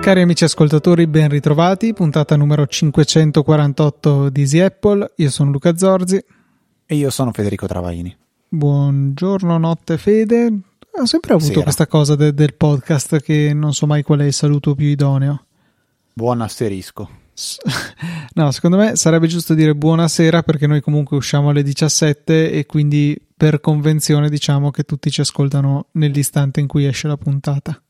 Cari 0.00 0.22
amici 0.22 0.44
ascoltatori, 0.44 1.06
ben 1.06 1.28
ritrovati, 1.28 1.92
puntata 1.92 2.34
numero 2.36 2.66
548 2.66 4.30
di 4.30 4.40
Easy 4.40 4.58
Apple. 4.58 5.12
Io 5.16 5.30
sono 5.30 5.50
Luca 5.50 5.76
Zorzi. 5.76 6.24
E 6.86 6.94
io 6.96 7.10
sono 7.10 7.30
Federico 7.32 7.66
Travaini. 7.66 8.16
Buongiorno, 8.48 9.58
notte 9.58 9.98
Fede. 9.98 10.58
Ho 11.00 11.04
sempre 11.04 11.34
avuto 11.34 11.48
Sera. 11.52 11.62
questa 11.62 11.86
cosa 11.86 12.16
de- 12.16 12.32
del 12.34 12.54
podcast 12.54 13.20
che 13.20 13.52
non 13.54 13.72
so 13.74 13.86
mai 13.86 14.02
qual 14.02 14.20
è 14.20 14.24
il 14.24 14.32
saluto 14.32 14.74
più 14.74 14.86
idoneo. 14.86 15.44
Buon 16.14 16.40
asterisco. 16.40 17.08
No, 18.32 18.50
secondo 18.52 18.76
me 18.76 18.96
sarebbe 18.96 19.26
giusto 19.26 19.54
dire 19.54 19.74
buonasera 19.74 20.42
perché 20.42 20.66
noi 20.66 20.80
comunque 20.80 21.16
usciamo 21.16 21.50
alle 21.50 21.62
17 21.62 22.52
e 22.52 22.66
quindi 22.66 23.20
per 23.36 23.60
convenzione 23.60 24.28
diciamo 24.28 24.70
che 24.70 24.84
tutti 24.84 25.10
ci 25.10 25.20
ascoltano 25.20 25.86
nell'istante 25.92 26.60
in 26.60 26.66
cui 26.66 26.86
esce 26.86 27.08
la 27.08 27.16
puntata. 27.16 27.82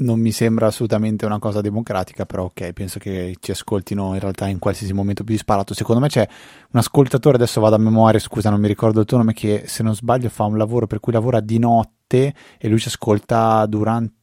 Non 0.00 0.20
mi 0.20 0.30
sembra 0.30 0.68
assolutamente 0.68 1.26
una 1.26 1.40
cosa 1.40 1.60
democratica, 1.60 2.24
però 2.24 2.44
ok, 2.44 2.72
penso 2.72 3.00
che 3.00 3.36
ci 3.40 3.50
ascoltino 3.50 4.14
in 4.14 4.20
realtà 4.20 4.46
in 4.46 4.60
qualsiasi 4.60 4.92
momento 4.92 5.24
più 5.24 5.34
disparato. 5.34 5.74
Secondo 5.74 6.00
me 6.00 6.06
c'è 6.06 6.26
un 6.70 6.78
ascoltatore, 6.78 7.34
adesso 7.34 7.60
vado 7.60 7.74
a 7.74 7.78
memoria, 7.78 8.20
scusa, 8.20 8.48
non 8.48 8.60
mi 8.60 8.68
ricordo 8.68 9.00
il 9.00 9.06
tuo 9.06 9.16
nome, 9.16 9.32
che 9.32 9.64
se 9.66 9.82
non 9.82 9.96
sbaglio 9.96 10.28
fa 10.28 10.44
un 10.44 10.56
lavoro 10.56 10.86
per 10.86 11.00
cui 11.00 11.12
lavora 11.12 11.40
di 11.40 11.58
notte 11.58 12.32
e 12.58 12.68
lui 12.68 12.78
ci 12.78 12.86
ascolta 12.88 13.66
durante... 13.66 14.17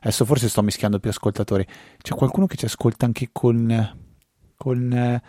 Adesso 0.00 0.24
forse 0.24 0.48
sto 0.48 0.62
mischiando 0.62 0.98
più 0.98 1.10
ascoltatori. 1.10 1.66
C'è 2.00 2.14
qualcuno 2.14 2.46
che 2.46 2.56
ci 2.56 2.64
ascolta 2.64 3.06
anche 3.06 3.28
con... 3.32 3.96
con 4.56 5.20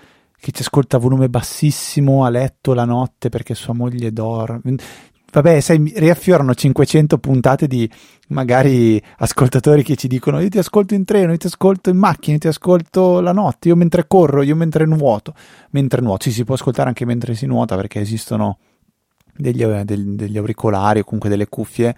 che 0.42 0.52
ci 0.52 0.64
ascolta 0.64 0.98
a 0.98 1.00
volume 1.00 1.30
bassissimo 1.30 2.26
a 2.26 2.30
letto 2.30 2.74
la 2.74 2.84
notte 2.84 3.30
perché 3.30 3.54
sua 3.54 3.76
moglie 3.76 4.12
dorme. 4.12 4.76
Vabbè, 5.32 5.62
sai, 5.62 5.94
riaffiorano 5.96 6.54
500 6.54 7.18
puntate 7.20 7.68
di 7.68 7.90
magari 8.30 9.02
ascoltatori 9.20 9.82
che 9.82 9.96
ci 9.96 10.08
dicono 10.08 10.42
io 10.42 10.50
ti 10.50 10.58
ascolto 10.58 10.94
in 10.94 11.06
treno, 11.06 11.32
io 11.32 11.38
ti 11.38 11.46
ascolto 11.46 11.90
in 11.90 11.98
macchina, 11.98 12.34
io 12.34 12.40
ti 12.40 12.48
ascolto 12.48 13.22
la 13.22 13.32
notte, 13.32 13.70
io 13.70 13.78
mentre 13.78 14.08
corro, 14.08 14.42
io 14.42 14.56
mentre 14.58 14.86
nuoto. 14.86 15.34
Mentre 15.70 16.02
nuoto, 16.02 16.24
sì, 16.24 16.32
si 16.32 16.44
può 16.44 16.56
ascoltare 16.56 16.90
anche 16.90 17.06
mentre 17.06 17.34
si 17.34 17.46
nuota 17.46 17.78
perché 17.78 18.02
esistono 18.02 18.58
degli, 19.34 19.64
del- 19.64 20.16
degli 20.16 20.38
auricolari 20.38 21.00
o 21.00 21.04
comunque 21.04 21.30
delle 21.30 21.48
cuffie, 21.48 21.96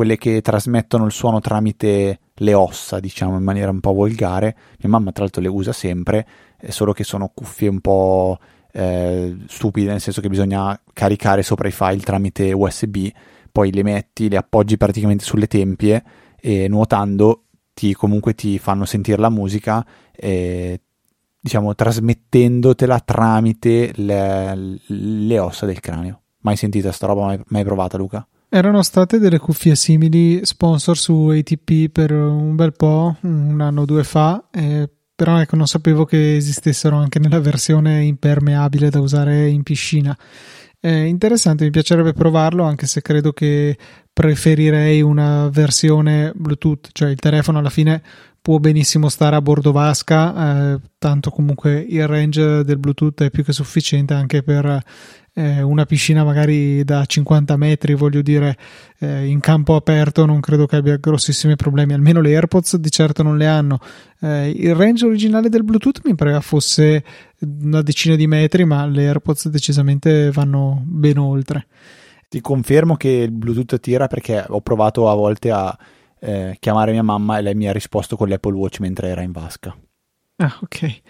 quelle 0.00 0.16
che 0.16 0.40
trasmettono 0.40 1.04
il 1.04 1.12
suono 1.12 1.40
tramite 1.40 2.20
le 2.32 2.54
ossa, 2.54 3.00
diciamo 3.00 3.36
in 3.36 3.42
maniera 3.42 3.70
un 3.70 3.80
po' 3.80 3.92
volgare. 3.92 4.56
Mia 4.78 4.88
mamma 4.88 5.12
tra 5.12 5.24
l'altro 5.24 5.42
le 5.42 5.48
usa 5.48 5.74
sempre, 5.74 6.26
è 6.56 6.70
solo 6.70 6.94
che 6.94 7.04
sono 7.04 7.30
cuffie 7.34 7.68
un 7.68 7.80
po' 7.80 8.38
eh, 8.72 9.36
stupide, 9.46 9.90
nel 9.90 10.00
senso 10.00 10.22
che 10.22 10.30
bisogna 10.30 10.80
caricare 10.94 11.42
sopra 11.42 11.68
i 11.68 11.70
file 11.70 12.00
tramite 12.00 12.50
USB, 12.50 13.08
poi 13.52 13.70
le 13.72 13.82
metti, 13.82 14.30
le 14.30 14.38
appoggi 14.38 14.78
praticamente 14.78 15.22
sulle 15.22 15.48
tempie 15.48 16.02
e 16.40 16.66
nuotando 16.66 17.42
ti, 17.74 17.92
comunque 17.92 18.34
ti 18.34 18.58
fanno 18.58 18.86
sentire 18.86 19.20
la 19.20 19.28
musica, 19.28 19.84
eh, 20.16 20.80
diciamo 21.38 21.74
trasmettendotela 21.74 23.00
tramite 23.00 23.92
le, 23.96 24.78
le 24.86 25.38
ossa 25.38 25.66
del 25.66 25.80
cranio. 25.80 26.22
Mai 26.38 26.56
sentita 26.56 26.90
sta 26.90 27.06
roba? 27.06 27.26
Mai, 27.26 27.40
mai 27.48 27.64
provata, 27.64 27.98
Luca? 27.98 28.26
Erano 28.52 28.82
state 28.82 29.20
delle 29.20 29.38
cuffie 29.38 29.76
simili 29.76 30.44
sponsor 30.44 30.98
su 30.98 31.28
ATP 31.28 31.88
per 31.88 32.10
un 32.10 32.56
bel 32.56 32.72
po', 32.72 33.16
un 33.20 33.60
anno 33.60 33.82
o 33.82 33.84
due 33.84 34.02
fa, 34.02 34.48
eh, 34.50 34.90
però 35.14 35.38
ecco 35.38 35.54
non 35.54 35.68
sapevo 35.68 36.04
che 36.04 36.34
esistessero 36.34 36.96
anche 36.96 37.20
nella 37.20 37.38
versione 37.38 38.02
impermeabile 38.02 38.90
da 38.90 38.98
usare 38.98 39.46
in 39.46 39.62
piscina. 39.62 40.18
È 40.80 40.88
interessante, 40.88 41.62
mi 41.62 41.70
piacerebbe 41.70 42.12
provarlo 42.12 42.64
anche 42.64 42.88
se 42.88 43.02
credo 43.02 43.32
che 43.32 43.78
preferirei 44.12 45.00
una 45.00 45.48
versione 45.48 46.32
Bluetooth, 46.34 46.88
cioè 46.90 47.10
il 47.10 47.20
telefono 47.20 47.58
alla 47.58 47.70
fine 47.70 48.02
può 48.40 48.58
benissimo 48.58 49.08
stare 49.08 49.36
a 49.36 49.42
bordo 49.42 49.70
vasca, 49.70 50.72
eh, 50.72 50.80
tanto 50.98 51.30
comunque 51.30 51.78
il 51.88 52.06
range 52.08 52.64
del 52.64 52.78
Bluetooth 52.78 53.22
è 53.22 53.30
più 53.30 53.44
che 53.44 53.52
sufficiente 53.52 54.14
anche 54.14 54.42
per 54.42 54.82
eh, 55.34 55.62
una 55.62 55.86
piscina 55.86 56.24
magari 56.24 56.84
da 56.84 57.04
50 57.04 57.56
metri, 57.56 57.94
voglio 57.94 58.22
dire, 58.22 58.56
eh, 58.98 59.26
in 59.26 59.40
campo 59.40 59.74
aperto 59.74 60.26
non 60.26 60.40
credo 60.40 60.66
che 60.66 60.76
abbia 60.76 60.96
grossissimi 60.96 61.56
problemi, 61.56 61.92
almeno 61.92 62.20
le 62.20 62.34
AirPods 62.34 62.76
di 62.76 62.90
certo 62.90 63.22
non 63.22 63.36
le 63.36 63.46
hanno. 63.46 63.78
Eh, 64.20 64.50
il 64.50 64.74
range 64.74 65.06
originale 65.06 65.48
del 65.48 65.64
Bluetooth 65.64 66.00
mi 66.04 66.14
pareva 66.14 66.40
fosse 66.40 67.04
una 67.40 67.82
decina 67.82 68.16
di 68.16 68.26
metri, 68.26 68.64
ma 68.64 68.86
le 68.86 69.06
AirPods 69.06 69.48
decisamente 69.48 70.30
vanno 70.30 70.82
ben 70.84 71.18
oltre. 71.18 71.66
Ti 72.28 72.40
confermo 72.40 72.96
che 72.96 73.08
il 73.08 73.32
Bluetooth 73.32 73.80
tira 73.80 74.06
perché 74.06 74.44
ho 74.46 74.60
provato 74.60 75.08
a 75.08 75.14
volte 75.14 75.50
a 75.50 75.76
eh, 76.20 76.56
chiamare 76.60 76.92
mia 76.92 77.02
mamma 77.02 77.38
e 77.38 77.42
lei 77.42 77.54
mi 77.54 77.68
ha 77.68 77.72
risposto 77.72 78.16
con 78.16 78.28
l'Apple 78.28 78.54
Watch 78.54 78.80
mentre 78.80 79.08
era 79.08 79.22
in 79.22 79.32
vasca. 79.32 79.76
Ah, 80.36 80.58
ok. 80.62 81.00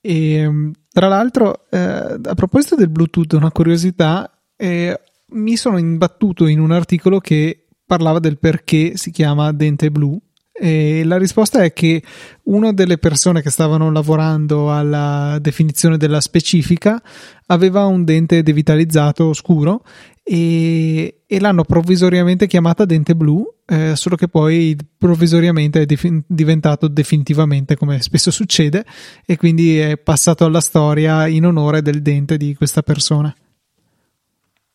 E 0.00 0.48
mm, 0.48 0.70
tra 0.98 1.06
l'altro, 1.06 1.66
eh, 1.70 1.78
a 1.78 2.34
proposito 2.34 2.74
del 2.74 2.88
Bluetooth, 2.88 3.34
una 3.34 3.52
curiosità, 3.52 4.28
eh, 4.56 5.00
mi 5.26 5.56
sono 5.56 5.78
imbattuto 5.78 6.48
in 6.48 6.58
un 6.58 6.72
articolo 6.72 7.20
che 7.20 7.68
parlava 7.86 8.18
del 8.18 8.36
perché 8.36 8.96
si 8.96 9.12
chiama 9.12 9.52
dente 9.52 9.92
blu. 9.92 10.20
E 10.52 11.04
la 11.04 11.16
risposta 11.16 11.62
è 11.62 11.72
che 11.72 12.02
una 12.46 12.72
delle 12.72 12.98
persone 12.98 13.42
che 13.42 13.50
stavano 13.50 13.92
lavorando 13.92 14.74
alla 14.74 15.38
definizione 15.40 15.98
della 15.98 16.20
specifica 16.20 17.00
aveva 17.46 17.86
un 17.86 18.02
dente 18.02 18.42
devitalizzato 18.42 19.34
scuro 19.34 19.84
e, 20.24 21.17
e 21.30 21.38
l'hanno 21.40 21.62
provvisoriamente 21.62 22.46
chiamata 22.46 22.86
dente 22.86 23.14
blu, 23.14 23.46
eh, 23.66 23.94
solo 23.96 24.16
che 24.16 24.28
poi 24.28 24.74
provvisoriamente 24.96 25.82
è 25.82 25.84
defi- 25.84 26.22
diventato 26.26 26.88
definitivamente 26.88 27.76
come 27.76 28.00
spesso 28.00 28.30
succede 28.30 28.82
e 29.26 29.36
quindi 29.36 29.78
è 29.78 29.98
passato 29.98 30.46
alla 30.46 30.62
storia 30.62 31.26
in 31.26 31.44
onore 31.44 31.82
del 31.82 32.00
dente 32.00 32.38
di 32.38 32.54
questa 32.54 32.80
persona. 32.80 33.34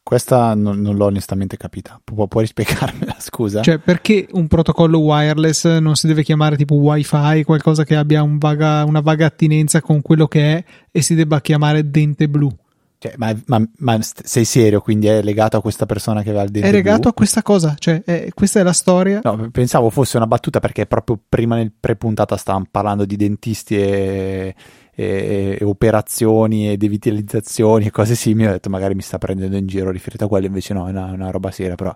Questa 0.04 0.54
non, 0.54 0.80
non 0.80 0.96
l'ho 0.96 1.06
onestamente 1.06 1.58
capita. 1.58 2.00
Pu- 2.04 2.28
puoi 2.28 2.44
rispiegarmela, 2.44 3.16
scusa? 3.18 3.64
Cioè, 3.64 3.80
perché 3.80 4.28
un 4.34 4.48
protocollo 4.48 5.00
wireless 5.00 5.80
non 5.80 5.96
si 5.96 6.06
deve 6.06 6.22
chiamare 6.22 6.56
tipo 6.56 6.76
wifi, 6.76 7.44
qualcosa 7.44 7.84
che 7.84 7.96
abbia 7.96 8.22
un 8.22 8.38
vaga- 8.38 8.84
una 8.84 9.00
vaga 9.00 9.26
attinenza 9.26 9.82
con 9.82 10.04
quello 10.04 10.28
che 10.28 10.58
è 10.58 10.64
e 10.92 11.02
si 11.02 11.16
debba 11.16 11.42
chiamare 11.42 11.90
dente 11.90 12.30
blu? 12.30 12.56
Cioè, 13.04 13.16
ma, 13.18 13.36
ma- 13.48 13.68
ma 13.80 14.00
sei 14.02 14.46
serio? 14.46 14.80
Quindi 14.80 15.08
è 15.08 15.22
legato 15.22 15.58
a 15.58 15.62
questa 15.62 15.86
persona 15.86 16.22
che 16.22 16.30
aveva 16.30 16.46
il 16.46 16.52
dente 16.52 16.70
È 16.70 16.72
legato 16.72 17.00
blu? 17.02 17.10
a 17.10 17.14
questa 17.14 17.42
cosa, 17.42 17.76
cioè, 17.78 18.02
è- 18.06 18.30
questa 18.34 18.62
è 18.62 18.64
la 18.64 18.72
storia. 18.72 19.20
No, 19.24 19.50
pensavo 19.52 19.90
fosse 19.90 20.16
una 20.16 20.26
battuta 20.26 20.62
perché 20.62 20.86
proprio 20.86 21.20
prima 21.28 21.58
nel 21.58 21.74
pre-puntata 21.78 22.38
stavamo 22.38 22.66
parlando 22.72 23.04
di 23.04 23.18
dentisti 23.18 23.76
e, 23.76 24.56
e- 24.96 25.58
e 25.60 25.64
operazioni 25.66 26.72
e 26.72 26.78
devitalizzazioni 26.78 27.88
e 27.88 27.92
cose 27.92 28.16
simili. 28.16 28.48
Ho 28.48 28.52
detto 28.54 28.70
magari 28.70 28.96
mi 28.96 29.02
sta 29.02 29.18
prendendo 29.18 29.58
in 29.58 29.68
giro 29.68 29.92
riferito 29.92 30.24
a 30.24 30.28
quello, 30.30 30.46
invece 30.46 30.74
no, 30.74 30.88
è 30.88 30.92
una, 30.92 31.12
una 31.12 31.30
roba 31.30 31.52
seria, 31.52 31.76
però 31.76 31.94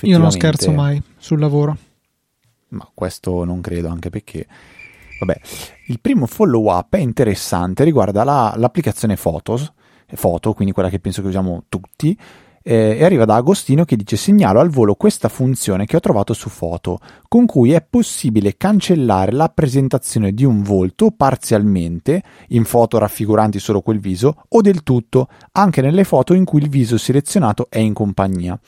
Io 0.00 0.18
non 0.18 0.32
scherzo 0.32 0.72
mai 0.72 1.00
sul 1.18 1.38
lavoro. 1.38 1.76
Ma 2.70 2.90
questo 2.92 3.44
non 3.44 3.60
credo, 3.60 3.86
anche 3.90 4.10
perché... 4.10 4.44
Vabbè, 5.20 5.40
il 5.86 6.00
primo 6.00 6.26
follow-up 6.26 6.94
è 6.96 6.98
interessante, 6.98 7.84
riguarda 7.84 8.24
la- 8.24 8.54
l'applicazione 8.56 9.14
Photos, 9.14 9.72
foto, 10.14 10.52
quindi 10.52 10.72
quella 10.72 10.88
che 10.88 10.98
penso 10.98 11.22
che 11.22 11.28
usiamo 11.28 11.64
tutti, 11.68 12.16
eh, 12.62 12.96
e 12.98 13.04
arriva 13.04 13.24
da 13.24 13.36
Agostino 13.36 13.84
che 13.84 13.96
dice 13.96 14.16
segnalo 14.16 14.60
al 14.60 14.68
volo 14.68 14.94
questa 14.94 15.28
funzione 15.28 15.86
che 15.86 15.96
ho 15.96 16.00
trovato 16.00 16.34
su 16.34 16.50
foto, 16.50 16.98
con 17.26 17.46
cui 17.46 17.72
è 17.72 17.82
possibile 17.88 18.56
cancellare 18.56 19.32
la 19.32 19.48
presentazione 19.48 20.32
di 20.32 20.44
un 20.44 20.62
volto 20.62 21.10
parzialmente, 21.10 22.22
in 22.48 22.64
foto 22.64 22.98
raffiguranti 22.98 23.58
solo 23.58 23.80
quel 23.80 24.00
viso, 24.00 24.44
o 24.48 24.60
del 24.60 24.82
tutto, 24.82 25.28
anche 25.52 25.80
nelle 25.80 26.04
foto 26.04 26.34
in 26.34 26.44
cui 26.44 26.60
il 26.60 26.68
viso 26.68 26.98
selezionato 26.98 27.68
è 27.70 27.78
in 27.78 27.94
compagnia. 27.94 28.58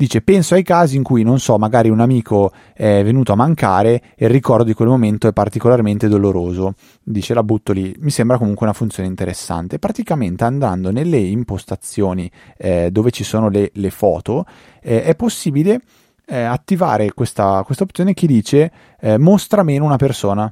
Dice, 0.00 0.22
penso 0.22 0.54
ai 0.54 0.62
casi 0.62 0.96
in 0.96 1.02
cui, 1.02 1.22
non 1.24 1.38
so, 1.40 1.58
magari 1.58 1.90
un 1.90 2.00
amico 2.00 2.52
è 2.72 3.04
venuto 3.04 3.32
a 3.32 3.34
mancare 3.34 4.02
e 4.16 4.24
il 4.24 4.30
ricordo 4.30 4.64
di 4.64 4.72
quel 4.72 4.88
momento 4.88 5.28
è 5.28 5.34
particolarmente 5.34 6.08
doloroso. 6.08 6.72
Dice, 7.02 7.34
la 7.34 7.42
butto 7.42 7.74
lì. 7.74 7.94
Mi 7.98 8.08
sembra 8.08 8.38
comunque 8.38 8.64
una 8.64 8.74
funzione 8.74 9.10
interessante. 9.10 9.78
Praticamente 9.78 10.42
andando 10.44 10.90
nelle 10.90 11.18
impostazioni 11.18 12.30
eh, 12.56 12.88
dove 12.90 13.10
ci 13.10 13.24
sono 13.24 13.50
le, 13.50 13.72
le 13.74 13.90
foto, 13.90 14.46
eh, 14.80 15.02
è 15.02 15.14
possibile 15.14 15.82
eh, 16.24 16.44
attivare 16.44 17.12
questa, 17.12 17.62
questa 17.62 17.84
opzione 17.84 18.14
che 18.14 18.26
dice 18.26 18.72
eh, 19.00 19.18
mostra 19.18 19.62
meno 19.62 19.84
una 19.84 19.96
persona 19.96 20.50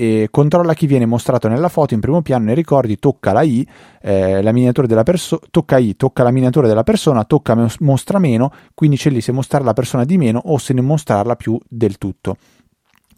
e 0.00 0.28
controlla 0.30 0.74
chi 0.74 0.86
viene 0.86 1.06
mostrato 1.06 1.48
nella 1.48 1.68
foto 1.68 1.92
in 1.92 1.98
primo 1.98 2.22
piano 2.22 2.44
nei 2.44 2.54
ricordi, 2.54 3.00
tocca 3.00 3.32
la 3.32 3.42
I, 3.42 3.66
eh, 4.00 4.40
la 4.42 4.52
miniatura 4.52 4.86
della 4.86 5.02
persona, 5.02 5.40
tocca 5.50 5.76
I, 5.76 5.96
tocca 5.96 6.22
la 6.22 6.30
miniatura 6.30 6.68
della 6.68 6.84
persona, 6.84 7.24
tocca 7.24 7.56
mos- 7.56 7.78
mostra 7.78 8.20
meno, 8.20 8.52
quindi 8.74 8.96
c'è 8.96 9.10
lì 9.10 9.20
se 9.20 9.32
mostrare 9.32 9.64
la 9.64 9.72
persona 9.72 10.04
di 10.04 10.16
meno 10.16 10.40
o 10.44 10.56
se 10.58 10.72
ne 10.72 10.82
mostrarla 10.82 11.34
più 11.34 11.58
del 11.68 11.98
tutto. 11.98 12.36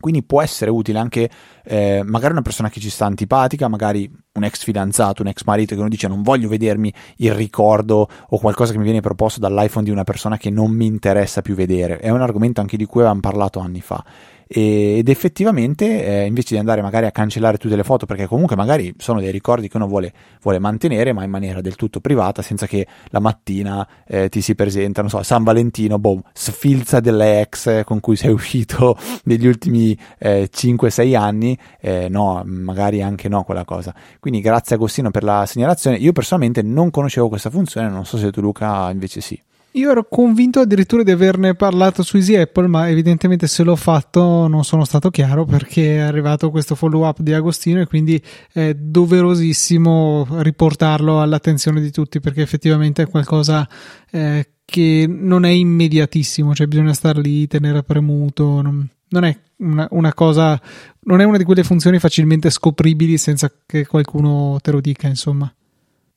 Quindi 0.00 0.22
può 0.22 0.40
essere 0.40 0.70
utile 0.70 0.98
anche 0.98 1.28
eh, 1.64 2.00
magari 2.02 2.32
una 2.32 2.40
persona 2.40 2.70
che 2.70 2.80
ci 2.80 2.88
sta 2.88 3.04
antipatica, 3.04 3.68
magari 3.68 4.10
un 4.32 4.44
ex 4.44 4.64
fidanzato, 4.64 5.20
un 5.20 5.28
ex 5.28 5.44
marito 5.44 5.74
che 5.74 5.80
uno 5.80 5.90
dice 5.90 6.08
non 6.08 6.22
voglio 6.22 6.48
vedermi 6.48 6.90
il 7.16 7.34
ricordo 7.34 8.08
o 8.26 8.38
qualcosa 8.38 8.72
che 8.72 8.78
mi 8.78 8.84
viene 8.84 9.02
proposto 9.02 9.38
dall'iPhone 9.38 9.84
di 9.84 9.90
una 9.90 10.04
persona 10.04 10.38
che 10.38 10.48
non 10.48 10.70
mi 10.70 10.86
interessa 10.86 11.42
più 11.42 11.54
vedere. 11.54 11.98
È 11.98 12.08
un 12.08 12.22
argomento 12.22 12.62
anche 12.62 12.78
di 12.78 12.86
cui 12.86 13.00
avevamo 13.00 13.20
parlato 13.20 13.58
anni 13.58 13.82
fa 13.82 14.02
ed 14.52 15.08
effettivamente 15.08 16.04
eh, 16.04 16.26
invece 16.26 16.54
di 16.54 16.58
andare 16.58 16.82
magari 16.82 17.06
a 17.06 17.12
cancellare 17.12 17.56
tutte 17.56 17.76
le 17.76 17.84
foto 17.84 18.04
perché 18.04 18.26
comunque 18.26 18.56
magari 18.56 18.92
sono 18.98 19.20
dei 19.20 19.30
ricordi 19.30 19.68
che 19.68 19.76
uno 19.76 19.86
vuole, 19.86 20.12
vuole 20.42 20.58
mantenere 20.58 21.12
ma 21.12 21.22
in 21.22 21.30
maniera 21.30 21.60
del 21.60 21.76
tutto 21.76 22.00
privata 22.00 22.42
senza 22.42 22.66
che 22.66 22.84
la 23.10 23.20
mattina 23.20 23.86
eh, 24.08 24.28
ti 24.28 24.40
si 24.40 24.56
presenta, 24.56 25.02
non 25.02 25.10
so, 25.10 25.22
San 25.22 25.44
Valentino, 25.44 26.00
boh, 26.00 26.22
sfilza 26.32 26.98
delle 26.98 27.42
ex 27.42 27.84
con 27.84 28.00
cui 28.00 28.16
sei 28.16 28.32
uscito 28.34 28.98
negli 29.24 29.46
ultimi 29.46 29.96
eh, 30.18 30.50
5-6 30.52 31.16
anni, 31.16 31.56
eh, 31.80 32.08
no, 32.08 32.42
magari 32.44 33.02
anche 33.02 33.28
no 33.28 33.44
quella 33.44 33.64
cosa. 33.64 33.94
Quindi 34.18 34.40
grazie 34.40 34.74
Agostino 34.74 35.12
per 35.12 35.22
la 35.22 35.46
segnalazione, 35.46 35.96
io 35.96 36.10
personalmente 36.10 36.62
non 36.62 36.90
conoscevo 36.90 37.28
questa 37.28 37.50
funzione, 37.50 37.88
non 37.88 38.04
so 38.04 38.18
se 38.18 38.32
tu 38.32 38.40
Luca 38.40 38.90
invece 38.90 39.20
sì. 39.20 39.40
Io 39.74 39.88
ero 39.88 40.04
convinto 40.08 40.58
addirittura 40.58 41.04
di 41.04 41.12
averne 41.12 41.54
parlato 41.54 42.02
su 42.02 42.16
Easy 42.16 42.34
Apple, 42.34 42.66
ma 42.66 42.88
evidentemente 42.88 43.46
se 43.46 43.62
l'ho 43.62 43.76
fatto 43.76 44.48
non 44.48 44.64
sono 44.64 44.84
stato 44.84 45.10
chiaro 45.10 45.44
perché 45.44 45.96
è 45.96 45.98
arrivato 45.98 46.50
questo 46.50 46.74
follow 46.74 47.06
up 47.06 47.20
di 47.20 47.32
Agostino 47.32 47.80
e 47.80 47.86
quindi 47.86 48.20
è 48.52 48.74
doverosissimo 48.74 50.26
riportarlo 50.40 51.20
all'attenzione 51.20 51.80
di 51.80 51.92
tutti 51.92 52.18
perché 52.18 52.42
effettivamente 52.42 53.02
è 53.02 53.08
qualcosa 53.08 53.68
eh, 54.10 54.54
che 54.64 55.06
non 55.08 55.44
è 55.44 55.50
immediatissimo, 55.50 56.52
cioè 56.52 56.66
bisogna 56.66 56.92
stare 56.92 57.20
lì, 57.20 57.46
tenere 57.46 57.84
premuto, 57.84 58.62
non, 58.62 58.88
non 59.10 59.24
è 59.24 59.38
una, 59.58 59.86
una, 59.92 60.12
cosa, 60.14 60.60
non 61.04 61.20
è 61.20 61.24
una 61.24 61.38
di 61.38 61.44
quelle 61.44 61.62
funzioni 61.62 62.00
facilmente 62.00 62.50
scopribili 62.50 63.16
senza 63.16 63.52
che 63.66 63.86
qualcuno 63.86 64.58
te 64.60 64.72
lo 64.72 64.80
dica, 64.80 65.06
insomma 65.06 65.52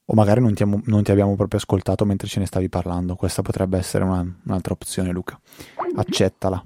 o 0.05 0.13
magari 0.13 0.41
non 0.41 0.53
ti, 0.53 0.63
non 0.65 1.03
ti, 1.03 1.11
abbiamo 1.11 1.35
proprio 1.35 1.59
ascoltato 1.59 2.05
mentre 2.05 2.27
ce 2.27 2.39
ne 2.39 2.45
stavi 2.45 2.69
parlando. 2.69 3.15
Questa 3.15 3.41
potrebbe 3.41 3.77
essere 3.77 4.03
una, 4.03 4.25
un'altra 4.45 4.73
opzione, 4.73 5.11
Luca. 5.11 5.39
Accettala. 5.95 6.63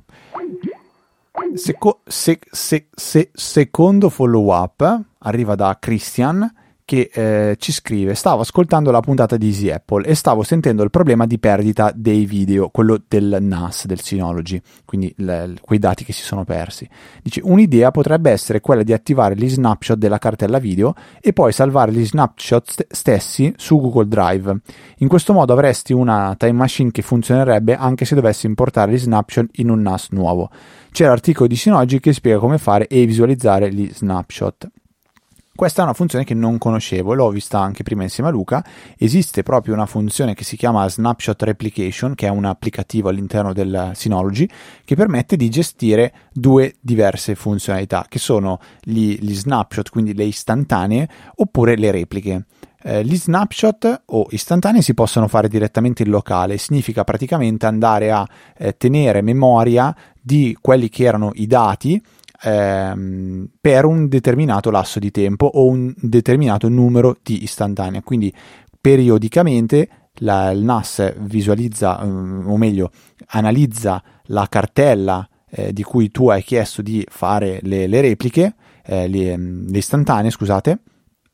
Seco- 1.54 2.02
se, 2.06 2.40
se, 2.50 2.88
se, 2.94 3.30
secondo 3.34 4.10
follow 4.10 4.52
up 4.52 5.02
arriva 5.20 5.56
da 5.56 5.78
Christian 5.80 6.52
che 6.88 7.10
eh, 7.12 7.58
ci 7.60 7.74
scrive: 7.74 8.16
Stavo 8.16 8.42
ascoltando 8.44 8.92
la 8.92 9.02
puntata 9.02 9.36
di 9.36 9.48
Easy 9.48 9.70
Apple 9.70 10.06
e 10.06 10.16
stavo 10.16 10.42
sentendo 10.42 10.84
il 10.84 10.90
problema 10.90 11.26
di 11.26 11.38
perdita 11.38 11.92
dei 11.94 12.24
video, 12.24 12.70
quello 12.70 13.02
del 13.06 13.40
NAS, 13.42 13.88
del 13.88 14.00
Synology, 14.00 14.62
quindi 14.86 15.14
le, 15.18 15.56
quei 15.60 15.80
dati 15.80 16.06
che 16.06 16.14
si 16.14 16.22
sono 16.22 16.46
persi. 16.46 16.88
Dice: 17.22 17.42
Un'idea 17.44 17.92
potrebbe 17.92 18.32
essere 18.32 18.62
quella 18.62 18.84
di 18.84 18.94
attivare 18.94 19.36
gli 19.36 19.50
snapshot 19.50 19.98
della 19.98 20.18
cartella 20.18 20.60
video 20.60 20.94
e 21.20 21.34
poi 21.34 21.52
salvare 21.52 21.92
gli 21.92 22.06
snapshot 22.06 22.72
st- 22.72 22.88
stessi 22.90 23.54
su 23.58 23.82
Google 23.82 24.08
Drive. 24.08 24.58
In 25.00 25.10
questo 25.10 25.34
modo 25.34 25.52
avresti 25.52 25.92
una 25.92 26.36
time 26.38 26.54
machine 26.54 26.92
che 26.92 27.02
funzionerebbe 27.02 27.76
anche 27.76 28.06
se 28.06 28.16
dovessi 28.16 28.46
importare 28.46 28.94
gli 28.94 28.98
snapshot 28.98 29.50
in 29.56 29.70
un 29.70 29.82
NAS 29.82 30.12
nuovo. 30.12 30.50
C'è 30.90 31.06
l'articolo 31.06 31.50
di 31.50 31.58
Synology 31.58 32.00
che 32.00 32.14
spiega 32.14 32.40
come 32.40 32.58
fare 32.58 32.88
e 32.88 33.06
visualizzare 33.06 33.74
gli 33.74 33.92
snapshot. 33.92 34.70
Questa 35.58 35.82
è 35.82 35.86
una 35.86 35.96
funzione 35.96 36.24
che 36.24 36.36
non 36.36 36.60
conoscevo, 36.60 37.16
l'ho 37.16 37.32
vista 37.32 37.60
anche 37.60 37.82
prima 37.82 38.04
insieme 38.04 38.30
a 38.30 38.32
Luca. 38.32 38.64
Esiste 38.96 39.42
proprio 39.42 39.74
una 39.74 39.88
funzione 39.88 40.36
che 40.36 40.44
si 40.44 40.56
chiama 40.56 40.88
Snapshot 40.88 41.42
Replication, 41.42 42.14
che 42.14 42.28
è 42.28 42.30
un 42.30 42.46
applicativo 42.46 43.10
all'interno 43.10 43.54
del 43.54 43.94
Synology, 43.96 44.48
che 44.86 44.96
permette 44.96 45.36
di 45.36 45.50
gestire 45.50 46.14
due 46.32 46.76
diverse 46.80 47.34
funzionalità, 47.34 48.06
che 48.08 48.20
sono 48.20 48.60
gli, 48.84 49.18
gli 49.20 49.34
snapshot, 49.34 49.90
quindi 49.90 50.14
le 50.14 50.26
istantanee, 50.26 51.10
oppure 51.38 51.76
le 51.76 51.90
repliche. 51.90 52.46
Eh, 52.84 53.04
gli 53.04 53.18
snapshot 53.18 54.04
o 54.06 54.28
istantanei 54.30 54.84
si 54.84 54.94
possono 54.94 55.28
fare 55.28 55.48
direttamente 55.48 56.04
in 56.04 56.12
locale, 56.12 56.60
significa 56.60 57.04
praticamente 57.04 57.66
andare 57.66 58.12
a 58.12 58.24
eh, 58.56 58.78
tenere 58.78 59.24
memoria 59.24 59.96
di 60.22 60.56
quelli 60.62 60.88
che 60.88 61.06
erano 61.06 61.32
i 61.34 61.48
dati 61.48 62.00
ehm, 62.42 63.50
per 63.60 63.86
un 63.86 64.08
determinato 64.08 64.70
lasso 64.70 65.00
di 65.00 65.12
tempo 65.12 65.46
o 65.46 65.66
un 65.66 65.94
determinato 65.96 66.70
numero 66.70 67.18
di 67.22 67.44
istantanee. 67.44 68.04
Quindi 68.04 68.34
periodicamente 68.80 69.90
la, 70.20 70.50
il 70.52 70.64
NAS 70.64 71.14
visualizza, 71.20 72.00
um, 72.02 72.46
o 72.48 72.58
meglio, 72.58 72.92
analizza 73.28 74.02
la 74.26 74.48
cartella 74.50 75.28
eh, 75.50 75.74
di 75.74 75.84
cui 75.84 76.10
tu 76.10 76.30
hai 76.30 76.44
chiesto 76.44 76.82
di 76.82 77.06
fare 77.10 77.60
le, 77.64 77.88
le 77.88 78.02
repliche, 78.02 78.56
eh, 78.86 79.08
le, 79.08 79.38
le 79.38 79.78
istantanee, 79.78 80.32
scusate, 80.32 80.80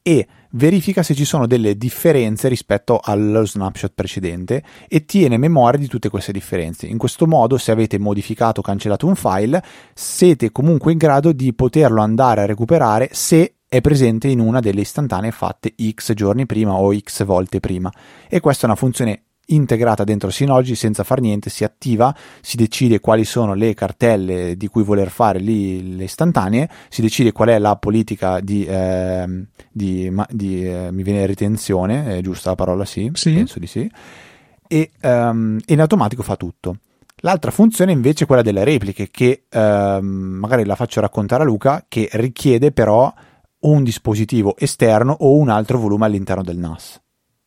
e 0.01 0.27
verifica 0.53 1.03
se 1.03 1.13
ci 1.15 1.25
sono 1.25 1.47
delle 1.47 1.77
differenze 1.77 2.47
rispetto 2.47 2.99
allo 3.01 3.45
snapshot 3.45 3.91
precedente 3.93 4.63
e 4.87 5.05
tiene 5.05 5.37
memoria 5.37 5.79
di 5.79 5.87
tutte 5.87 6.09
queste 6.09 6.31
differenze. 6.31 6.87
In 6.87 6.97
questo 6.97 7.27
modo, 7.27 7.57
se 7.57 7.71
avete 7.71 7.97
modificato 7.97 8.59
o 8.59 8.63
cancellato 8.63 9.07
un 9.07 9.15
file, 9.15 9.63
siete 9.93 10.51
comunque 10.51 10.91
in 10.91 10.97
grado 10.97 11.31
di 11.31 11.53
poterlo 11.53 12.01
andare 12.01 12.41
a 12.41 12.45
recuperare 12.45 13.09
se 13.11 13.55
è 13.67 13.81
presente 13.81 14.27
in 14.27 14.39
una 14.39 14.59
delle 14.59 14.81
istantanee 14.81 15.31
fatte 15.31 15.73
x 15.91 16.13
giorni 16.13 16.45
prima 16.45 16.73
o 16.73 16.95
x 16.95 17.23
volte 17.23 17.59
prima. 17.59 17.91
E 18.29 18.39
questa 18.39 18.63
è 18.63 18.65
una 18.65 18.75
funzione 18.75 19.23
integrata 19.47 20.03
dentro 20.03 20.29
Synology 20.29 20.75
senza 20.75 21.03
far 21.03 21.19
niente, 21.19 21.49
si 21.49 21.63
attiva, 21.63 22.15
si 22.41 22.57
decide 22.57 22.99
quali 22.99 23.25
sono 23.25 23.53
le 23.53 23.73
cartelle 23.73 24.55
di 24.55 24.67
cui 24.67 24.83
voler 24.83 25.09
fare 25.09 25.39
lì 25.39 25.95
le 25.95 26.05
istantanee, 26.05 26.69
si 26.89 27.01
decide 27.01 27.31
qual 27.31 27.49
è 27.49 27.59
la 27.59 27.75
politica 27.75 28.39
di, 28.39 28.65
eh, 28.65 29.45
di, 29.71 30.11
di 30.29 30.65
eh, 30.65 30.89
mi 30.91 31.03
viene 31.03 31.25
ritenzione, 31.25 32.17
è 32.17 32.21
giusta 32.21 32.49
la 32.49 32.55
parola 32.55 32.85
sì, 32.85 33.09
sì. 33.13 33.33
penso 33.33 33.59
di 33.59 33.67
sì, 33.67 33.89
e 34.67 34.91
um, 35.01 35.59
in 35.65 35.79
automatico 35.81 36.23
fa 36.23 36.35
tutto. 36.35 36.77
L'altra 37.17 37.51
funzione 37.51 37.91
invece 37.91 38.23
è 38.23 38.27
quella 38.27 38.41
delle 38.41 38.63
repliche 38.63 39.09
che 39.09 39.45
um, 39.53 40.05
magari 40.05 40.65
la 40.65 40.75
faccio 40.75 40.99
raccontare 40.99 41.43
a 41.43 41.45
Luca 41.45 41.85
che 41.87 42.09
richiede 42.13 42.71
però 42.71 43.13
un 43.59 43.83
dispositivo 43.83 44.55
esterno 44.57 45.15
o 45.19 45.37
un 45.37 45.49
altro 45.49 45.77
volume 45.77 46.05
all'interno 46.05 46.43
del 46.43 46.57
NAS. 46.57 47.02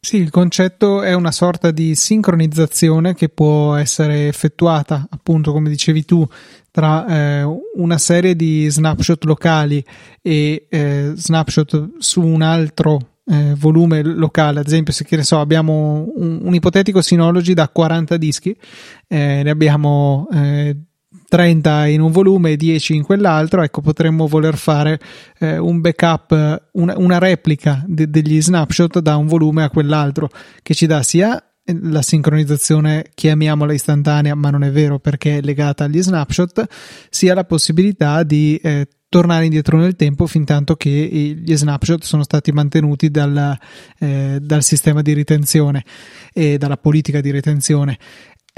Sì, 0.06 0.18
il 0.18 0.30
concetto 0.30 1.02
è 1.02 1.14
una 1.14 1.32
sorta 1.32 1.72
di 1.72 1.96
sincronizzazione 1.96 3.16
che 3.16 3.28
può 3.28 3.74
essere 3.74 4.28
effettuata, 4.28 5.04
appunto, 5.10 5.50
come 5.50 5.68
dicevi 5.68 6.04
tu, 6.04 6.24
tra 6.70 7.04
eh, 7.08 7.42
una 7.74 7.98
serie 7.98 8.36
di 8.36 8.68
snapshot 8.70 9.24
locali 9.24 9.84
e 10.22 10.68
eh, 10.70 11.10
snapshot 11.16 11.94
su 11.98 12.22
un 12.22 12.42
altro 12.42 13.16
eh, 13.24 13.54
volume 13.56 14.04
locale. 14.04 14.60
Ad 14.60 14.68
esempio, 14.68 14.92
se 14.92 15.02
che 15.02 15.16
ne 15.16 15.24
so, 15.24 15.40
abbiamo 15.40 16.08
un, 16.14 16.38
un 16.40 16.54
ipotetico 16.54 17.02
Synology 17.02 17.52
da 17.52 17.68
40 17.68 18.16
dischi, 18.16 18.56
eh, 19.08 19.40
ne 19.42 19.50
abbiamo 19.50 20.28
eh, 20.32 20.76
30 21.28 21.86
in 21.86 22.00
un 22.00 22.10
volume 22.10 22.52
e 22.52 22.56
10 22.56 22.94
in 22.94 23.02
quell'altro, 23.02 23.62
ecco 23.62 23.80
potremmo 23.80 24.26
voler 24.26 24.56
fare 24.56 24.98
eh, 25.38 25.58
un 25.58 25.80
backup, 25.80 26.68
una, 26.72 26.94
una 26.96 27.18
replica 27.18 27.82
de- 27.86 28.08
degli 28.08 28.40
snapshot 28.40 29.00
da 29.00 29.16
un 29.16 29.26
volume 29.26 29.64
a 29.64 29.70
quell'altro 29.70 30.28
che 30.62 30.74
ci 30.74 30.86
dà 30.86 31.02
sia 31.02 31.40
la 31.82 32.02
sincronizzazione, 32.02 33.06
chiamiamola 33.12 33.72
istantanea, 33.72 34.34
ma 34.34 34.50
non 34.50 34.62
è 34.62 34.70
vero 34.70 34.98
perché 34.98 35.38
è 35.38 35.40
legata 35.40 35.84
agli 35.84 36.00
snapshot, 36.00 36.64
sia 37.10 37.34
la 37.34 37.44
possibilità 37.44 38.22
di 38.22 38.56
eh, 38.62 38.86
tornare 39.08 39.44
indietro 39.44 39.78
nel 39.78 39.96
tempo 39.96 40.26
fin 40.26 40.44
tanto 40.44 40.76
che 40.76 40.90
gli 40.90 41.56
snapshot 41.56 42.02
sono 42.04 42.22
stati 42.22 42.52
mantenuti 42.52 43.10
dal, 43.10 43.56
eh, 43.98 44.38
dal 44.40 44.62
sistema 44.62 45.02
di 45.02 45.12
ritenzione 45.12 45.84
e 46.32 46.58
dalla 46.58 46.76
politica 46.76 47.20
di 47.20 47.30
ritenzione 47.30 47.98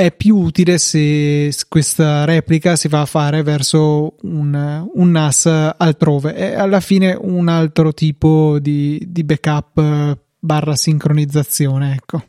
è 0.01 0.13
più 0.13 0.37
utile 0.37 0.79
se 0.79 1.53
questa 1.69 2.25
replica 2.25 2.77
si 2.77 2.87
va 2.87 3.01
a 3.01 3.05
fare 3.05 3.43
verso 3.43 4.15
un, 4.23 4.89
un 4.95 5.11
NAS 5.11 5.47
altrove. 5.77 6.35
È 6.35 6.55
alla 6.55 6.79
fine 6.79 7.19
un 7.21 7.49
altro 7.49 7.93
tipo 7.93 8.61
di, 8.61 9.05
di 9.09 9.25
backup 9.25 10.17
barra 10.39 10.77
sincronizzazione, 10.77 11.95
ecco. 11.95 12.25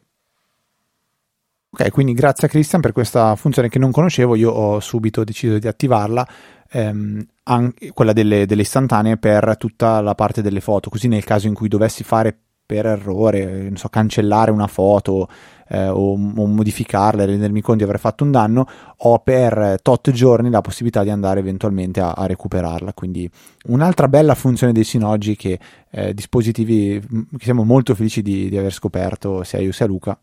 Ok, 1.70 1.92
quindi 1.92 2.14
grazie 2.14 2.48
a 2.48 2.50
Christian 2.50 2.82
per 2.82 2.92
questa 2.92 3.36
funzione 3.36 3.70
che 3.70 3.78
non 3.78 3.92
conoscevo, 3.92 4.34
io 4.34 4.50
ho 4.50 4.80
subito 4.80 5.24
deciso 5.24 5.60
di 5.60 5.68
attivarla, 5.68 6.28
ehm, 6.72 7.24
anche 7.44 7.92
quella 7.92 8.14
delle, 8.14 8.48
delle 8.48 8.64
istantanee 8.64 9.18
per 9.18 9.58
tutta 9.60 10.02
la 10.02 10.16
parte 10.16 10.42
delle 10.42 10.60
foto, 10.60 10.90
così 10.90 11.08
nel 11.08 11.24
caso 11.24 11.46
in 11.46 11.54
cui 11.54 11.68
dovessi 11.68 12.04
fare 12.04 12.36
per 12.70 12.86
errore, 12.86 13.72
so, 13.74 13.90
cancellare 13.90 14.52
una 14.52 14.68
foto 14.68 15.28
eh, 15.70 15.88
o, 15.88 16.12
o, 16.12 16.46
modificarla, 16.46 17.26
rendermi 17.26 17.62
conto 17.62 17.84
di 17.84 17.90
aver 17.90 18.00
fatto 18.00 18.24
un 18.24 18.30
danno, 18.30 18.70
ho 18.96 19.18
per 19.18 19.80
tot 19.82 20.12
giorni 20.12 20.52
la 20.52 20.62
possibilità 20.62 21.02
di 21.02 21.10
andare 21.10 21.40
eventualmente 21.40 22.00
a, 22.00 22.12
a 22.12 22.28
recuperarla. 22.28 22.94
Quindi 22.94 23.28
un'altra 23.70 24.08
bella 24.08 24.36
funzione 24.36 24.72
dei 24.72 24.84
Synology 24.84 25.36
che 25.36 25.60
eh, 25.90 26.14
dispositivi 26.14 27.02
che 27.40 27.44
siamo 27.44 27.64
molto 27.64 27.96
felici 27.96 28.22
di, 28.22 28.50
di, 28.50 28.58
aver 28.60 28.72
scoperto 28.72 29.42
sia 29.42 29.58
io 29.58 29.72
sia 29.72 29.88
Luca, 29.88 30.16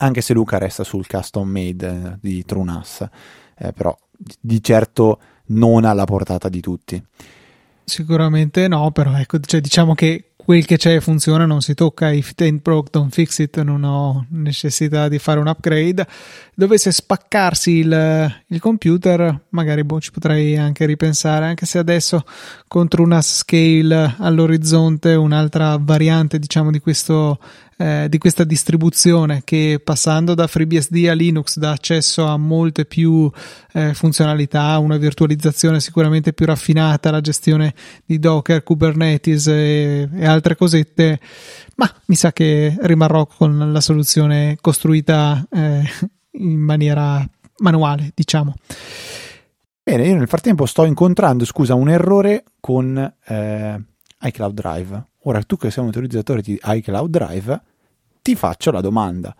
anche 0.00 0.20
se 0.20 0.34
Luca 0.34 0.58
resta 0.58 0.84
sul 0.84 1.06
custom 1.06 1.48
made 1.48 1.86
eh, 1.86 2.18
di 2.20 2.44
TrueNAS, 2.44 3.08
eh, 3.56 3.72
però 3.72 3.96
di 4.38 4.62
certo 4.62 5.20
non 5.46 5.86
alla 5.86 6.04
portata 6.04 6.50
di 6.50 6.60
tutti. 6.60 7.02
Sicuramente 7.82 8.68
no, 8.68 8.90
però 8.90 9.16
ecco, 9.16 9.40
cioè, 9.40 9.62
diciamo 9.62 9.94
che 9.94 10.27
quel 10.48 10.64
che 10.64 10.78
c'è 10.78 10.98
funziona, 11.00 11.44
non 11.44 11.60
si 11.60 11.74
tocca. 11.74 12.10
If 12.10 12.30
it 12.30 12.40
ain't 12.40 12.62
broke, 12.62 12.88
don't 12.90 13.12
fix 13.12 13.36
it. 13.36 13.60
Non 13.60 13.84
ho 13.84 14.24
necessità 14.30 15.06
di 15.06 15.18
fare 15.18 15.40
un 15.40 15.46
upgrade. 15.46 16.06
Dovesse 16.54 16.90
spaccarsi 16.90 17.72
il, 17.72 18.34
il 18.46 18.58
computer, 18.58 19.42
magari 19.50 19.84
boh, 19.84 20.00
ci 20.00 20.10
potrei 20.10 20.56
anche 20.56 20.86
ripensare. 20.86 21.44
Anche 21.44 21.66
se 21.66 21.76
adesso 21.76 22.24
contro 22.68 23.02
una 23.02 23.20
scale 23.22 24.14
all'orizzonte, 24.18 25.14
un'altra 25.14 25.76
variante, 25.80 26.38
diciamo, 26.38 26.70
di 26.70 26.78
questo 26.80 27.38
eh, 27.80 28.08
di 28.08 28.18
questa 28.18 28.42
distribuzione 28.42 29.42
che 29.44 29.80
passando 29.82 30.34
da 30.34 30.48
FreeBSD 30.48 31.06
a 31.08 31.12
Linux 31.12 31.58
dà 31.58 31.70
accesso 31.70 32.24
a 32.26 32.36
molte 32.36 32.84
più 32.84 33.30
eh, 33.72 33.94
funzionalità, 33.94 34.76
una 34.78 34.96
virtualizzazione 34.96 35.80
sicuramente 35.80 36.32
più 36.32 36.46
raffinata, 36.46 37.12
la 37.12 37.20
gestione 37.20 37.72
di 38.04 38.18
Docker, 38.18 38.64
Kubernetes 38.64 39.46
e, 39.46 40.08
e 40.12 40.26
altre 40.26 40.56
cosette, 40.56 41.20
ma 41.76 41.88
mi 42.06 42.16
sa 42.16 42.32
che 42.32 42.76
rimarrò 42.80 43.26
con 43.26 43.70
la 43.72 43.80
soluzione 43.80 44.58
costruita 44.60 45.46
eh, 45.48 45.82
in 46.32 46.58
maniera 46.58 47.24
manuale, 47.58 48.10
diciamo. 48.12 48.56
Bene, 49.88 50.06
io 50.06 50.16
nel 50.16 50.28
frattempo 50.28 50.66
sto 50.66 50.84
incontrando, 50.84 51.46
scusa, 51.46 51.72
un 51.72 51.88
errore 51.88 52.44
con 52.60 53.14
eh, 53.24 53.84
iCloud 54.20 54.52
Drive. 54.52 55.06
Ora, 55.22 55.42
tu 55.42 55.56
che 55.56 55.70
sei 55.70 55.82
un 55.82 55.88
utilizzatore 55.88 56.42
di 56.42 56.60
iCloud 56.62 57.08
Drive, 57.10 57.62
ti 58.20 58.34
faccio 58.34 58.70
la 58.70 58.82
domanda. 58.82 59.34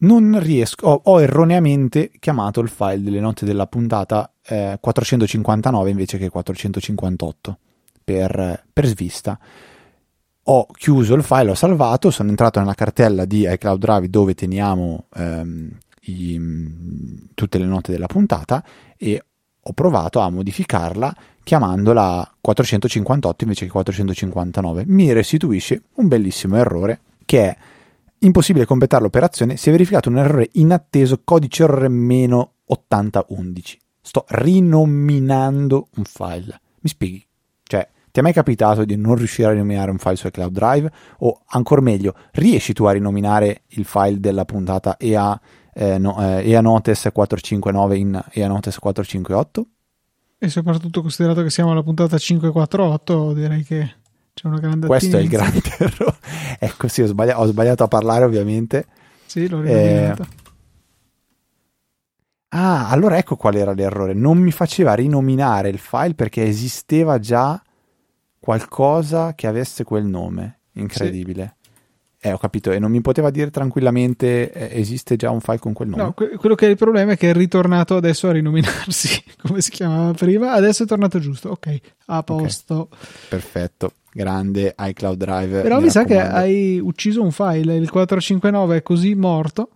Non 0.00 0.38
riesco, 0.40 1.00
ho, 1.02 1.22
erroneamente 1.22 2.10
chiamato 2.18 2.60
il 2.60 2.68
file 2.68 3.00
delle 3.00 3.18
note 3.18 3.46
della 3.46 3.66
puntata 3.66 4.30
eh, 4.46 4.76
459 4.78 5.88
invece 5.88 6.18
che 6.18 6.28
458 6.28 7.58
per, 8.04 8.62
per 8.70 8.84
svista. 8.84 9.38
Ho 10.48 10.66
chiuso 10.66 11.14
il 11.14 11.22
file, 11.22 11.52
ho 11.52 11.54
salvato, 11.54 12.10
sono 12.10 12.28
entrato 12.28 12.58
nella 12.58 12.74
cartella 12.74 13.24
di 13.24 13.48
iCloud 13.50 13.80
Drive 13.80 14.10
dove 14.10 14.34
teniamo 14.34 15.06
ehm, 15.14 15.70
i, 16.02 17.30
tutte 17.32 17.56
le 17.56 17.64
note 17.64 17.90
della 17.90 18.06
puntata 18.06 18.62
e 18.98 19.24
ho 19.68 19.72
provato 19.72 20.20
a 20.20 20.30
modificarla 20.30 21.14
chiamandola 21.42 22.34
458 22.40 23.44
invece 23.44 23.64
che 23.66 23.70
459. 23.70 24.84
Mi 24.86 25.12
restituisce 25.12 25.82
un 25.94 26.08
bellissimo 26.08 26.56
errore 26.56 27.00
che 27.24 27.48
è 27.48 27.56
impossibile 28.20 28.64
completare 28.64 29.02
l'operazione, 29.02 29.56
si 29.56 29.68
è 29.68 29.72
verificato 29.72 30.08
un 30.08 30.18
errore 30.18 30.48
inatteso 30.52 31.20
codice 31.24 31.64
errore 31.64 31.88
meno 31.88 32.52
8011. 32.66 33.78
Sto 34.00 34.24
rinominando 34.28 35.88
un 35.96 36.04
file. 36.04 36.60
Mi 36.80 36.88
spieghi? 36.88 37.26
Cioè, 37.64 37.88
ti 38.12 38.20
è 38.20 38.22
mai 38.22 38.32
capitato 38.32 38.84
di 38.84 38.96
non 38.96 39.16
riuscire 39.16 39.48
a 39.48 39.50
rinominare 39.52 39.90
un 39.90 39.98
file 39.98 40.16
su 40.16 40.28
iCloud 40.28 40.52
Drive? 40.52 40.92
O 41.18 41.42
ancora 41.46 41.80
meglio, 41.80 42.14
riesci 42.32 42.72
tu 42.72 42.84
a 42.84 42.92
rinominare 42.92 43.62
il 43.68 43.84
file 43.84 44.20
della 44.20 44.44
puntata 44.44 44.96
EA, 44.96 45.40
eh, 45.78 45.98
no, 45.98 46.16
eh, 46.18 46.48
EA 46.48 46.62
Notes 46.62 47.10
459 47.12 47.98
in 47.98 48.24
EA 48.30 48.48
Notes 48.48 48.78
458? 48.78 49.66
E 50.38 50.48
soprattutto 50.48 51.02
considerato 51.02 51.42
che 51.42 51.50
siamo 51.50 51.72
alla 51.72 51.82
puntata 51.82 52.16
548, 52.16 53.34
direi 53.34 53.62
che 53.62 53.94
c'è 54.32 54.46
una 54.46 54.58
grande 54.58 54.86
Questo 54.86 55.18
attinenza. 55.18 55.36
è 55.36 55.52
il 55.52 55.60
grande 55.60 55.76
errore. 55.78 56.16
ecco, 56.58 56.88
sì, 56.88 57.02
ho 57.02 57.06
sbagliato, 57.06 57.40
ho 57.40 57.46
sbagliato, 57.46 57.84
a 57.84 57.88
parlare, 57.88 58.24
ovviamente. 58.24 58.86
Sì, 59.26 59.48
l'ho 59.48 59.60
ricordato. 59.60 60.22
Eh... 60.22 60.44
Ah, 62.48 62.88
allora 62.88 63.18
ecco 63.18 63.36
qual 63.36 63.56
era 63.56 63.74
l'errore. 63.74 64.14
Non 64.14 64.38
mi 64.38 64.52
faceva 64.52 64.94
rinominare 64.94 65.68
il 65.68 65.78
file 65.78 66.14
perché 66.14 66.44
esisteva 66.44 67.18
già 67.18 67.62
qualcosa 68.38 69.34
che 69.34 69.46
avesse 69.46 69.84
quel 69.84 70.06
nome. 70.06 70.60
Incredibile. 70.72 71.55
Sì. 71.55 71.55
Eh, 72.26 72.32
ho 72.32 72.38
capito, 72.38 72.72
e 72.72 72.80
non 72.80 72.90
mi 72.90 73.00
poteva 73.00 73.30
dire 73.30 73.50
tranquillamente 73.50 74.50
eh, 74.50 74.80
esiste 74.80 75.14
già 75.14 75.30
un 75.30 75.40
file 75.40 75.60
con 75.60 75.72
quel 75.72 75.88
nome? 75.88 76.02
No, 76.02 76.12
que- 76.12 76.36
quello 76.36 76.56
che 76.56 76.66
è 76.66 76.70
il 76.70 76.76
problema 76.76 77.12
è 77.12 77.16
che 77.16 77.30
è 77.30 77.32
ritornato 77.32 77.94
adesso 77.94 78.26
a 78.26 78.32
rinominarsi 78.32 79.22
come 79.46 79.60
si 79.60 79.70
chiamava 79.70 80.12
prima, 80.12 80.50
adesso 80.52 80.82
è 80.82 80.86
tornato 80.86 81.20
giusto. 81.20 81.50
Ok, 81.50 81.78
a 82.06 82.24
posto. 82.24 82.88
Okay. 82.90 82.98
Perfetto, 83.28 83.92
grande 84.12 84.74
iCloud 84.76 85.16
Drive. 85.16 85.62
Però 85.62 85.76
mi, 85.76 85.84
mi 85.84 85.90
sa 85.90 86.02
che 86.02 86.20
hai 86.20 86.80
ucciso 86.80 87.22
un 87.22 87.30
file, 87.30 87.76
il 87.76 87.90
459 87.90 88.78
è 88.78 88.82
così 88.82 89.14
morto 89.14 89.70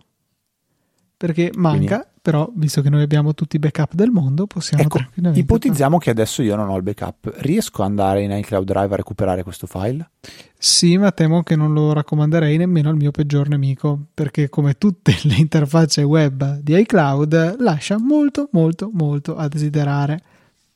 perché 1.15 1.51
manca, 1.55 2.10
però 2.21 2.49
visto 2.53 2.81
che 2.81 2.89
noi 2.89 3.01
abbiamo 3.01 3.33
tutti 3.33 3.55
i 3.55 3.59
backup 3.59 3.93
del 3.95 4.11
mondo, 4.11 4.45
possiamo 4.45 4.83
ecco, 4.83 4.99
ipotizziamo 5.33 5.97
che 5.97 6.11
adesso 6.11 6.43
io 6.43 6.55
non 6.55 6.69
ho 6.69 6.77
il 6.77 6.83
backup, 6.83 7.33
riesco 7.37 7.81
ad 7.81 7.89
andare 7.89 8.21
in 8.21 8.31
iCloud 8.31 8.65
Drive 8.65 8.93
a 8.93 8.97
recuperare 8.97 9.41
questo 9.41 9.65
file? 9.65 10.11
Sì, 10.55 10.97
ma 10.97 11.11
temo 11.11 11.41
che 11.41 11.55
non 11.55 11.73
lo 11.73 11.93
raccomanderei 11.93 12.57
nemmeno 12.57 12.89
al 12.89 12.95
mio 12.95 13.09
peggior 13.09 13.47
nemico, 13.47 13.99
perché 14.13 14.49
come 14.49 14.77
tutte 14.77 15.17
le 15.23 15.35
interfacce 15.41 16.03
web 16.03 16.59
di 16.59 16.77
iCloud 16.77 17.59
lascia 17.59 17.97
molto 17.97 18.49
molto 18.51 18.91
molto 18.93 19.35
a 19.35 19.47
desiderare 19.47 20.21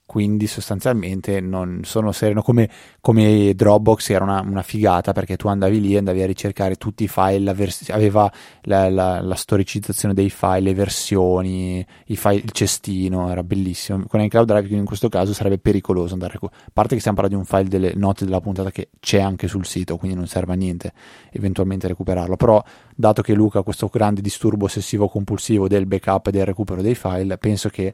quindi 0.05 0.45
sostanzialmente 0.45 1.41
non 1.41 1.81
sono 1.83 2.11
sereno 2.11 2.43
come, 2.43 2.69
come 3.01 3.53
Dropbox 3.55 4.11
era 4.11 4.23
una, 4.23 4.39
una, 4.41 4.61
figata 4.61 5.13
perché 5.13 5.35
tu 5.35 5.47
andavi 5.47 5.81
lì 5.81 5.95
e 5.95 5.97
andavi 5.97 6.21
a 6.21 6.27
ricercare 6.27 6.75
tutti 6.75 7.05
i 7.05 7.07
file 7.07 7.51
vers- 7.53 7.89
aveva 7.89 8.31
la, 8.61 8.87
la, 8.89 9.19
la, 9.19 9.35
storicizzazione 9.35 10.13
dei 10.13 10.29
file 10.29 10.59
le 10.59 10.73
versioni 10.75 11.85
file, 12.05 12.35
il 12.35 12.51
cestino 12.51 13.31
era 13.31 13.43
bellissimo. 13.43 14.05
Con 14.07 14.21
iCloud 14.21 14.47
Drive 14.47 14.75
in 14.75 14.85
questo 14.85 15.09
caso 15.09 15.33
sarebbe 15.33 15.57
pericoloso 15.57 16.13
andare 16.13 16.37
a 16.39 16.49
parte 16.71 16.93
che 16.93 16.99
stiamo 16.99 17.17
parlando 17.17 17.43
di 17.43 17.49
un 17.49 17.57
file 17.57 17.67
delle 17.67 17.93
note 17.95 18.25
della 18.25 18.41
puntata 18.41 18.69
che 18.69 18.89
c'è 18.99 19.19
anche 19.19 19.47
sul 19.47 19.65
sito 19.65 19.97
quindi 19.97 20.15
non 20.15 20.27
serve 20.27 20.53
a 20.53 20.55
niente 20.55 20.93
eventualmente 21.31 21.87
recuperarlo. 21.87 22.35
Però 22.35 22.63
dato 22.95 23.23
che 23.23 23.33
Luca 23.33 23.59
ha 23.59 23.63
questo 23.63 23.89
grande 23.91 24.21
disturbo 24.21 24.65
ossessivo 24.65 25.07
compulsivo 25.07 25.67
del 25.67 25.87
backup 25.87 26.27
e 26.27 26.31
del 26.31 26.45
recupero 26.45 26.83
dei 26.83 26.95
file 26.95 27.39
penso 27.39 27.69
che 27.69 27.93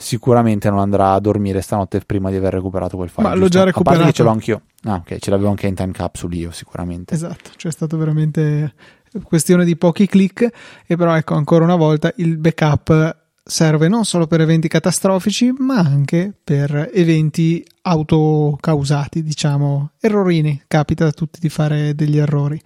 sicuramente 0.00 0.70
non 0.70 0.78
andrà 0.78 1.12
a 1.12 1.18
dormire 1.18 1.60
stanotte 1.60 2.00
prima 2.00 2.30
di 2.30 2.36
aver 2.36 2.52
recuperato 2.52 2.96
quel 2.96 3.08
file. 3.08 3.24
Ma 3.24 3.28
giusto? 3.30 3.44
l'ho 3.44 3.50
già 3.50 3.64
recuperato. 3.64 3.90
A 3.90 4.04
parte 4.04 4.10
che 4.12 4.16
ce 4.16 4.22
l'ho 4.22 4.30
anch'io. 4.30 4.62
Ah, 4.84 4.94
ok, 4.94 5.18
ce 5.18 5.30
l'avevo 5.30 5.50
anche 5.50 5.66
in 5.66 5.74
time 5.74 5.92
capsule 5.92 6.36
io, 6.36 6.50
sicuramente. 6.52 7.14
Esatto, 7.14 7.50
cioè 7.56 7.70
è 7.70 7.74
stato 7.74 7.96
veramente 7.96 8.72
questione 9.24 9.64
di 9.64 9.76
pochi 9.76 10.06
click 10.06 10.48
e 10.86 10.96
però 10.96 11.16
ecco 11.16 11.34
ancora 11.34 11.64
una 11.64 11.76
volta 11.76 12.12
il 12.16 12.36
backup 12.36 13.16
serve 13.42 13.88
non 13.88 14.04
solo 14.04 14.26
per 14.26 14.40
eventi 14.40 14.68
catastrofici, 14.68 15.52
ma 15.58 15.78
anche 15.78 16.32
per 16.44 16.90
eventi 16.92 17.66
autocausati, 17.82 19.22
diciamo, 19.22 19.92
errorini. 19.98 20.62
Capita 20.68 21.06
a 21.06 21.12
tutti 21.12 21.40
di 21.40 21.48
fare 21.48 21.94
degli 21.94 22.18
errori. 22.18 22.60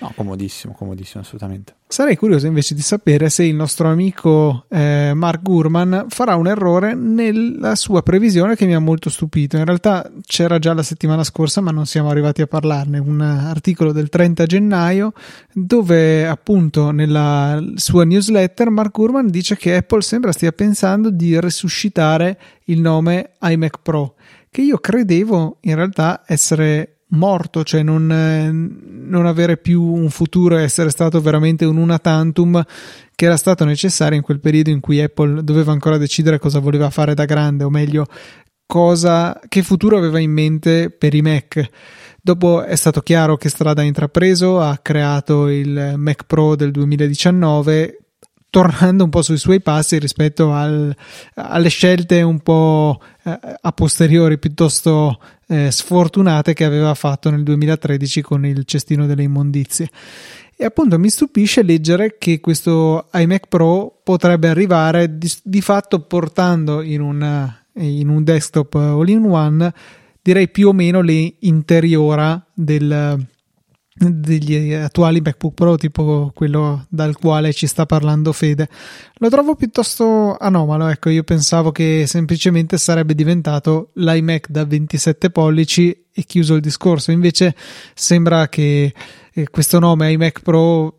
No, 0.00 0.12
comodissimo, 0.14 0.74
comodissimo, 0.74 1.22
assolutamente. 1.22 1.74
Sarei 1.88 2.16
curioso 2.16 2.46
invece 2.46 2.74
di 2.74 2.82
sapere 2.82 3.30
se 3.30 3.44
il 3.44 3.54
nostro 3.54 3.88
amico 3.88 4.66
eh, 4.68 5.12
Mark 5.14 5.42
Gurman 5.42 6.06
farà 6.08 6.36
un 6.36 6.46
errore 6.46 6.94
nella 6.94 7.74
sua 7.74 8.02
previsione 8.02 8.56
che 8.56 8.66
mi 8.66 8.74
ha 8.74 8.78
molto 8.78 9.08
stupito. 9.08 9.56
In 9.56 9.64
realtà 9.64 10.08
c'era 10.26 10.58
già 10.58 10.74
la 10.74 10.82
settimana 10.82 11.24
scorsa, 11.24 11.62
ma 11.62 11.70
non 11.70 11.86
siamo 11.86 12.10
arrivati 12.10 12.42
a 12.42 12.46
parlarne. 12.46 12.98
Un 12.98 13.20
articolo 13.20 13.92
del 13.92 14.10
30 14.10 14.44
gennaio 14.44 15.12
dove 15.52 16.26
appunto 16.28 16.90
nella 16.90 17.62
sua 17.76 18.04
newsletter 18.04 18.68
Mark 18.70 18.92
Gurman 18.92 19.28
dice 19.28 19.56
che 19.56 19.76
Apple 19.76 20.02
sembra 20.02 20.32
stia 20.32 20.52
pensando 20.52 21.10
di 21.10 21.40
resuscitare 21.40 22.38
il 22.64 22.80
nome 22.80 23.32
iMac 23.40 23.80
Pro, 23.82 24.14
che 24.50 24.60
io 24.60 24.78
credevo 24.78 25.56
in 25.62 25.74
realtà 25.74 26.22
essere 26.26 26.97
morto, 27.10 27.64
cioè 27.64 27.82
non, 27.82 28.06
non, 28.06 29.26
avere 29.26 29.56
più 29.56 29.82
un 29.82 30.10
futuro 30.10 30.58
e 30.58 30.62
essere 30.62 30.90
stato 30.90 31.20
veramente 31.20 31.64
un 31.64 31.76
una 31.76 31.98
tantum 31.98 32.62
che 33.14 33.24
era 33.24 33.36
stato 33.36 33.64
necessario 33.64 34.16
in 34.16 34.22
quel 34.22 34.40
periodo 34.40 34.70
in 34.70 34.80
cui 34.80 35.00
Apple 35.00 35.42
doveva 35.42 35.72
ancora 35.72 35.96
decidere 35.96 36.38
cosa 36.38 36.58
voleva 36.58 36.90
fare 36.90 37.14
da 37.14 37.24
grande, 37.24 37.64
o 37.64 37.70
meglio, 37.70 38.06
cosa, 38.66 39.40
che 39.48 39.62
futuro 39.62 39.96
aveva 39.96 40.18
in 40.18 40.32
mente 40.32 40.90
per 40.90 41.14
i 41.14 41.22
Mac. 41.22 41.68
Dopo 42.20 42.62
è 42.62 42.76
stato 42.76 43.00
chiaro 43.00 43.36
che 43.36 43.48
strada 43.48 43.80
ha 43.80 43.84
intrapreso, 43.84 44.60
ha 44.60 44.76
creato 44.78 45.48
il 45.48 45.94
Mac 45.96 46.24
Pro 46.26 46.56
del 46.56 46.70
2019 46.72 48.07
tornando 48.50 49.04
un 49.04 49.10
po' 49.10 49.22
sui 49.22 49.36
suoi 49.36 49.60
passi 49.60 49.98
rispetto 49.98 50.52
al, 50.52 50.94
alle 51.34 51.68
scelte 51.68 52.22
un 52.22 52.40
po' 52.40 53.00
eh, 53.24 53.38
a 53.60 53.72
posteriori 53.72 54.38
piuttosto 54.38 55.18
eh, 55.48 55.70
sfortunate 55.70 56.54
che 56.54 56.64
aveva 56.64 56.94
fatto 56.94 57.30
nel 57.30 57.42
2013 57.42 58.22
con 58.22 58.46
il 58.46 58.64
cestino 58.64 59.06
delle 59.06 59.22
immondizie. 59.22 59.90
E 60.56 60.64
appunto 60.64 60.98
mi 60.98 61.08
stupisce 61.08 61.62
leggere 61.62 62.16
che 62.18 62.40
questo 62.40 63.08
iMac 63.12 63.46
Pro 63.48 64.00
potrebbe 64.02 64.48
arrivare 64.48 65.16
di, 65.16 65.30
di 65.42 65.60
fatto 65.60 66.00
portando 66.00 66.82
in, 66.82 67.00
una, 67.00 67.64
in 67.74 68.08
un 68.08 68.24
desktop 68.24 68.74
all-in-one 68.74 69.72
direi 70.20 70.48
più 70.48 70.68
o 70.68 70.72
meno 70.72 71.00
le 71.00 71.34
interiora 71.38 72.44
del, 72.52 73.24
degli 73.98 74.72
attuali 74.72 75.20
MacBook 75.20 75.54
Pro, 75.54 75.76
tipo 75.76 76.30
quello 76.34 76.86
dal 76.88 77.16
quale 77.16 77.52
ci 77.52 77.66
sta 77.66 77.86
parlando 77.86 78.32
Fede. 78.32 78.68
Lo 79.14 79.28
trovo 79.28 79.54
piuttosto 79.54 80.36
anomalo. 80.36 80.88
Ecco, 80.88 81.10
io 81.10 81.24
pensavo 81.24 81.72
che 81.72 82.04
semplicemente 82.06 82.78
sarebbe 82.78 83.14
diventato 83.14 83.90
l'iMac 83.94 84.48
da 84.48 84.64
27 84.64 85.30
pollici 85.30 86.04
e 86.12 86.22
chiuso 86.24 86.54
il 86.54 86.60
discorso. 86.60 87.10
Invece 87.10 87.54
sembra 87.94 88.48
che 88.48 88.92
eh, 89.32 89.48
questo 89.50 89.78
nome 89.78 90.12
iMac 90.12 90.42
Pro 90.42 90.98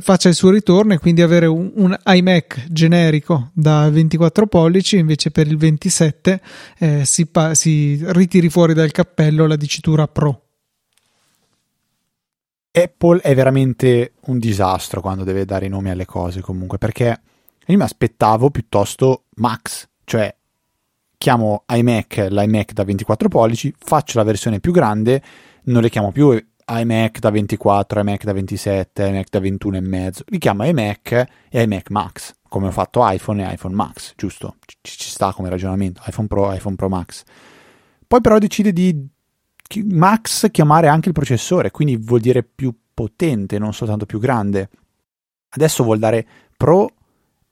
faccia 0.00 0.28
il 0.28 0.34
suo 0.34 0.50
ritorno 0.50 0.92
e 0.92 0.98
quindi 0.98 1.22
avere 1.22 1.46
un, 1.46 1.72
un, 1.74 1.96
iMac 2.04 2.66
generico 2.68 3.50
da 3.54 3.88
24 3.88 4.46
pollici 4.46 4.98
invece 4.98 5.30
per 5.30 5.46
il 5.46 5.56
27 5.56 6.40
eh, 6.78 7.04
si, 7.04 7.26
pa- 7.26 7.54
si 7.54 7.98
ritiri 8.04 8.48
fuori 8.48 8.74
dal 8.74 8.92
cappello 8.92 9.46
la 9.46 9.56
dicitura 9.56 10.06
Pro. 10.06 10.51
Apple 12.72 13.20
è 13.20 13.34
veramente 13.34 14.14
un 14.26 14.38
disastro 14.38 15.02
quando 15.02 15.24
deve 15.24 15.44
dare 15.44 15.66
i 15.66 15.68
nomi 15.68 15.90
alle 15.90 16.06
cose 16.06 16.40
comunque, 16.40 16.78
perché 16.78 17.20
io 17.66 17.76
mi 17.76 17.82
aspettavo 17.82 18.50
piuttosto 18.50 19.24
Max, 19.36 19.88
cioè 20.04 20.34
chiamo 21.18 21.64
iMac 21.68 22.28
l'iMac 22.30 22.72
da 22.72 22.84
24 22.84 23.28
pollici, 23.28 23.74
faccio 23.78 24.18
la 24.18 24.24
versione 24.24 24.58
più 24.58 24.72
grande, 24.72 25.22
non 25.64 25.82
le 25.82 25.90
chiamo 25.90 26.12
più 26.12 26.34
iMac 26.66 27.18
da 27.18 27.30
24, 27.30 28.00
iMac 28.00 28.24
da 28.24 28.32
27, 28.32 29.06
iMac 29.06 29.28
da 29.28 29.38
21 29.38 29.76
e 29.76 29.80
mezzo, 29.80 30.24
li 30.28 30.38
chiamo 30.38 30.64
iMac 30.64 31.26
e 31.50 31.62
iMac 31.62 31.90
Max, 31.90 32.34
come 32.48 32.68
ho 32.68 32.72
fatto 32.72 33.00
iPhone 33.04 33.46
e 33.46 33.52
iPhone 33.52 33.74
Max, 33.74 34.14
giusto? 34.16 34.56
Ci, 34.64 34.96
ci 34.96 35.10
sta 35.10 35.34
come 35.34 35.50
ragionamento, 35.50 36.00
iPhone 36.06 36.26
Pro, 36.26 36.50
iPhone 36.52 36.76
Pro 36.76 36.88
Max. 36.88 37.22
Poi 38.06 38.20
però 38.22 38.38
decide 38.38 38.72
di 38.72 39.08
Max 39.80 40.50
chiamare 40.50 40.88
anche 40.88 41.08
il 41.08 41.14
processore, 41.14 41.70
quindi 41.70 41.96
vuol 41.96 42.20
dire 42.20 42.42
più 42.42 42.74
potente, 42.92 43.58
non 43.58 43.72
soltanto 43.72 44.06
più 44.06 44.18
grande. 44.18 44.68
Adesso 45.50 45.84
vuol 45.84 45.98
dare 45.98 46.26
Pro 46.56 46.90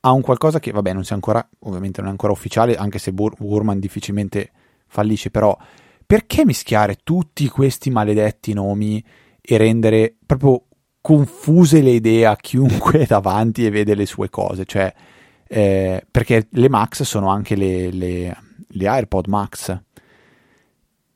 a 0.00 0.12
un 0.12 0.20
qualcosa 0.20 0.60
che, 0.60 0.72
vabbè, 0.72 0.92
non 0.92 1.04
sia 1.04 1.14
ancora, 1.14 1.46
ovviamente 1.60 2.00
non 2.00 2.08
è 2.08 2.12
ancora 2.12 2.32
ufficiale, 2.32 2.76
anche 2.76 2.98
se 2.98 3.12
Bur- 3.12 3.36
Burman 3.38 3.78
difficilmente 3.78 4.50
fallisce, 4.86 5.30
però 5.30 5.56
perché 6.06 6.44
mischiare 6.44 6.98
tutti 7.04 7.48
questi 7.48 7.90
maledetti 7.90 8.52
nomi 8.52 9.02
e 9.40 9.56
rendere 9.56 10.16
proprio 10.24 10.64
confuse 11.00 11.80
le 11.80 11.90
idee 11.90 12.26
a 12.26 12.36
chiunque 12.36 13.00
è 13.00 13.06
davanti 13.08 13.64
e 13.64 13.70
vede 13.70 13.94
le 13.94 14.06
sue 14.06 14.28
cose? 14.28 14.64
Cioè, 14.64 14.92
eh, 15.46 16.04
perché 16.10 16.48
le 16.50 16.68
Max 16.68 17.02
sono 17.02 17.28
anche 17.28 17.54
le, 17.54 17.90
le, 17.90 18.36
le 18.66 18.88
AirPod 18.88 19.26
Max 19.26 19.80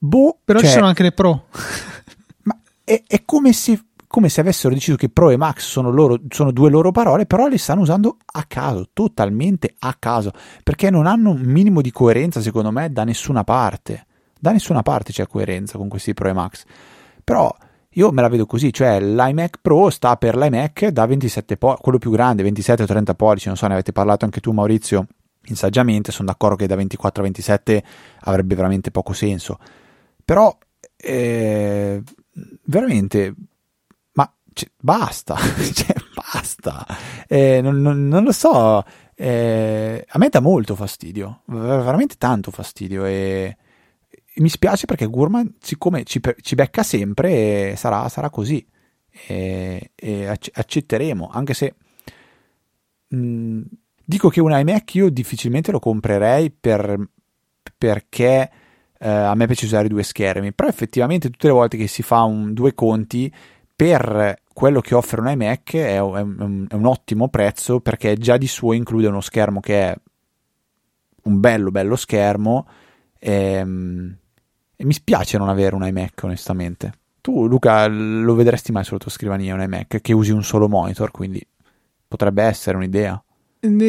Boh, 0.04 0.37
Però 0.44 0.58
cioè, 0.58 0.68
ci 0.68 0.75
sono 0.75 0.87
anche 0.87 1.02
le 1.02 1.12
Pro. 1.12 1.46
ma 2.44 2.58
è, 2.84 3.02
è 3.06 3.23
come, 3.25 3.54
se, 3.54 3.84
come, 4.06 4.28
se, 4.28 4.42
avessero 4.42 4.75
deciso 4.75 4.96
che 4.96 5.08
Pro 5.08 5.30
e 5.30 5.38
Max 5.38 5.64
sono, 5.64 5.90
loro, 5.90 6.20
sono 6.28 6.52
due 6.52 6.68
loro 6.68 6.92
parole, 6.92 7.25
però 7.25 7.46
le 7.46 7.56
stanno 7.56 7.80
usando 7.80 8.18
a 8.26 8.44
caso, 8.46 8.90
totalmente 8.92 9.75
a 9.78 9.96
caso, 9.99 10.32
perché 10.62 10.90
non 10.90 11.06
hanno 11.06 11.30
un 11.30 11.40
minimo 11.40 11.80
di 11.80 11.90
coerenza, 11.90 12.42
secondo 12.42 12.70
me, 12.70 12.92
da 12.92 13.04
nessuna 13.04 13.44
parte. 13.44 14.06
Da 14.38 14.52
nessuna 14.52 14.82
parte 14.82 15.11
c'è 15.11 15.26
coerenza 15.26 15.78
con 15.78 15.88
questi 15.88 16.12
Pro 16.12 16.28
e 16.28 16.34
Max. 16.34 16.64
Però 17.25 17.50
io 17.96 18.12
me 18.12 18.20
la 18.20 18.28
vedo 18.28 18.44
così, 18.44 18.75
cioè 18.75 19.00
l'iMac 19.00 19.61
Pro 19.62 19.88
sta 19.88 20.16
per 20.16 20.37
l'iMac 20.37 20.88
da 20.88 21.06
27 21.06 21.56
pollici, 21.56 21.80
quello 21.80 21.96
più 21.96 22.11
grande, 22.11 22.42
27 22.42 22.82
o 22.82 22.87
30 22.87 23.14
pollici, 23.14 23.46
non 23.46 23.56
so, 23.56 23.66
ne 23.68 23.73
avete 23.73 23.92
parlato 23.92 24.26
anche 24.26 24.40
tu 24.40 24.52
Maurizio, 24.52 25.06
insaggiamente, 25.46 26.12
sono 26.12 26.28
d'accordo 26.28 26.56
che 26.56 26.66
da 26.66 26.75
24 26.75 27.23
a 27.23 27.25
27 27.25 27.84
avrebbe 28.20 28.54
veramente 28.54 28.90
poco 28.90 29.14
senso 29.14 29.58
però, 30.25 30.57
eh, 30.97 32.02
veramente, 32.64 33.35
ma 34.12 34.33
cioè, 34.52 34.71
basta, 34.81 35.37
cioè, 35.73 35.95
basta. 36.14 36.87
Eh, 37.28 37.61
non, 37.61 37.81
non, 37.81 38.09
non, 38.09 38.25
lo 38.25 38.33
so, 38.33 38.83
eh, 39.14 40.04
a 40.09 40.19
me 40.19 40.28
dà 40.28 40.40
molto 40.40 40.75
fastidio, 40.75 41.43
veramente 41.47 42.16
tanto 42.16 42.50
fastidio 42.50 43.04
e, 43.04 43.57
e 44.09 44.40
mi 44.40 44.49
spiace 44.49 44.87
perché 44.87 45.07
Gurman, 45.07 45.57
siccome 45.61 46.04
ci, 46.04 46.21
ci 46.40 46.54
becca 46.54 46.83
sempre, 46.83 47.75
sarà, 47.76 48.09
sarà 48.09 48.31
così 48.31 48.66
e, 49.26 49.93
e, 49.95 50.26
accetteremo, 50.26 51.29
anche 51.33 51.55
se... 51.55 51.75
Mh, 53.09 53.16
mm, 53.16 53.62
dico 54.05 54.29
che 54.29 54.40
un 54.40 54.53
iMac 54.53 54.94
io 54.94 55.09
difficilmente 55.11 55.70
lo 55.70 55.79
comprerei 55.79 56.51
per, 56.51 57.09
perché 57.77 58.51
eh, 59.05 59.09
a 59.11 59.35
me 59.35 59.45
piace 59.45 59.67
usare 59.67 59.87
due 59.87 60.03
schermi, 60.03 60.55
però 60.55 60.67
effettivamente 60.67 61.29
tutte 61.29 61.49
le 61.49 61.53
volte 61.53 61.77
che 61.77 61.87
si 61.88 62.03
fa 62.03 62.23
un, 62.23 62.55
due 62.55 62.75
conti 62.75 63.31
per 63.77 64.40
quello 64.51 64.81
che 64.81 64.95
offre 64.95 65.21
un 65.21 65.29
iMac 65.29 65.75
è 65.75 65.99
un, 65.99 66.67
è 66.71 66.75
un 66.75 66.87
ottimo 66.87 67.29
prezzo 67.29 67.81
perché 67.81 68.17
già 68.17 68.38
di 68.38 68.47
suo 68.47 68.73
include 68.73 69.09
uno 69.09 69.21
schermo 69.21 69.61
che 69.61 69.90
è 69.90 69.97
un 71.25 71.40
bello 71.40 71.71
bello 71.71 71.97
schermo 71.97 72.67
ehm, 73.19 74.17
e 74.77 74.85
mi 74.85 74.93
spiace 74.93 75.37
non 75.37 75.51
avere 75.51 75.75
un 75.75 75.87
iMac 75.87 76.23
onestamente. 76.23 76.93
Tu 77.21 77.47
Luca 77.47 77.87
lo 77.87 78.35
vedresti 78.35 78.73
mai 78.73 78.85
sulla 78.85 78.99
tua 78.99 79.11
scrivania 79.11 79.55
un 79.55 79.61
iMac 79.61 80.01
che 80.01 80.12
usi 80.14 80.31
un 80.31 80.43
solo 80.43 80.67
monitor, 80.67 81.11
quindi 81.11 81.47
potrebbe 82.09 82.43
essere 82.43 82.77
un'idea 82.79 83.23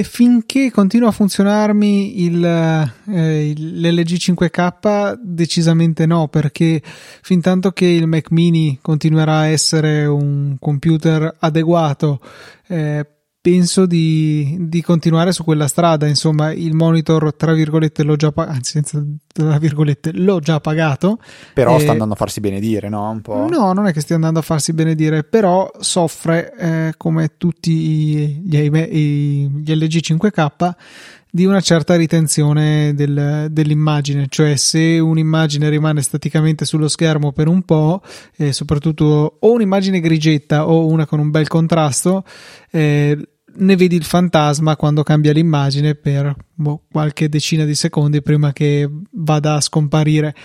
finché 0.04 0.72
continua 0.72 1.10
a 1.10 1.12
funzionarmi 1.12 2.24
il, 2.24 2.44
eh, 2.46 3.54
l'LG 3.56 4.16
5K 4.18 5.20
decisamente 5.22 6.06
no 6.06 6.28
perché 6.28 6.82
fin 6.84 7.42
tanto 7.42 7.72
che 7.72 7.86
il 7.86 8.08
Mac 8.08 8.32
mini 8.32 8.80
continuerà 8.82 9.40
a 9.40 9.48
essere 9.48 10.06
un 10.06 10.56
computer 10.60 11.36
adeguato 11.40 12.20
eh, 12.68 13.06
penso 13.46 13.86
di, 13.86 14.58
di, 14.60 14.82
continuare 14.82 15.32
su 15.32 15.44
quella 15.44 15.68
strada. 15.68 16.08
Insomma, 16.08 16.52
il 16.52 16.74
monitor, 16.74 17.36
tra 17.36 17.54
virgolette, 17.54 18.02
l'ho 18.02 18.16
già 18.16 18.32
pagato, 18.32 18.56
anzi, 18.56 18.82
tra 19.28 19.60
virgolette, 19.60 20.14
l'ho 20.14 20.40
già 20.40 20.60
pagato. 20.60 21.20
Però 21.54 21.78
e... 21.78 21.82
sta 21.82 21.92
andando 21.92 22.16
a 22.16 22.18
farsi 22.18 22.40
benedire, 22.40 22.90
no? 22.90 23.08
Un 23.08 23.22
po'. 23.22 23.48
No, 23.48 23.72
non 23.72 23.86
è 23.86 23.94
che 23.94 24.02
stia 24.02 24.16
andando 24.16 24.40
a 24.40 24.42
farsi 24.42 24.74
benedire, 24.74 25.24
però 25.24 25.70
soffre, 25.78 26.56
eh, 26.58 26.94
come 26.98 27.34
tutti 27.38 27.72
gli, 27.72 28.42
gli, 28.44 28.68
gli 28.68 29.76
LG 29.76 30.00
5K, 30.00 30.74
di 31.30 31.46
una 31.46 31.62
certa 31.62 31.96
ritenzione 31.96 32.96
del, 32.96 33.50
dell'immagine, 33.52 34.26
cioè 34.28 34.56
se 34.56 34.98
un'immagine 34.98 35.70
rimane 35.70 36.02
staticamente 36.02 36.66
sullo 36.66 36.88
schermo 36.88 37.32
per 37.32 37.48
un 37.48 37.62
po', 37.62 38.02
eh, 38.38 38.54
soprattutto 38.54 39.38
o 39.40 39.52
un'immagine 39.52 40.00
grigetta 40.00 40.68
o 40.68 40.88
una 40.88 41.06
con 41.06 41.20
un 41.20 41.30
bel 41.30 41.48
contrasto, 41.48 42.24
eh, 42.72 43.20
ne 43.58 43.76
vedi 43.76 43.96
il 43.96 44.04
fantasma 44.04 44.76
quando 44.76 45.04
cambia 45.04 45.34
l'immagine 45.34 45.96
per 45.96 46.36
boh, 46.54 46.84
qualche 46.92 47.30
decina 47.30 47.66
di 47.66 47.76
secondi 47.76 48.22
prima 48.22 48.54
che 48.54 48.90
vada 49.12 49.56
a 49.56 49.62
scomparire. 49.62 50.36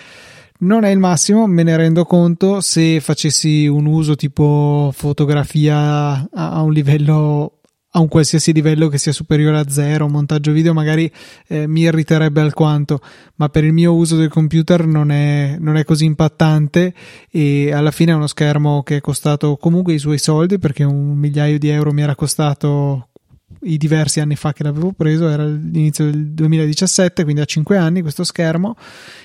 Non 0.60 0.84
è 0.84 0.90
il 0.90 0.98
massimo, 0.98 1.46
me 1.46 1.62
ne 1.62 1.76
rendo 1.76 2.04
conto. 2.04 2.60
Se 2.60 3.00
facessi 3.00 3.66
un 3.66 3.86
uso 3.86 4.14
tipo 4.14 4.90
fotografia 4.94 6.28
a 6.30 6.60
un 6.60 6.72
livello 6.72 7.59
a 7.92 8.00
un 8.00 8.08
qualsiasi 8.08 8.52
livello 8.52 8.88
che 8.88 8.98
sia 8.98 9.12
superiore 9.12 9.58
a 9.58 9.68
zero, 9.68 10.08
montaggio 10.08 10.52
video 10.52 10.72
magari 10.72 11.10
eh, 11.48 11.66
mi 11.66 11.80
irriterebbe 11.80 12.40
alquanto, 12.40 13.00
ma 13.36 13.48
per 13.48 13.64
il 13.64 13.72
mio 13.72 13.94
uso 13.94 14.16
del 14.16 14.28
computer 14.28 14.86
non 14.86 15.10
è, 15.10 15.56
non 15.58 15.76
è, 15.76 15.84
così 15.84 16.04
impattante 16.04 16.94
e 17.30 17.72
alla 17.72 17.90
fine 17.90 18.12
è 18.12 18.14
uno 18.14 18.28
schermo 18.28 18.82
che 18.82 18.96
è 18.96 19.00
costato 19.00 19.56
comunque 19.56 19.94
i 19.94 19.98
suoi 19.98 20.18
soldi 20.18 20.58
perché 20.58 20.84
un 20.84 21.16
migliaio 21.16 21.58
di 21.58 21.68
euro 21.68 21.92
mi 21.92 22.02
era 22.02 22.14
costato 22.14 23.09
i 23.62 23.76
diversi 23.76 24.20
anni 24.20 24.36
fa 24.36 24.52
che 24.52 24.62
l'avevo 24.62 24.92
preso, 24.92 25.28
era 25.28 25.44
l'inizio 25.44 26.04
del 26.10 26.28
2017, 26.28 27.24
quindi 27.24 27.40
ha 27.40 27.44
5 27.44 27.76
anni 27.76 28.00
questo 28.00 28.24
schermo 28.24 28.76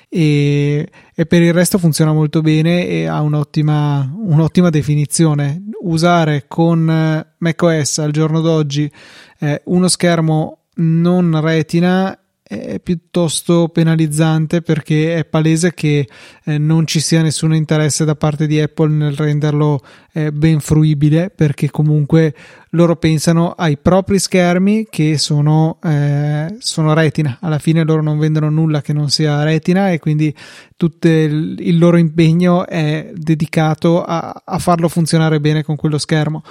e, 0.09 0.89
e, 1.13 1.25
per 1.25 1.41
il 1.41 1.53
resto 1.53 1.77
funziona 1.77 2.13
molto 2.13 2.41
bene 2.41 2.87
e 2.87 3.05
ha 3.05 3.21
un'ottima, 3.21 4.13
un'ottima 4.15 4.69
definizione. 4.69 5.63
Usare 5.81 6.45
con 6.47 7.25
macOS 7.37 7.99
al 7.99 8.11
giorno 8.11 8.41
d'oggi 8.41 8.91
eh, 9.39 9.61
uno 9.65 9.87
schermo 9.87 10.59
non 10.75 11.39
retina 11.41 12.17
è 12.47 12.79
piuttosto 12.79 13.69
penalizzante 13.69 14.61
perché 14.61 15.15
è 15.15 15.25
palese 15.25 15.73
che 15.73 16.07
eh, 16.43 16.57
non 16.59 16.85
ci 16.85 16.99
sia 16.99 17.23
nessun 17.23 17.55
interesse 17.55 18.05
da 18.05 18.15
parte 18.15 18.45
di 18.45 18.61
Apple 18.61 18.89
nel 18.89 19.15
renderlo 19.15 19.81
eh, 20.13 20.31
ben 20.31 20.59
fruibile 20.59 21.31
perché 21.31 21.71
comunque 21.71 22.35
loro 22.69 22.97
pensano 22.97 23.53
ai 23.53 23.77
propri 23.77 24.19
schermi 24.19 24.85
che 24.91 25.17
sono, 25.17 25.79
eh, 25.83 26.55
sono 26.59 26.93
retina. 26.93 27.39
Alla 27.41 27.57
fine 27.57 27.83
loro 27.83 28.03
non 28.03 28.19
vendono 28.19 28.51
nulla 28.51 28.81
che 28.81 28.93
non 28.93 29.09
sia 29.09 29.41
retina 29.41 29.89
e 29.89 29.97
quindi 29.97 30.31
tutto 30.77 31.07
il, 31.07 31.77
loro 31.79 31.97
impegno 31.97 32.67
è 32.67 33.11
dedicato 33.15 34.03
a, 34.03 34.43
a 34.45 34.59
farlo 34.59 34.87
funzionare 34.87 35.39
bene 35.39 35.63
con 35.63 35.75
quello 35.75 35.97
schermo 35.97 36.43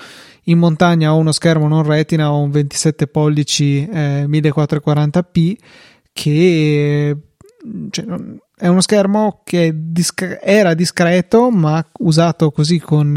in 0.44 0.58
montagna 0.58 1.14
ho 1.14 1.16
uno 1.16 1.32
schermo 1.32 1.68
non 1.68 1.82
retina, 1.82 2.32
ho 2.32 2.40
un 2.40 2.50
27 2.50 3.06
pollici 3.06 3.86
eh, 3.86 4.26
1440p 4.28 5.56
che 6.12 7.16
cioè, 7.90 8.04
è 8.56 8.66
uno 8.68 8.80
schermo 8.80 9.40
che 9.44 9.72
disc- 9.74 10.38
era 10.42 10.74
discreto, 10.74 11.50
ma 11.50 11.84
usato 12.00 12.50
così 12.50 12.78
con, 12.78 13.16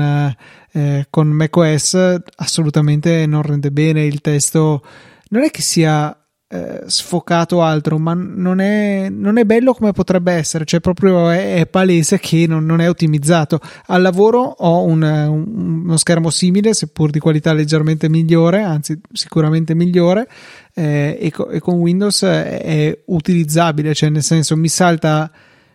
eh, 0.72 1.08
con 1.10 1.28
macOS 1.28 2.18
assolutamente 2.36 3.26
non 3.26 3.42
rende 3.42 3.72
bene 3.72 4.06
il 4.06 4.22
testo. 4.22 4.84
Non 5.30 5.44
è 5.44 5.52
che 5.52 5.62
sia 5.62 6.18
eh, 6.49 6.83
sfocato 6.86 7.62
altro, 7.62 7.97
ma 7.97 8.13
non 8.13 8.60
è, 8.60 9.10
non 9.10 9.38
è, 9.38 9.43
bello 9.43 9.73
come 9.73 9.91
potrebbe 9.91 10.31
essere, 10.31 10.63
cioè 10.63 10.79
proprio 10.79 11.29
è, 11.29 11.55
è 11.55 11.67
palese 11.67 12.19
che 12.19 12.45
non, 12.47 12.65
non, 12.65 12.79
è 12.79 12.88
ottimizzato. 12.88 13.60
Al 13.88 14.01
lavoro 14.01 14.39
ho 14.39 14.83
un, 14.83 15.01
un, 15.01 15.81
uno 15.83 15.97
schermo 15.97 16.29
simile, 16.29 16.73
seppur 16.73 17.10
di 17.10 17.19
qualità 17.19 17.51
leggermente 17.51 18.07
migliore, 18.07 18.62
anzi 18.62 18.97
sicuramente 19.12 19.75
migliore, 19.75 20.27
eh, 20.73 21.17
e, 21.19 21.31
co- 21.31 21.49
e, 21.49 21.60
con 21.60 21.75
Windows 21.75 22.23
è, 22.23 22.62
è 22.62 22.99
utilizzabile, 23.07 23.93
cioè 23.93 24.10
nel 24.10 24.23
senso 24.23 24.55
mi 24.55 24.69
salta 24.69 25.29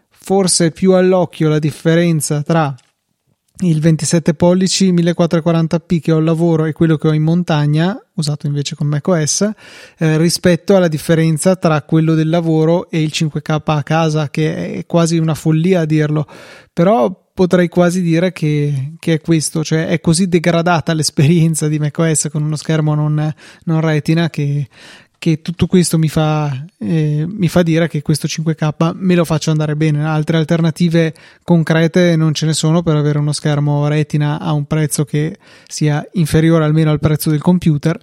forse 0.09 0.71
più 0.71 0.93
all'occhio 0.93 1.49
la 1.49 1.59
differenza 1.59 2.43
tra 2.43 2.75
il 3.59 3.81
27 3.81 4.35
pollici 4.35 4.93
1440p 4.93 6.01
che 6.01 6.13
ho 6.13 6.17
al 6.17 6.25
lavoro 6.25 6.65
e 6.65 6.73
quello 6.73 6.97
che 6.97 7.09
ho 7.09 7.13
in 7.13 7.23
montagna, 7.23 7.97
usato 8.15 8.47
invece 8.47 8.75
con 8.75 8.87
macOS, 8.89 9.51
eh, 9.99 10.19
rispetto 10.19 10.75
alla 10.75 10.89
differenza 10.89 11.57
tra 11.57 11.83
quello 11.83 12.15
del 12.15 12.29
lavoro 12.29 12.91
e 12.91 13.03
il 13.03 13.13
5K 13.13 13.61
a 13.65 13.83
casa, 13.83 14.31
che 14.31 14.75
è 14.75 14.87
quasi 14.87 15.19
una 15.19 15.35
follia 15.35 15.81
a 15.81 15.85
dirlo, 15.85 16.27
però 16.73 17.31
potrei 17.35 17.69
quasi 17.69 18.03
dire 18.03 18.33
che, 18.33 18.95
che, 18.99 19.15
è 19.15 19.21
questo, 19.21 19.63
cioè 19.63 19.87
è 19.87 20.01
così 20.01 20.29
degradata 20.29 20.93
l'esperienza 20.95 21.69
di 21.69 21.79
macOS 21.79 22.29
con 22.31 22.43
uno 22.43 22.57
schermo 22.57 22.95
non, 22.95 23.33
non 23.65 23.81
retina 23.81 24.29
che, 24.29 24.69
che 25.23 25.41
tutto 25.41 25.69
questo 25.69 25.99
mi 25.99 26.09
fa, 26.09 26.65
eh, 26.79 27.25
mi 27.29 27.47
fa 27.47 27.63
dire 27.63 27.87
che 27.87 28.03
questo 28.03 28.27
5K 28.27 28.95
me 28.97 29.15
lo 29.15 29.25
faccio 29.25 29.53
andare 29.53 29.77
bene. 29.77 30.05
Altre 30.05 30.37
alternative 30.37 31.15
concrete 31.45 32.17
non 32.17 32.35
ce 32.35 32.45
ne 32.45 32.53
sono 32.53 32.83
per 32.83 32.97
avere 32.97 33.21
uno 33.21 33.31
schermo 33.31 33.87
retina 33.87 34.41
a 34.41 34.51
un 34.51 34.65
prezzo 34.65 35.05
che 35.05 35.39
sia 35.69 36.05
inferiore 36.15 36.65
almeno 36.65 36.91
al 36.91 36.99
prezzo 36.99 37.31
del 37.31 37.41
computer. 37.41 38.01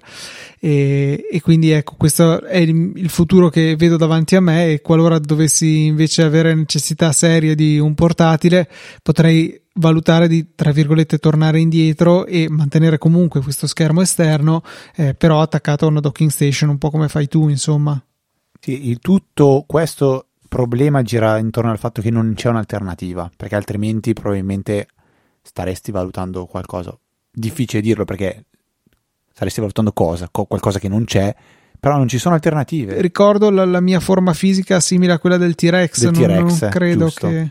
E, 0.58 1.26
e 1.30 1.42
quindi 1.42 1.72
ecco, 1.72 1.96
questo 1.98 2.42
è 2.42 2.56
il, 2.56 2.92
il, 2.94 3.10
futuro 3.10 3.50
che 3.50 3.76
vedo 3.76 3.98
davanti 3.98 4.34
a 4.36 4.40
me. 4.40 4.72
E 4.72 4.80
qualora 4.80 5.18
dovessi 5.18 5.84
invece 5.84 6.22
avere 6.22 6.54
necessità 6.54 7.12
serie 7.12 7.54
di 7.54 7.78
un 7.78 7.94
portatile, 7.94 8.66
potrei 9.02 9.60
valutare 9.80 10.28
di, 10.28 10.54
tra 10.54 10.70
virgolette, 10.70 11.18
tornare 11.18 11.58
indietro 11.58 12.26
e 12.26 12.48
mantenere 12.48 12.98
comunque 12.98 13.40
questo 13.40 13.66
schermo 13.66 14.00
esterno, 14.00 14.62
eh, 14.94 15.14
però 15.14 15.40
attaccato 15.40 15.86
a 15.86 15.88
una 15.88 16.00
docking 16.00 16.30
station, 16.30 16.68
un 16.68 16.78
po' 16.78 16.90
come 16.90 17.08
fai 17.08 17.26
tu, 17.26 17.48
insomma. 17.48 18.00
Sì, 18.60 18.88
il 18.88 18.98
tutto 19.00 19.64
questo 19.66 20.26
problema 20.48 21.02
gira 21.02 21.38
intorno 21.38 21.70
al 21.70 21.78
fatto 21.78 22.02
che 22.02 22.10
non 22.10 22.34
c'è 22.36 22.48
un'alternativa, 22.48 23.30
perché 23.36 23.56
altrimenti 23.56 24.12
probabilmente 24.12 24.88
staresti 25.42 25.90
valutando 25.90 26.46
qualcosa. 26.46 26.96
Difficile 27.32 27.80
dirlo 27.80 28.04
perché 28.04 28.44
staresti 29.32 29.60
valutando 29.60 29.92
cosa, 29.92 30.28
qualcosa 30.30 30.78
che 30.78 30.88
non 30.88 31.04
c'è, 31.04 31.34
però 31.78 31.96
non 31.96 32.08
ci 32.08 32.18
sono 32.18 32.34
alternative. 32.34 33.00
Ricordo 33.00 33.48
la, 33.48 33.64
la 33.64 33.80
mia 33.80 34.00
forma 34.00 34.34
fisica 34.34 34.80
simile 34.80 35.14
a 35.14 35.18
quella 35.18 35.38
del 35.38 35.54
T-Rex, 35.54 36.02
del 36.02 36.12
non, 36.12 36.22
T-Rex 36.22 36.60
non 36.60 36.70
credo 36.70 37.04
giusto. 37.06 37.28
che 37.28 37.50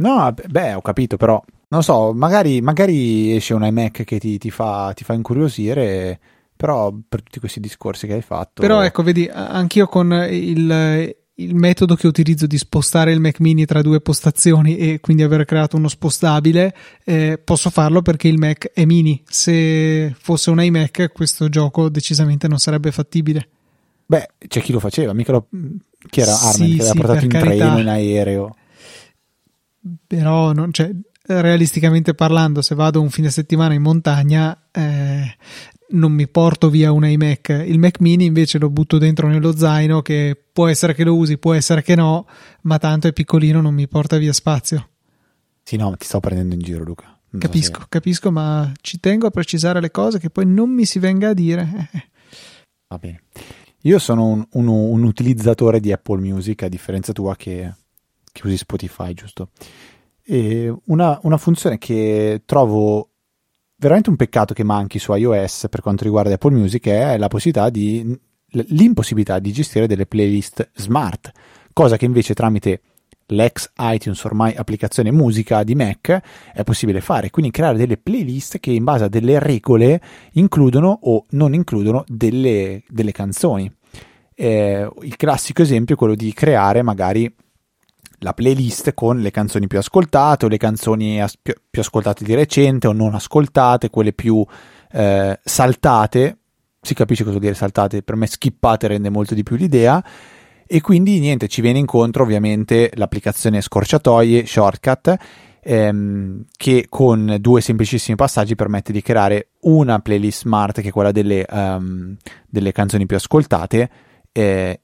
No, 0.00 0.34
beh, 0.48 0.74
ho 0.74 0.80
capito, 0.80 1.16
però 1.16 1.42
non 1.68 1.82
so, 1.82 2.12
magari, 2.12 2.60
magari 2.60 3.34
esce 3.34 3.54
un 3.54 3.64
iMac 3.64 4.02
che 4.04 4.18
ti, 4.18 4.38
ti, 4.38 4.50
fa, 4.50 4.92
ti 4.94 5.04
fa 5.04 5.12
incuriosire, 5.12 6.18
però 6.56 6.92
per 7.06 7.22
tutti 7.22 7.38
questi 7.38 7.60
discorsi 7.60 8.06
che 8.06 8.14
hai 8.14 8.22
fatto. 8.22 8.62
Però 8.62 8.80
ecco, 8.80 9.02
vedi, 9.02 9.28
anch'io 9.30 9.86
con 9.86 10.10
il, 10.30 11.14
il 11.34 11.54
metodo 11.54 11.96
che 11.96 12.06
utilizzo 12.06 12.46
di 12.46 12.56
spostare 12.56 13.12
il 13.12 13.20
Mac 13.20 13.40
mini 13.40 13.66
tra 13.66 13.82
due 13.82 14.00
postazioni 14.00 14.78
e 14.78 15.00
quindi 15.00 15.22
aver 15.22 15.44
creato 15.44 15.76
uno 15.76 15.88
spostabile, 15.88 16.74
eh, 17.04 17.38
posso 17.42 17.68
farlo 17.68 18.00
perché 18.00 18.28
il 18.28 18.38
Mac 18.38 18.70
è 18.72 18.86
mini. 18.86 19.22
Se 19.28 20.14
fosse 20.18 20.48
un 20.48 20.62
iMac, 20.62 21.12
questo 21.12 21.50
gioco 21.50 21.90
decisamente 21.90 22.48
non 22.48 22.58
sarebbe 22.58 22.90
fattibile. 22.90 23.48
Beh, 24.06 24.28
c'è 24.48 24.62
chi 24.62 24.72
lo 24.72 24.80
faceva, 24.80 25.12
mica 25.12 25.32
lo. 25.32 25.46
Chi 26.08 26.20
era 26.20 26.32
Armin 26.32 26.70
sì, 26.70 26.76
che 26.78 26.82
l'ha 26.84 26.90
sì, 26.90 26.96
portato 26.96 27.24
in 27.24 27.30
carità. 27.30 27.66
treno, 27.66 27.78
in 27.78 27.88
aereo 27.88 28.54
però 30.06 30.52
non, 30.52 30.72
cioè, 30.72 30.90
realisticamente 31.26 32.14
parlando, 32.14 32.62
se 32.62 32.74
vado 32.74 33.00
un 33.00 33.10
fine 33.10 33.30
settimana 33.30 33.74
in 33.74 33.82
montagna, 33.82 34.68
eh, 34.70 35.36
non 35.90 36.12
mi 36.12 36.28
porto 36.28 36.70
via 36.70 36.92
un 36.92 37.04
iMac. 37.04 37.64
Il 37.66 37.78
Mac 37.78 38.00
mini 38.00 38.24
invece 38.24 38.58
lo 38.58 38.70
butto 38.70 38.98
dentro 38.98 39.28
nello 39.28 39.56
zaino 39.56 40.02
che 40.02 40.40
può 40.52 40.68
essere 40.68 40.94
che 40.94 41.04
lo 41.04 41.16
usi, 41.16 41.38
può 41.38 41.54
essere 41.54 41.82
che 41.82 41.94
no, 41.94 42.26
ma 42.62 42.78
tanto 42.78 43.08
è 43.08 43.12
piccolino, 43.12 43.60
non 43.60 43.74
mi 43.74 43.88
porta 43.88 44.16
via 44.18 44.32
spazio. 44.32 44.88
Sì, 45.62 45.76
no, 45.76 45.94
ti 45.96 46.06
sto 46.06 46.20
prendendo 46.20 46.54
in 46.54 46.60
giro, 46.60 46.84
Luca. 46.84 47.18
Non 47.32 47.40
capisco, 47.40 47.74
so 47.74 47.80
se... 47.82 47.86
capisco, 47.88 48.30
ma 48.32 48.72
ci 48.80 48.98
tengo 48.98 49.26
a 49.26 49.30
precisare 49.30 49.80
le 49.80 49.90
cose 49.90 50.18
che 50.18 50.30
poi 50.30 50.46
non 50.46 50.70
mi 50.70 50.84
si 50.84 50.98
venga 50.98 51.28
a 51.28 51.34
dire. 51.34 51.90
Va 52.88 52.98
bene. 52.98 53.22
Io 53.82 53.98
sono 53.98 54.26
un, 54.26 54.44
un, 54.52 54.66
un 54.66 55.04
utilizzatore 55.04 55.80
di 55.80 55.92
Apple 55.92 56.20
Music, 56.20 56.64
a 56.64 56.68
differenza 56.68 57.12
tua 57.12 57.36
che 57.36 57.72
che 58.32 58.46
usi 58.46 58.56
Spotify, 58.56 59.12
giusto? 59.12 59.50
Una, 60.84 61.18
una 61.22 61.36
funzione 61.38 61.76
che 61.78 62.42
trovo 62.44 63.10
veramente 63.76 64.10
un 64.10 64.16
peccato 64.16 64.54
che 64.54 64.62
manchi 64.62 64.98
su 64.98 65.12
iOS 65.12 65.66
per 65.68 65.80
quanto 65.80 66.04
riguarda 66.04 66.34
Apple 66.34 66.54
Music 66.54 66.86
è 66.86 67.16
la 67.16 67.28
possibilità 67.28 67.68
di 67.70 68.18
l'impossibilità 68.52 69.38
di 69.38 69.52
gestire 69.52 69.86
delle 69.86 70.06
playlist 70.06 70.70
smart, 70.74 71.30
cosa 71.72 71.96
che 71.96 72.04
invece 72.04 72.34
tramite 72.34 72.80
l'ex 73.26 73.70
iTunes, 73.78 74.22
ormai 74.24 74.54
applicazione 74.56 75.12
musica 75.12 75.62
di 75.62 75.74
Mac, 75.74 76.20
è 76.52 76.64
possibile 76.64 77.00
fare. 77.00 77.30
Quindi 77.30 77.52
creare 77.52 77.76
delle 77.78 77.96
playlist 77.96 78.58
che 78.58 78.72
in 78.72 78.84
base 78.84 79.04
a 79.04 79.08
delle 79.08 79.38
regole 79.38 80.00
includono 80.32 80.98
o 81.02 81.26
non 81.30 81.54
includono 81.54 82.04
delle, 82.08 82.82
delle 82.88 83.12
canzoni. 83.12 83.72
Eh, 84.34 84.88
il 85.02 85.16
classico 85.16 85.62
esempio 85.62 85.94
è 85.94 85.98
quello 85.98 86.14
di 86.14 86.32
creare 86.32 86.82
magari 86.82 87.32
la 88.20 88.32
playlist 88.32 88.94
con 88.94 89.20
le 89.20 89.30
canzoni 89.30 89.66
più 89.66 89.78
ascoltate 89.78 90.46
o 90.46 90.48
le 90.48 90.56
canzoni 90.56 91.20
as- 91.20 91.36
più, 91.40 91.52
più, 91.68 91.80
ascoltate 91.80 92.24
di 92.24 92.34
recente 92.34 92.86
o 92.86 92.92
non 92.92 93.14
ascoltate, 93.14 93.90
quelle 93.90 94.12
più 94.12 94.44
eh, 94.92 95.38
saltate. 95.42 96.38
Si 96.80 96.94
capisce 96.94 97.22
cosa 97.22 97.36
vuol 97.36 97.46
dire 97.46 97.58
saltate, 97.58 98.02
per 98.02 98.16
me 98.16 98.26
skippate 98.26 98.88
rende 98.88 99.10
molto 99.10 99.34
di 99.34 99.42
più 99.42 99.56
l'idea. 99.56 100.02
E 100.66 100.80
quindi 100.80 101.18
niente, 101.18 101.48
ci 101.48 101.60
viene 101.60 101.78
incontro 101.78 102.22
ovviamente 102.22 102.90
l'applicazione 102.94 103.60
scorciatoie, 103.60 104.46
shortcut, 104.46 105.16
ehm, 105.62 106.44
che 106.56 106.86
con 106.88 107.36
due 107.40 107.60
semplicissimi 107.60 108.16
passaggi 108.16 108.54
permette 108.54 108.92
di 108.92 109.02
creare 109.02 109.48
una 109.62 109.98
playlist 109.98 110.42
smart 110.42 110.80
che 110.80 110.88
è 110.88 110.92
quella 110.92 111.10
delle, 111.10 111.44
um, 111.50 112.16
delle 112.48 112.72
canzoni 112.72 113.04
più 113.06 113.16
ascoltate 113.16 113.90
eh, 114.32 114.80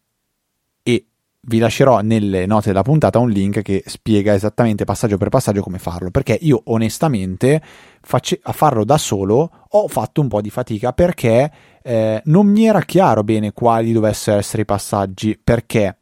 vi 1.48 1.58
lascerò 1.58 2.00
nelle 2.00 2.44
note 2.46 2.68
della 2.68 2.82
puntata 2.82 3.18
un 3.18 3.30
link 3.30 3.62
che 3.62 3.82
spiega 3.86 4.34
esattamente 4.34 4.84
passaggio 4.84 5.16
per 5.16 5.28
passaggio 5.28 5.62
come 5.62 5.78
farlo, 5.78 6.10
perché 6.10 6.36
io 6.40 6.60
onestamente 6.64 7.62
face- 8.00 8.40
a 8.42 8.52
farlo 8.52 8.84
da 8.84 8.98
solo 8.98 9.50
ho 9.68 9.88
fatto 9.88 10.20
un 10.20 10.28
po' 10.28 10.40
di 10.40 10.50
fatica 10.50 10.92
perché 10.92 11.50
eh, 11.82 12.20
non 12.24 12.46
mi 12.46 12.66
era 12.66 12.80
chiaro 12.80 13.22
bene 13.22 13.52
quali 13.52 13.92
dovessero 13.92 14.38
essere 14.38 14.62
i 14.62 14.64
passaggi, 14.64 15.38
perché 15.42 15.98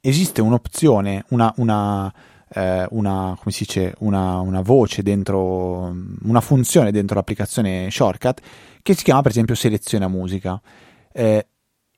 esiste 0.00 0.40
un'opzione, 0.40 1.24
una, 1.30 1.52
una, 1.56 2.12
eh, 2.54 2.86
una, 2.90 3.38
dice, 3.44 3.94
una 3.98 4.62
voce 4.62 5.02
dentro, 5.02 5.94
una 6.22 6.40
funzione 6.40 6.92
dentro 6.92 7.16
l'applicazione 7.16 7.90
Shortcut 7.90 8.40
che 8.82 8.94
si 8.94 9.04
chiama 9.04 9.20
per 9.20 9.32
esempio 9.32 9.54
seleziona 9.54 10.08
musica. 10.08 10.58
Eh, 11.12 11.46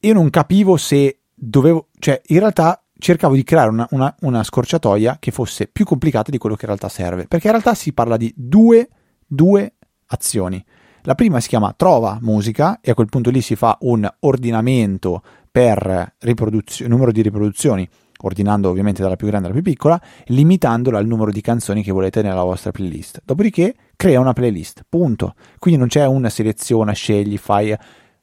io 0.01 0.13
non 0.13 0.31
capivo 0.31 0.77
se 0.77 1.19
dovevo, 1.39 1.89
cioè 1.99 2.21
in 2.27 2.41
realtà 2.41 2.83
cercavo 2.99 3.35
di 3.35 3.45
creare 3.45 3.71
una, 3.71 3.87
una, 3.93 4.15
una, 4.23 4.43
scorciatoia 4.43 5.19
che 5.21 5.31
fosse 5.31 5.69
più 5.69 5.85
complicata 5.85 6.31
di 6.31 6.39
quello 6.39 6.57
che 6.57 6.63
in 6.63 6.69
realtà 6.69 6.89
serve, 6.89 7.27
perché 7.27 7.47
in 7.47 7.53
realtà 7.53 7.75
si 7.75 7.93
parla 7.93 8.17
di 8.17 8.33
due, 8.37 8.89
due 9.27 9.75
azioni. 10.07 10.63
La 11.03 11.15
prima 11.15 11.41
si 11.41 11.49
chiama 11.49 11.73
trova 11.77 12.19
musica 12.21 12.81
e 12.83 12.91
a 12.91 12.95
quel 12.95 13.09
punto 13.09 13.31
lì 13.31 13.41
si 13.41 13.55
fa 13.55 13.79
un 13.83 14.09
ordinamento 14.21 15.23
per 15.51 16.17
riproduzio- 16.19 16.89
numero 16.89 17.13
di 17.13 17.23
riproduzioni, 17.23 17.89
ordinando 18.23 18.69
ovviamente 18.69 19.01
dalla 19.01 19.17
più 19.17 19.29
grande 19.29 19.47
alla 19.47 19.55
più 19.55 19.65
piccola, 19.65 20.01
limitandola 20.27 20.99
al 20.99 21.07
numero 21.07 21.31
di 21.31 21.41
canzoni 21.41 21.83
che 21.83 21.93
volete 21.93 22.21
nella 22.21 22.43
vostra 22.43 22.73
playlist. 22.73 23.23
Dopodiché 23.25 23.75
crea 23.97 24.21
una 24.21 24.33
playlist, 24.33 24.85
punto. 24.89 25.35
Quindi 25.59 25.79
non 25.79 25.89
c'è 25.89 26.05
una 26.05 26.29
selezione, 26.29 26.95
scegli, 26.95 27.39
fai 27.39 27.75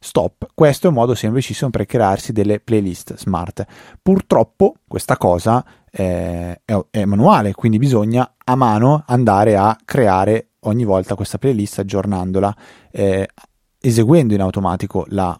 stop. 0.06 0.48
Questo 0.54 0.86
è 0.86 0.90
un 0.90 0.96
modo 0.96 1.16
semplicissimo 1.16 1.70
per 1.70 1.86
crearsi 1.86 2.32
delle 2.32 2.60
playlist 2.60 3.18
smart. 3.18 3.66
Purtroppo 4.02 4.76
questa 4.88 5.18
cosa 5.18 5.66
è, 5.90 6.60
è, 6.64 6.86
è 6.92 7.06
manuale, 7.06 7.54
quindi 7.54 7.78
bisogna 7.78 8.36
a 8.44 8.56
mano 8.56 9.04
andare 9.08 9.58
a 9.58 9.76
creare 9.84 10.52
ogni 10.62 10.84
volta 10.84 11.16
questa 11.16 11.38
playlist 11.38 11.80
aggiornandola, 11.80 12.56
eh, 12.92 13.28
eseguendo 13.80 14.34
in 14.34 14.42
automatico 14.42 15.06
la 15.10 15.38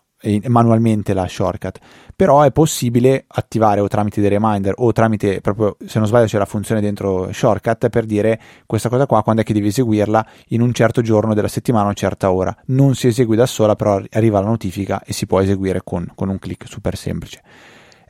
manualmente 0.48 1.14
la 1.14 1.28
shortcut. 1.28 1.80
Però 2.16 2.42
è 2.44 2.52
possibile 2.52 3.26
attivare 3.28 3.82
o 3.82 3.88
tramite 3.88 4.22
dei 4.22 4.30
reminder 4.30 4.74
o 4.78 4.92
tramite 4.92 5.42
proprio 5.42 5.78
se 5.86 6.00
non 6.00 6.08
sbaglio 6.08 6.26
c'è 6.26 6.38
la 6.38 6.46
funzione 6.46 6.82
dentro 6.82 7.32
shortcut 7.32 7.90
per 7.90 8.06
dire 8.06 8.40
questa 8.66 8.90
cosa 8.90 9.06
qua 9.06 9.24
quando 9.24 9.42
è 9.42 9.46
che 9.46 9.54
devi 9.54 9.68
eseguirla 9.68 10.26
in 10.50 10.62
un 10.62 10.74
certo 10.74 11.02
giorno 11.02 11.34
della 11.34 11.48
settimana 11.48 11.84
a 11.84 11.88
una 11.88 11.96
certa 11.96 12.32
ora. 12.32 12.56
Non 12.68 12.96
si 12.96 13.08
esegue 13.08 13.36
da 13.36 13.46
sola 13.46 13.76
però 13.76 14.02
arriva 14.12 14.40
la 14.40 14.48
notifica 14.48 15.02
e 15.04 15.14
si 15.14 15.26
può 15.26 15.40
eseguire 15.42 15.82
con, 15.84 16.10
con 16.16 16.30
un 16.30 16.40
clic 16.40 16.68
super 16.68 16.96
semplice. 16.96 17.42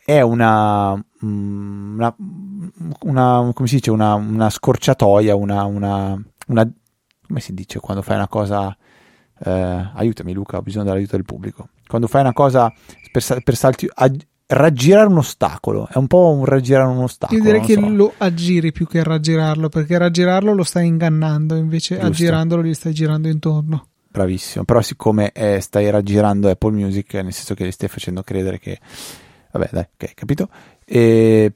È 0.03 0.21
una, 0.21 0.93
mm, 0.95 1.93
una, 1.95 2.15
una 3.01 3.51
come 3.53 3.67
si 3.67 3.75
dice 3.75 3.89
una, 3.89 4.13
una 4.13 4.49
scorciatoia 4.51 5.35
una, 5.35 5.65
una, 5.65 6.23
come 7.27 7.39
si 7.39 7.53
dice 7.53 7.79
quando 7.79 8.03
fai 8.03 8.17
una 8.17 8.27
cosa 8.27 8.75
eh, 9.45 9.91
aiutami 9.93 10.33
Luca, 10.33 10.57
ho 10.57 10.61
bisogno 10.61 10.85
dell'aiuto 10.85 11.15
del 11.15 11.25
pubblico. 11.25 11.69
Quando 11.87 12.07
fai 12.07 12.21
una 12.21 12.33
cosa 12.33 12.73
per, 13.11 13.43
per 13.43 13.55
salti, 13.55 13.87
ag, 13.93 14.19
raggirare 14.47 15.07
un 15.07 15.17
ostacolo, 15.17 15.87
è 15.87 15.97
un 15.97 16.07
po' 16.07 16.31
un 16.31 16.45
raggirare 16.45 16.89
un 16.89 17.03
ostacolo. 17.03 17.37
Io 17.37 17.45
direi 17.45 17.61
che 17.61 17.75
so. 17.75 17.87
lo 17.87 18.13
aggiri 18.17 18.71
più 18.71 18.87
che 18.87 19.03
raggirarlo, 19.03 19.69
perché 19.69 19.97
raggirarlo 19.97 20.53
lo 20.53 20.63
stai 20.63 20.87
ingannando, 20.87 21.55
invece 21.55 21.95
Giusto. 21.95 22.09
aggirandolo 22.09 22.63
gli 22.63 22.73
stai 22.73 22.93
girando 22.93 23.27
intorno. 23.27 23.87
Bravissimo, 24.09 24.63
però 24.63 24.81
siccome 24.81 25.31
eh, 25.31 25.59
stai 25.59 25.89
raggirando 25.89 26.49
Apple 26.49 26.71
Music, 26.71 27.13
nel 27.15 27.33
senso 27.33 27.53
che 27.53 27.65
gli 27.65 27.71
stai 27.71 27.89
facendo 27.89 28.23
credere 28.23 28.59
che... 28.59 28.79
Vabbè, 29.51 29.69
dai, 29.71 29.87
ok, 29.93 30.13
capito? 30.13 30.49
E 30.85 31.53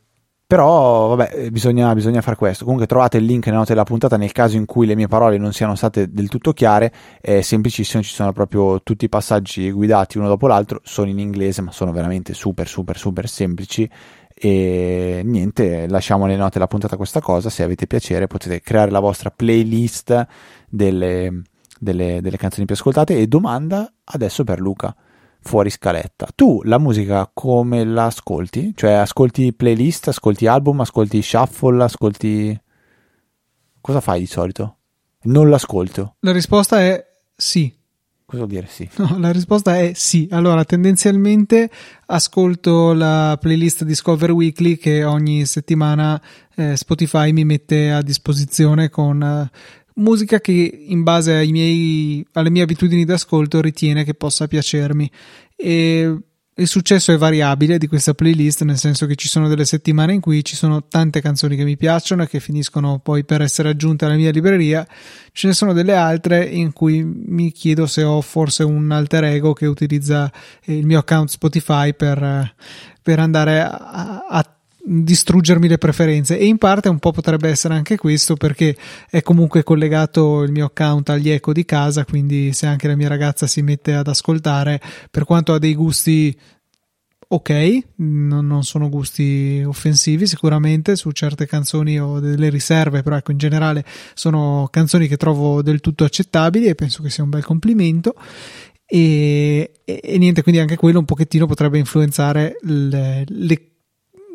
però, 0.49 1.13
vabbè, 1.13 1.51
bisogna, 1.51 1.93
bisogna 1.93 2.21
fare 2.21 2.35
questo. 2.35 2.63
Comunque 2.63 2.87
trovate 2.87 3.17
il 3.17 3.23
link 3.23 3.45
nelle 3.45 3.57
note 3.59 3.73
della 3.73 3.83
puntata 3.83 4.17
nel 4.17 4.31
caso 4.31 4.57
in 4.57 4.65
cui 4.65 4.87
le 4.87 4.95
mie 4.95 5.07
parole 5.07 5.37
non 5.37 5.53
siano 5.53 5.75
state 5.75 6.11
del 6.11 6.27
tutto 6.27 6.53
chiare. 6.53 6.91
È 7.21 7.41
semplicissimo, 7.41 8.01
ci 8.01 8.11
sono 8.11 8.33
proprio 8.33 8.81
tutti 8.81 9.05
i 9.05 9.09
passaggi 9.09 9.69
guidati 9.69 10.17
uno 10.17 10.27
dopo 10.27 10.47
l'altro. 10.47 10.81
Sono 10.83 11.07
in 11.07 11.19
inglese, 11.19 11.61
ma 11.61 11.71
sono 11.71 11.91
veramente 11.91 12.33
super, 12.33 12.67
super, 12.67 12.97
super 12.97 13.29
semplici. 13.29 13.87
E 14.33 15.21
niente, 15.23 15.87
lasciamo 15.87 16.25
nelle 16.25 16.39
note 16.39 16.53
della 16.53 16.65
puntata 16.65 16.97
questa 16.97 17.21
cosa. 17.21 17.51
Se 17.51 17.61
avete 17.61 17.85
piacere, 17.85 18.25
potete 18.25 18.59
creare 18.61 18.89
la 18.89 18.99
vostra 18.99 19.29
playlist 19.29 20.25
delle, 20.67 21.43
delle, 21.79 22.21
delle 22.23 22.37
canzoni 22.37 22.65
più 22.65 22.73
ascoltate. 22.73 23.19
E 23.19 23.27
domanda 23.27 23.87
adesso 24.03 24.43
per 24.43 24.59
Luca 24.59 24.95
fuori 25.41 25.69
scaletta. 25.69 26.27
Tu 26.35 26.61
la 26.63 26.77
musica 26.77 27.29
come 27.33 27.83
la 27.83 28.05
ascolti? 28.05 28.73
Cioè 28.75 28.91
ascolti 28.91 29.53
playlist, 29.53 30.09
ascolti 30.09 30.47
album, 30.47 30.81
ascolti 30.81 31.21
shuffle, 31.21 31.83
ascolti... 31.83 32.61
Cosa 33.81 34.01
fai 34.01 34.19
di 34.19 34.25
solito? 34.25 34.77
Non 35.21 35.49
l'ascolto. 35.49 36.15
La 36.19 36.31
risposta 36.31 36.81
è 36.81 37.05
sì. 37.35 37.73
Cosa 38.25 38.43
vuol 38.43 38.53
dire 38.59 38.67
sì? 38.67 38.87
No, 38.97 39.17
la 39.17 39.31
risposta 39.31 39.79
è 39.79 39.93
sì. 39.95 40.27
Allora, 40.31 40.63
tendenzialmente 40.63 41.69
ascolto 42.05 42.93
la 42.93 43.35
playlist 43.41 43.83
Discover 43.85 44.31
Weekly 44.31 44.77
che 44.77 45.03
ogni 45.03 45.45
settimana 45.45 46.21
eh, 46.55 46.77
Spotify 46.77 47.31
mi 47.31 47.43
mette 47.43 47.91
a 47.91 48.03
disposizione 48.03 48.89
con 48.89 49.23
eh, 49.23 49.49
musica 49.99 50.39
che 50.39 50.85
in 50.87 51.03
base 51.03 51.45
miei, 51.47 52.25
alle 52.33 52.49
mie 52.49 52.63
abitudini 52.63 53.05
d'ascolto 53.05 53.61
ritiene 53.61 54.03
che 54.03 54.13
possa 54.13 54.47
piacermi. 54.47 55.09
E 55.55 56.17
il 56.59 56.67
successo 56.67 57.13
è 57.13 57.17
variabile 57.17 57.77
di 57.77 57.87
questa 57.87 58.13
playlist, 58.13 58.63
nel 58.63 58.77
senso 58.77 59.05
che 59.05 59.15
ci 59.15 59.29
sono 59.29 59.47
delle 59.47 59.63
settimane 59.63 60.13
in 60.13 60.19
cui 60.19 60.43
ci 60.43 60.57
sono 60.57 60.85
tante 60.87 61.21
canzoni 61.21 61.55
che 61.55 61.63
mi 61.63 61.77
piacciono 61.77 62.23
e 62.23 62.27
che 62.27 62.41
finiscono 62.41 62.99
poi 62.99 63.23
per 63.23 63.41
essere 63.41 63.69
aggiunte 63.69 64.03
alla 64.03 64.15
mia 64.15 64.31
libreria, 64.31 64.85
ce 65.31 65.47
ne 65.47 65.53
sono 65.53 65.71
delle 65.71 65.95
altre 65.95 66.43
in 66.43 66.73
cui 66.73 67.01
mi 67.03 67.51
chiedo 67.53 67.87
se 67.87 68.03
ho 68.03 68.19
forse 68.19 68.63
un 68.63 68.91
alter 68.91 69.23
ego 69.25 69.53
che 69.53 69.67
utilizza 69.67 70.29
il 70.65 70.85
mio 70.85 70.99
account 70.99 71.29
Spotify 71.29 71.93
per, 71.93 72.53
per 73.01 73.19
andare 73.19 73.61
a, 73.61 74.25
a 74.29 74.58
distruggermi 74.83 75.67
le 75.67 75.77
preferenze. 75.77 76.37
E 76.37 76.45
in 76.45 76.57
parte 76.57 76.89
un 76.89 76.99
po' 76.99 77.11
potrebbe 77.11 77.49
essere 77.49 77.73
anche 77.73 77.97
questo 77.97 78.35
perché 78.35 78.75
è 79.09 79.21
comunque 79.21 79.63
collegato 79.63 80.43
il 80.43 80.51
mio 80.51 80.65
account 80.65 81.09
agli 81.09 81.29
eco 81.29 81.53
di 81.53 81.65
casa 81.65 82.05
quindi 82.05 82.53
se 82.53 82.65
anche 82.65 82.87
la 82.87 82.95
mia 82.95 83.07
ragazza 83.07 83.47
si 83.47 83.61
mette 83.61 83.93
ad 83.93 84.07
ascoltare 84.07 84.81
per 85.11 85.25
quanto 85.25 85.53
ha 85.53 85.59
dei 85.59 85.75
gusti 85.75 86.35
ok 87.31 87.79
non, 87.97 88.63
sono 88.63 88.89
gusti 88.89 89.61
offensivi 89.65 90.25
sicuramente 90.25 90.95
su 90.95 91.11
certe 91.11 91.45
canzoni 91.45 91.99
ho 91.99 92.19
delle 92.19 92.49
riserve 92.49 93.03
però 93.03 93.17
ecco 93.17 93.31
in 93.31 93.37
generale 93.37 93.85
sono 94.15 94.67
canzoni 94.71 95.07
che 95.07 95.17
trovo 95.17 95.61
del 95.61 95.79
tutto 95.79 96.03
accettabili 96.05 96.65
e 96.65 96.75
penso 96.75 97.03
che 97.03 97.09
sia 97.09 97.23
un 97.23 97.29
bel 97.29 97.43
complimento. 97.43 98.15
E, 98.91 99.71
e, 99.85 99.99
e 100.03 100.17
niente 100.17 100.41
quindi 100.41 100.59
anche 100.59 100.75
quello 100.75 100.97
un 100.97 101.05
pochettino 101.05 101.45
potrebbe 101.45 101.77
influenzare 101.77 102.57
le, 102.63 103.23
le 103.27 103.68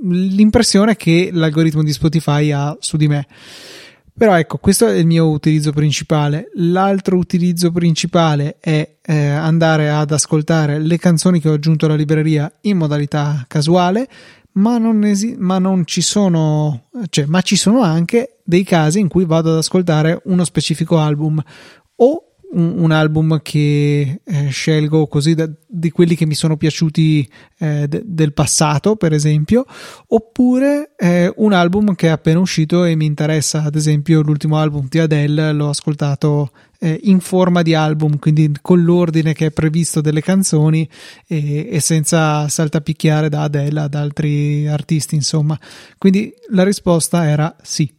l'impressione 0.03 0.97
che 0.97 1.31
l'algoritmo 1.33 1.83
di 1.83 1.93
Spotify 1.93 2.51
ha 2.53 2.77
su 2.81 2.97
di 2.97 3.09
me. 3.09 3.27
Però 4.17 4.39
ecco, 4.39 4.59
questo 4.59 4.87
è 4.87 4.95
il 4.95 5.07
mio 5.07 5.29
utilizzo 5.29 5.73
principale. 5.73 6.51
L'altro 6.55 7.17
utilizzo 7.17 7.73
principale 7.73 8.59
è 8.61 8.97
eh, 9.03 9.29
andare 9.29 9.91
ad 9.91 10.13
ascoltare 10.13 10.79
le 10.79 10.99
canzoni 10.99 11.41
che 11.41 11.49
ho 11.49 11.55
aggiunto 11.55 11.87
alla 11.87 11.97
libreria 11.97 12.53
in 12.63 12.77
modalità 12.77 13.45
casuale, 13.49 14.09
ma 14.53 14.79
non, 14.79 15.05
esi- 15.05 15.35
ma 15.37 15.59
non 15.59 15.85
ci 15.85 16.01
sono, 16.01 16.85
cioè, 17.09 17.25
ma 17.27 17.41
ci 17.41 17.57
sono 17.57 17.81
anche 17.81 18.39
dei 18.45 18.63
casi 18.63 19.01
in 19.01 19.09
cui 19.09 19.25
vado 19.25 19.51
ad 19.51 19.57
ascoltare 19.57 20.21
uno 20.27 20.45
specifico 20.45 20.99
album 20.99 21.43
o 21.97 22.24
un, 22.55 22.75
un 22.79 22.91
album 22.91 23.41
che 23.43 24.21
eh, 24.25 24.49
scelgo 24.49 25.07
così 25.07 25.35
da, 25.35 25.49
di 25.67 25.91
quelli 25.91 26.15
che 26.15 26.27
mi 26.27 26.35
sono 26.35 26.57
piaciuti 26.57 27.29
eh, 27.59 27.87
de, 27.89 28.03
del 28.05 28.33
passato, 28.33 28.97
per 28.97 29.13
esempio, 29.13 29.65
oppure 30.09 30.93
eh, 30.97 31.33
un 31.37 31.53
album 31.53 31.95
che 31.95 32.09
è 32.09 32.11
appena 32.11 32.39
uscito 32.39 32.85
e 32.85 32.95
mi 32.95 33.07
interessa, 33.07 33.63
ad 33.63 33.75
esempio 33.75 34.23
l'ultimo 34.23 34.59
album 34.59 34.87
di 34.89 34.99
Adele 34.99 35.53
l'ho 35.53 35.69
ascoltato 35.69 36.51
eh, 36.79 37.01
in 37.05 37.21
forma 37.21 37.63
di 37.63 37.75
album, 37.75 38.19
quindi 38.19 38.51
con 38.61 38.83
l'ordine 38.83 39.33
che 39.33 39.47
è 39.47 39.51
previsto 39.51 40.01
delle 40.01 40.21
canzoni 40.21 40.89
e, 41.27 41.69
e 41.71 41.81
senza 41.81 42.49
saltapicchiare 42.49 43.29
da 43.29 43.43
Adele 43.43 43.81
ad 43.81 43.95
altri 43.95 44.67
artisti, 44.69 45.15
insomma. 45.15 45.59
Quindi 45.99 46.33
la 46.51 46.65
risposta 46.65 47.27
era 47.27 47.57
sì 47.63 47.91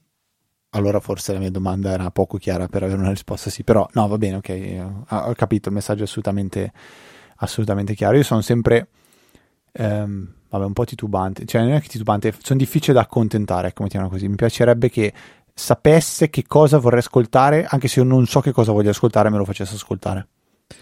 allora 0.76 1.00
forse 1.00 1.32
la 1.34 1.40
mia 1.40 1.50
domanda 1.50 1.92
era 1.92 2.12
poco 2.12 2.38
chiara 2.38 2.68
per 2.68 2.84
avere 2.84 3.00
una 3.00 3.10
risposta 3.10 3.50
sì, 3.50 3.64
però 3.64 3.88
no, 3.94 4.08
va 4.08 4.18
bene, 4.18 4.36
ok, 4.36 4.86
ho 5.10 5.34
capito, 5.34 5.70
il 5.70 5.76
messaggio 5.76 6.02
è 6.02 6.04
assolutamente, 6.04 6.72
assolutamente 7.38 7.96
chiaro. 7.96 8.18
Io 8.18 8.24
sono 8.24 8.42
sempre, 8.42 8.90
ehm, 9.72 10.34
vabbè, 10.50 10.66
un 10.66 10.74
po' 10.74 10.84
titubante, 10.84 11.46
cioè 11.46 11.62
non 11.62 11.72
è 11.72 11.82
che 11.82 11.88
titubante, 11.88 12.34
sono 12.42 12.60
difficile 12.60 12.94
da 12.94 13.02
accontentare, 13.02 13.70
ecco, 13.70 13.84
mettiamola 13.84 14.12
così. 14.12 14.28
Mi 14.28 14.36
piacerebbe 14.36 14.90
che 14.90 15.14
sapesse 15.54 16.30
che 16.30 16.44
cosa 16.46 16.78
vorrei 16.78 17.00
ascoltare, 17.00 17.66
anche 17.66 17.88
se 17.88 18.02
io 18.02 18.06
non 18.06 18.26
so 18.26 18.42
che 18.42 18.52
cosa 18.52 18.74
voglio 18.74 18.90
ascoltare, 18.90 19.30
me 19.30 19.38
lo 19.38 19.46
facesse 19.46 19.76
ascoltare. 19.76 20.28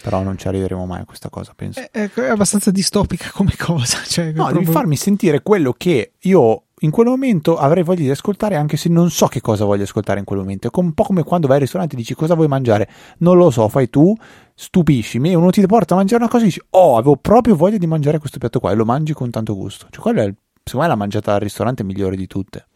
Però 0.02 0.24
non 0.24 0.38
ci 0.38 0.48
arriveremo 0.48 0.86
mai 0.86 1.02
a 1.02 1.06
questa 1.06 1.30
cosa, 1.30 1.54
penso. 1.56 1.82
È, 1.92 2.10
è 2.10 2.30
abbastanza 2.30 2.72
distopica 2.72 3.30
come 3.32 3.54
cosa. 3.56 4.00
Cioè, 4.08 4.28
no, 4.28 4.46
proprio... 4.46 4.60
devi 4.60 4.72
farmi 4.72 4.96
sentire 4.96 5.44
quello 5.44 5.74
che 5.74 6.14
io 6.20 6.64
in 6.84 6.91
quel 6.91 7.08
momento 7.08 7.58
avrei 7.58 7.84
voglia 7.84 8.02
di 8.02 8.10
ascoltare 8.10 8.56
anche 8.56 8.76
se 8.76 8.89
non 8.89 9.10
so 9.10 9.28
che 9.28 9.39
cosa 9.39 9.63
voglio 9.63 9.84
ascoltare 9.84 10.19
in 10.19 10.26
quel 10.26 10.39
momento. 10.39 10.67
È 10.67 10.80
un 10.80 10.93
po' 10.93 11.04
come 11.04 11.24
quando 11.24 11.48
vai 11.48 11.56
al 11.56 11.62
ristorante 11.62 11.96
e 11.96 11.98
dici 11.98 12.13
cosa 12.13 12.36
vuoi 12.36 12.48
mangiare. 12.48 12.89
Non 13.19 13.38
lo 13.38 13.52
so, 13.52 13.69
fai 13.69 13.89
tu, 13.89 14.13
stupisci 14.54 15.17
me, 15.19 15.34
uno 15.34 15.50
ti 15.50 15.65
porta 15.65 15.93
a 15.93 15.98
mangiare 15.98 16.24
una 16.24 16.32
cosa 16.32 16.43
e 16.43 16.48
dici 16.48 16.62
oh, 16.72 16.98
avevo 16.98 17.15
proprio 17.15 17.56
voglia 17.56 17.78
di 17.78 17.88
mangiare 17.88 18.19
questo 18.19 18.38
piatto 18.38 18.60
qua 18.60 18.72
e 18.72 18.76
lo 18.76 18.86
mangi 18.86 19.13
con 19.13 19.30
tanto 19.30 19.56
gusto. 19.56 19.88
Cioè, 19.89 20.02
quella 20.02 20.24
è, 20.24 20.34
secondo 20.63 20.86
me, 20.86 20.88
la 20.88 20.98
mangiata 20.98 21.34
al 21.34 21.39
ristorante 21.39 21.84
migliore 21.84 22.17
di 22.17 22.28
tutte. 22.28 22.67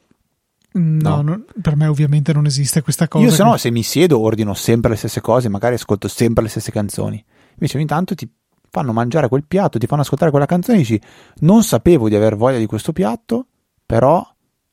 No, 0.72 1.15
no. 1.15 1.22
Non, 1.22 1.46
per 1.62 1.76
me 1.76 1.88
ovviamente 1.88 2.32
non 2.32 2.46
esiste 2.46 2.82
questa 2.82 3.10
cosa. 3.10 3.26
Io 3.26 3.32
se 3.32 3.43
che... 3.43 3.43
no, 3.43 3.58
se 3.58 3.72
mi 3.72 3.84
siedo 3.84 4.20
ordino 4.20 4.54
sempre 4.54 4.91
le 4.91 4.96
stesse 4.96 5.20
cose, 5.20 5.50
magari 5.50 5.76
ascolto 5.76 6.08
sempre 6.08 6.43
le 6.43 6.50
stesse 6.50 6.72
canzoni. 6.72 7.22
Invece 7.54 7.78
ogni 7.78 7.88
tanto 7.88 8.15
ti 8.15 8.30
fanno 8.70 8.93
mangiare 8.93 9.28
quel 9.28 9.43
piatto, 9.46 9.80
ti 9.80 9.88
fanno 9.88 10.02
ascoltare 10.02 10.32
quella 10.32 10.46
canzone 10.46 10.78
e 10.78 10.82
dici 10.82 11.02
non 11.39 11.63
sapevo 11.63 12.08
di 12.08 12.15
aver 12.15 12.38
voglia 12.38 12.58
di 12.58 12.67
questo 12.67 12.93
piatto, 12.93 13.48
però 13.88 14.23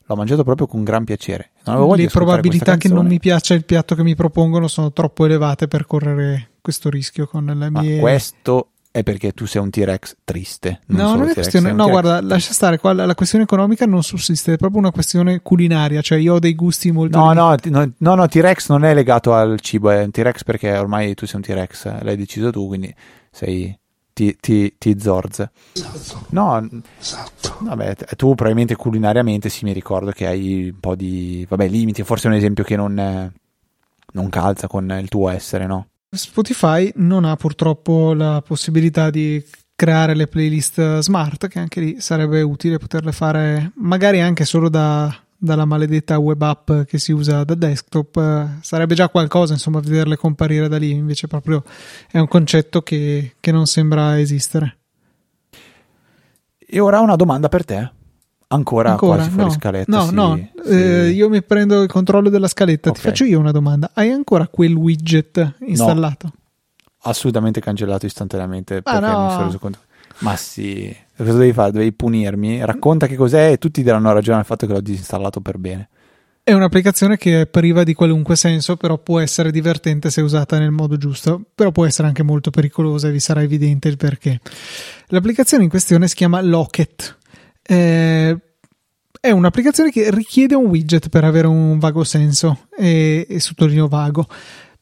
l'ho 0.06 0.16
mangiato 0.16 0.44
proprio 0.44 0.66
con 0.66 0.84
gran 0.84 1.04
piacere. 1.04 1.52
Le 1.64 2.08
probabilità 2.08 2.76
che 2.76 2.88
non 2.88 3.06
mi 3.06 3.18
piaccia 3.18 3.54
il 3.54 3.64
piatto 3.64 3.94
che 3.94 4.02
mi 4.02 4.14
propongono 4.14 4.68
sono 4.68 4.92
troppo 4.92 5.24
elevate 5.24 5.68
per 5.68 5.86
correre 5.86 6.50
questo 6.60 6.90
rischio 6.90 7.26
con 7.26 7.46
le 7.46 7.70
mie... 7.70 7.94
Ma 7.94 8.00
questo 8.00 8.70
è 8.90 9.02
perché 9.02 9.32
tu 9.32 9.46
sei 9.46 9.62
un 9.62 9.70
T-Rex 9.70 10.16
triste. 10.24 10.80
Non 10.86 11.00
no, 11.00 11.14
non 11.16 11.28
è 11.28 11.32
questione. 11.32 11.72
No, 11.72 11.88
guarda, 11.88 12.20
lascia 12.20 12.52
stare. 12.52 12.78
Qua 12.78 12.92
la, 12.92 13.06
la, 13.06 13.14
questione 13.14 13.44
economica 13.44 13.86
non 13.86 14.02
sussiste, 14.02 14.52
è 14.52 14.56
proprio 14.56 14.80
una 14.80 14.92
questione 14.92 15.40
culinaria. 15.42 16.00
Cioè, 16.00 16.18
io 16.18 16.34
ho 16.34 16.38
dei 16.38 16.54
gusti 16.54 16.92
molto. 16.92 17.18
No, 17.18 17.32
no, 17.32 17.56
no, 17.64 17.92
no, 17.96 18.14
no, 18.14 18.28
T-Rex 18.28 18.68
non 18.68 18.84
è 18.84 18.94
legato 18.94 19.34
al 19.34 19.58
cibo. 19.60 19.90
È 19.90 20.04
un 20.04 20.10
T-Rex 20.12 20.44
perché 20.44 20.76
ormai 20.76 21.14
tu 21.14 21.26
sei 21.26 21.36
un 21.36 21.42
T-Rex. 21.42 22.02
L'hai 22.02 22.16
deciso 22.16 22.50
tu, 22.50 22.68
quindi 22.68 22.94
sei 23.32 23.76
T-Zorz. 24.14 25.48
Esatto. 25.72 26.26
No, 26.30 26.68
esatto. 26.98 27.56
Vabbè, 27.60 27.94
tu 28.16 28.34
probabilmente 28.34 28.76
culinariamente 28.76 29.48
sì, 29.48 29.64
mi 29.64 29.72
ricordo 29.72 30.12
che 30.12 30.26
hai 30.26 30.70
un 30.72 30.80
po' 30.80 30.94
di. 30.94 31.44
Vabbè, 31.48 31.68
limiti. 31.68 32.02
Forse 32.04 32.28
è 32.28 32.30
un 32.30 32.36
esempio 32.36 32.64
che 32.64 32.76
non, 32.76 33.32
non 34.12 34.28
calza 34.28 34.68
con 34.68 34.96
il 35.00 35.08
tuo 35.08 35.28
essere, 35.28 35.66
no? 35.66 35.88
Spotify 36.10 36.90
non 36.96 37.24
ha 37.24 37.34
purtroppo 37.34 38.14
la 38.14 38.40
possibilità 38.46 39.10
di 39.10 39.44
creare 39.74 40.14
le 40.14 40.28
playlist 40.28 41.00
smart, 41.00 41.48
che 41.48 41.58
anche 41.58 41.80
lì 41.80 42.00
sarebbe 42.00 42.40
utile 42.42 42.78
poterle 42.78 43.10
fare 43.10 43.72
magari 43.74 44.20
anche 44.20 44.44
solo 44.44 44.68
da, 44.68 45.12
dalla 45.44 45.64
maledetta 45.64 46.18
web 46.18 46.40
app 46.42 46.70
che 46.86 46.98
si 46.98 47.12
usa 47.12 47.44
da 47.44 47.54
desktop. 47.54 48.60
Sarebbe 48.60 48.94
già 48.94 49.08
qualcosa, 49.08 49.52
insomma, 49.52 49.80
vederle 49.80 50.16
comparire 50.16 50.68
da 50.68 50.78
lì, 50.78 50.90
invece 50.90 51.26
proprio 51.26 51.62
è 52.10 52.18
un 52.18 52.28
concetto 52.28 52.82
che, 52.82 53.34
che 53.38 53.52
non 53.52 53.66
sembra 53.66 54.18
esistere. 54.18 54.78
E 56.58 56.80
ora 56.80 57.00
una 57.00 57.16
domanda 57.16 57.48
per 57.48 57.64
te. 57.64 57.92
Ancora, 58.48 58.92
Ancora 58.92 59.16
quasi 59.16 59.30
fuori 59.30 59.48
no, 59.48 59.54
scaletta. 59.54 59.96
No, 59.96 60.06
sì, 60.06 60.14
no, 60.14 60.50
sì. 60.64 60.70
Eh, 60.70 61.08
io 61.10 61.28
mi 61.28 61.42
prendo 61.42 61.82
il 61.82 61.88
controllo 61.88 62.28
della 62.28 62.46
scaletta. 62.46 62.90
Okay. 62.90 63.02
Ti 63.02 63.08
faccio 63.08 63.24
io 63.24 63.38
una 63.38 63.50
domanda. 63.50 63.90
Hai 63.94 64.10
ancora 64.10 64.46
quel 64.48 64.74
widget 64.74 65.56
installato? 65.60 66.30
No, 66.32 66.40
assolutamente 67.02 67.60
cancellato 67.60 68.06
istantaneamente 68.06 68.76
ah, 68.76 68.82
perché 68.82 69.00
no. 69.00 69.24
mi 69.24 69.30
sono 69.30 69.44
reso 69.44 69.58
conto. 69.58 69.78
Ma 70.18 70.36
sì, 70.36 70.94
cosa 71.16 71.38
devi 71.38 71.52
fare? 71.52 71.72
Devi 71.72 71.92
punirmi? 71.92 72.64
Racconta 72.64 73.06
che 73.06 73.16
cos'è 73.16 73.52
e 73.52 73.58
tutti 73.58 73.82
daranno 73.82 74.12
ragione 74.12 74.38
al 74.38 74.44
fatto 74.44 74.66
che 74.66 74.72
l'ho 74.72 74.80
disinstallato 74.80 75.40
per 75.40 75.58
bene. 75.58 75.88
È 76.46 76.52
un'applicazione 76.52 77.16
che 77.16 77.40
è 77.40 77.46
priva 77.46 77.84
di 77.84 77.94
qualunque 77.94 78.36
senso, 78.36 78.76
però 78.76 78.98
può 78.98 79.18
essere 79.18 79.50
divertente 79.50 80.10
se 80.10 80.20
usata 80.20 80.58
nel 80.58 80.72
modo 80.72 80.98
giusto, 80.98 81.42
però 81.54 81.72
può 81.72 81.86
essere 81.86 82.06
anche 82.06 82.22
molto 82.22 82.50
pericolosa 82.50 83.08
e 83.08 83.12
vi 83.12 83.20
sarà 83.20 83.40
evidente 83.42 83.88
il 83.88 83.96
perché. 83.96 84.40
L'applicazione 85.06 85.64
in 85.64 85.70
questione 85.70 86.06
si 86.06 86.14
chiama 86.14 86.42
Locket. 86.42 87.16
Eh, 87.62 88.38
è 89.18 89.30
un'applicazione 89.30 89.90
che 89.90 90.10
richiede 90.10 90.54
un 90.54 90.66
widget 90.66 91.08
per 91.08 91.24
avere 91.24 91.46
un 91.46 91.78
vago 91.78 92.04
senso 92.04 92.66
e, 92.76 93.26
e 93.26 93.40
sottolineo 93.40 93.88
vago. 93.88 94.26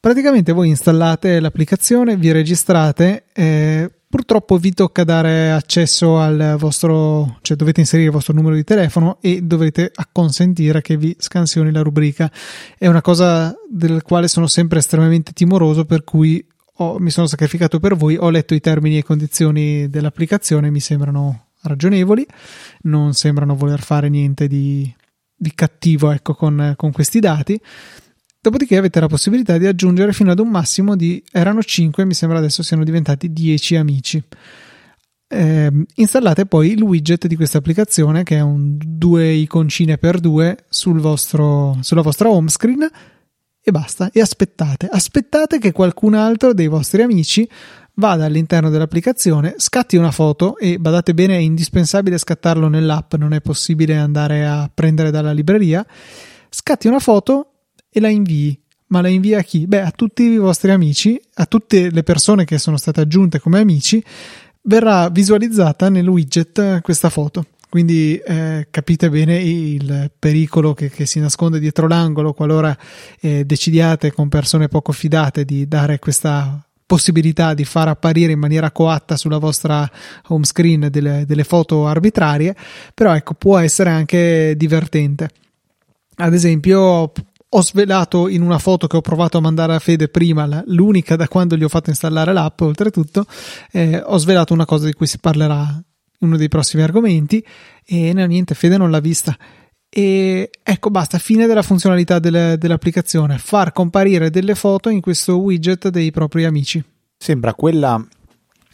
Praticamente 0.00 0.50
voi 0.50 0.66
installate 0.66 1.38
l'applicazione, 1.38 2.16
vi 2.16 2.32
registrate, 2.32 3.26
eh, 3.32 3.88
purtroppo 4.12 4.58
vi 4.58 4.74
tocca 4.74 5.04
dare 5.04 5.52
accesso 5.52 6.18
al 6.18 6.56
vostro, 6.58 7.38
cioè 7.40 7.56
dovete 7.56 7.80
inserire 7.80 8.08
il 8.08 8.14
vostro 8.14 8.34
numero 8.34 8.54
di 8.54 8.62
telefono 8.62 9.16
e 9.22 9.40
dovete 9.40 9.90
acconsentire 9.94 10.82
che 10.82 10.98
vi 10.98 11.16
scansioni 11.18 11.72
la 11.72 11.80
rubrica. 11.80 12.30
È 12.76 12.86
una 12.88 13.00
cosa 13.00 13.54
del 13.70 14.02
quale 14.02 14.28
sono 14.28 14.48
sempre 14.48 14.80
estremamente 14.80 15.32
timoroso, 15.32 15.86
per 15.86 16.04
cui 16.04 16.46
ho, 16.74 16.98
mi 16.98 17.08
sono 17.08 17.26
sacrificato 17.26 17.80
per 17.80 17.96
voi, 17.96 18.18
ho 18.18 18.28
letto 18.28 18.52
i 18.52 18.60
termini 18.60 18.98
e 18.98 19.02
condizioni 19.02 19.88
dell'applicazione, 19.88 20.70
mi 20.70 20.80
sembrano 20.80 21.46
ragionevoli, 21.62 22.26
non 22.82 23.14
sembrano 23.14 23.56
voler 23.56 23.80
fare 23.80 24.10
niente 24.10 24.46
di, 24.46 24.94
di 25.34 25.54
cattivo 25.54 26.10
ecco, 26.10 26.34
con, 26.34 26.74
con 26.76 26.92
questi 26.92 27.18
dati. 27.18 27.58
Dopodiché 28.42 28.76
avete 28.76 28.98
la 28.98 29.06
possibilità 29.06 29.56
di 29.56 29.68
aggiungere 29.68 30.12
fino 30.12 30.32
ad 30.32 30.40
un 30.40 30.48
massimo 30.48 30.96
di 30.96 31.22
erano 31.30 31.62
5, 31.62 32.04
mi 32.04 32.12
sembra 32.12 32.38
adesso 32.38 32.64
siano 32.64 32.82
diventati 32.82 33.32
10 33.32 33.76
amici. 33.76 34.20
Eh, 35.28 35.70
installate 35.94 36.46
poi 36.46 36.72
il 36.72 36.82
widget 36.82 37.28
di 37.28 37.36
questa 37.36 37.58
applicazione 37.58 38.24
che 38.24 38.38
è 38.38 38.40
un 38.40 38.76
due 38.76 39.30
iconcine 39.30 39.96
per 39.96 40.18
due 40.18 40.64
sul 40.68 40.98
vostro, 40.98 41.78
sulla 41.82 42.02
vostra 42.02 42.30
home 42.30 42.48
screen 42.48 42.84
e 43.60 43.70
basta. 43.70 44.10
E 44.12 44.20
aspettate, 44.20 44.88
aspettate 44.90 45.58
che 45.58 45.70
qualcun 45.70 46.14
altro 46.14 46.52
dei 46.52 46.66
vostri 46.66 47.02
amici 47.02 47.48
vada 47.94 48.24
all'interno 48.24 48.70
dell'applicazione, 48.70 49.54
scatti 49.58 49.96
una 49.96 50.10
foto 50.10 50.58
e 50.58 50.80
badate 50.80 51.14
bene, 51.14 51.36
è 51.36 51.40
indispensabile 51.40 52.18
scattarlo 52.18 52.66
nell'app, 52.66 53.14
non 53.14 53.34
è 53.34 53.40
possibile 53.40 53.96
andare 53.96 54.44
a 54.44 54.68
prendere 54.74 55.12
dalla 55.12 55.30
libreria. 55.30 55.86
Scatti 56.48 56.88
una 56.88 56.98
foto 56.98 57.51
e 57.92 58.00
la 58.00 58.08
invii. 58.08 58.58
Ma 58.86 59.00
la 59.00 59.08
invia 59.08 59.38
a 59.38 59.42
chi? 59.42 59.66
Beh, 59.66 59.82
a 59.82 59.90
tutti 59.90 60.22
i 60.22 60.36
vostri 60.36 60.70
amici, 60.70 61.20
a 61.34 61.46
tutte 61.46 61.90
le 61.90 62.02
persone 62.02 62.44
che 62.44 62.58
sono 62.58 62.76
state 62.76 63.00
aggiunte 63.00 63.38
come 63.38 63.58
amici, 63.58 64.02
verrà 64.62 65.08
visualizzata 65.08 65.88
nel 65.88 66.06
widget 66.06 66.80
questa 66.80 67.08
foto. 67.08 67.46
Quindi 67.70 68.18
eh, 68.18 68.68
capite 68.70 69.08
bene 69.08 69.40
il 69.40 70.10
pericolo 70.18 70.74
che, 70.74 70.90
che, 70.90 71.06
si 71.06 71.20
nasconde 71.20 71.58
dietro 71.58 71.88
l'angolo 71.88 72.34
qualora 72.34 72.76
eh, 73.18 73.46
decidiate 73.46 74.12
con 74.12 74.28
persone 74.28 74.68
poco 74.68 74.92
fidate 74.92 75.46
di 75.46 75.66
dare 75.66 75.98
questa 75.98 76.62
possibilità 76.84 77.54
di 77.54 77.64
far 77.64 77.88
apparire 77.88 78.32
in 78.32 78.38
maniera 78.38 78.70
coatta 78.70 79.16
sulla 79.16 79.38
vostra 79.38 79.90
home 80.28 80.44
screen 80.44 80.88
delle, 80.90 81.24
delle 81.26 81.44
foto 81.44 81.86
arbitrarie, 81.86 82.54
però 82.92 83.14
ecco, 83.14 83.32
può 83.32 83.56
essere 83.56 83.88
anche 83.88 84.52
divertente. 84.54 85.30
Ad 86.16 86.34
esempio, 86.34 87.10
ho 87.54 87.62
svelato 87.62 88.28
in 88.28 88.42
una 88.42 88.58
foto 88.58 88.86
che 88.86 88.96
ho 88.96 89.00
provato 89.00 89.38
a 89.38 89.40
mandare 89.40 89.74
a 89.74 89.78
Fede 89.78 90.08
prima, 90.08 90.62
l'unica 90.66 91.16
da 91.16 91.28
quando 91.28 91.56
gli 91.56 91.64
ho 91.64 91.68
fatto 91.68 91.90
installare 91.90 92.32
l'app, 92.32 92.60
oltretutto, 92.60 93.26
eh, 93.70 94.02
ho 94.04 94.16
svelato 94.16 94.54
una 94.54 94.64
cosa 94.64 94.86
di 94.86 94.94
cui 94.94 95.06
si 95.06 95.18
parlerà 95.18 95.82
in 96.18 96.28
uno 96.28 96.36
dei 96.36 96.48
prossimi 96.48 96.82
argomenti 96.82 97.44
e 97.84 98.12
no, 98.12 98.24
niente, 98.24 98.54
Fede 98.54 98.76
non 98.76 98.90
l'ha 98.90 99.00
vista 99.00 99.36
e 99.94 100.48
ecco, 100.62 100.88
basta, 100.88 101.18
fine 101.18 101.46
della 101.46 101.60
funzionalità 101.60 102.18
delle, 102.18 102.56
dell'applicazione, 102.58 103.36
far 103.36 103.72
comparire 103.72 104.30
delle 104.30 104.54
foto 104.54 104.88
in 104.88 105.02
questo 105.02 105.38
widget 105.38 105.90
dei 105.90 106.10
propri 106.10 106.46
amici. 106.46 106.82
Sembra 107.14 107.52
quella 107.52 108.02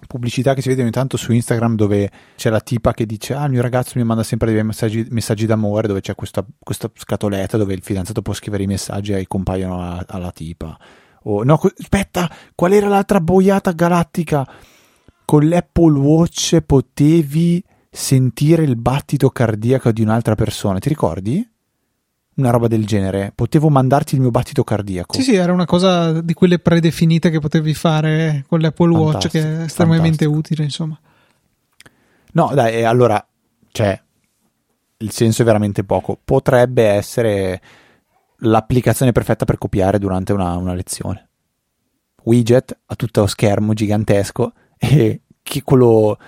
pubblicità 0.08 0.54
che 0.54 0.62
si 0.62 0.68
vede 0.68 0.82
ogni 0.82 0.90
tanto 0.90 1.16
su 1.16 1.30
Instagram 1.30 1.76
dove 1.76 2.10
c'è 2.34 2.50
la 2.50 2.60
tipa 2.60 2.92
che 2.92 3.06
dice 3.06 3.34
ah 3.34 3.44
il 3.44 3.52
mio 3.52 3.62
ragazzo 3.62 3.92
mi 3.96 4.04
manda 4.04 4.24
sempre 4.24 4.52
dei 4.52 4.64
messaggi, 4.64 5.06
messaggi 5.10 5.46
d'amore 5.46 5.86
dove 5.86 6.00
c'è 6.00 6.16
questa, 6.16 6.44
questa, 6.58 6.90
scatoletta 6.92 7.56
dove 7.56 7.74
il 7.74 7.82
fidanzato 7.82 8.22
può 8.22 8.32
scrivere 8.32 8.64
i 8.64 8.66
messaggi 8.66 9.12
e 9.12 9.26
compaiono 9.28 9.80
alla, 9.80 10.04
alla 10.08 10.32
tipa 10.32 10.76
o 11.24 11.44
no 11.44 11.60
aspetta 11.78 12.28
qual 12.54 12.72
era 12.72 12.88
l'altra 12.88 13.20
boiata 13.20 13.70
galattica 13.72 14.48
con 15.24 15.46
l'Apple 15.46 15.98
Watch 15.98 16.58
potevi 16.62 17.62
sentire 17.90 18.62
il 18.62 18.76
battito 18.76 19.28
cardiaco 19.28 19.92
di 19.92 20.00
un'altra 20.00 20.34
persona. 20.34 20.78
Ti 20.78 20.88
ricordi? 20.88 21.46
Una 22.38 22.50
roba 22.50 22.68
del 22.68 22.86
genere. 22.86 23.32
Potevo 23.34 23.68
mandarti 23.68 24.14
il 24.14 24.20
mio 24.20 24.30
battito 24.30 24.64
cardiaco. 24.64 25.14
Sì, 25.14 25.22
sì, 25.22 25.34
era 25.34 25.52
una 25.52 25.64
cosa 25.64 26.20
di 26.20 26.34
quelle 26.34 26.58
predefinite 26.58 27.30
che 27.30 27.40
potevi 27.40 27.74
fare 27.74 28.44
con 28.48 28.60
l'Apple 28.60 28.96
Watch, 28.96 29.28
che 29.28 29.40
è 29.40 29.62
estremamente 29.62 30.24
fantastico. 30.24 30.32
utile, 30.32 30.62
insomma. 30.64 30.98
No, 32.32 32.50
dai, 32.54 32.84
allora, 32.84 33.24
cioè, 33.72 34.00
il 34.98 35.10
senso 35.10 35.42
è 35.42 35.44
veramente 35.44 35.84
poco. 35.84 36.18
Potrebbe 36.22 36.84
essere 36.84 37.60
l'applicazione 38.38 39.12
perfetta 39.12 39.44
per 39.44 39.58
copiare 39.58 39.98
durante 39.98 40.32
una, 40.32 40.56
una 40.56 40.74
lezione. 40.74 41.28
Widget 42.22 42.78
a 42.86 42.94
tutto 42.94 43.26
schermo 43.26 43.74
gigantesco 43.74 44.52
e 44.78 45.22
chi 45.42 45.62
quello 45.62 46.18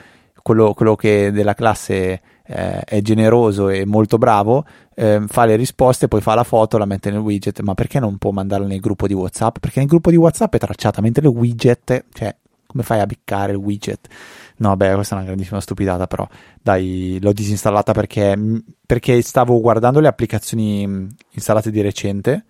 quello, 0.43 0.75
quello 0.75 0.97
che 0.97 1.31
della 1.31 1.55
classe 1.55 2.21
eh, 2.51 2.81
è 2.81 3.01
generoso 3.01 3.69
e 3.69 3.87
molto 3.87 4.19
bravo, 4.19 4.65
eh, 4.95 5.23
fa 5.29 5.45
le 5.45 5.55
risposte, 5.55 6.09
poi 6.09 6.21
fa 6.21 6.35
la 6.35 6.43
foto, 6.43 6.79
la 6.79 6.85
mette 6.85 7.11
nel 7.11 7.21
widget, 7.21 7.61
ma 7.61 7.75
perché 7.75 8.01
non 8.01 8.19
può 8.19 8.33
mandarla 8.33 8.67
nel 8.67 8.81
gruppo 8.81 9.07
di 9.07 9.15
WhatsApp? 9.15 9.59
Perché 9.61 9.79
nel 9.79 9.89
gruppo 9.89 10.11
di 10.11 10.17
WhatsApp 10.17 10.55
è 10.55 10.59
tracciata, 10.59 11.01
mentre 11.01 11.29
il 11.29 11.33
widget, 11.33 12.07
cioè, 12.13 12.35
come 12.67 12.83
fai 12.83 12.99
a 12.99 13.07
biccare 13.07 13.53
il 13.53 13.59
widget? 13.59 14.09
No, 14.57 14.77
beh, 14.77 14.95
questa 14.95 15.15
è 15.15 15.19
una 15.19 15.27
grandissima 15.27 15.61
stupidata, 15.61 16.09
però 16.09 16.27
dai, 16.61 17.19
l'ho 17.21 17.33
disinstallata 17.33 17.93
perché, 17.93 18.37
perché 18.85 19.23
stavo 19.23 19.61
guardando 19.61 20.01
le 20.01 20.09
applicazioni 20.09 21.07
installate 21.31 21.71
di 21.71 21.81
recente, 21.81 22.45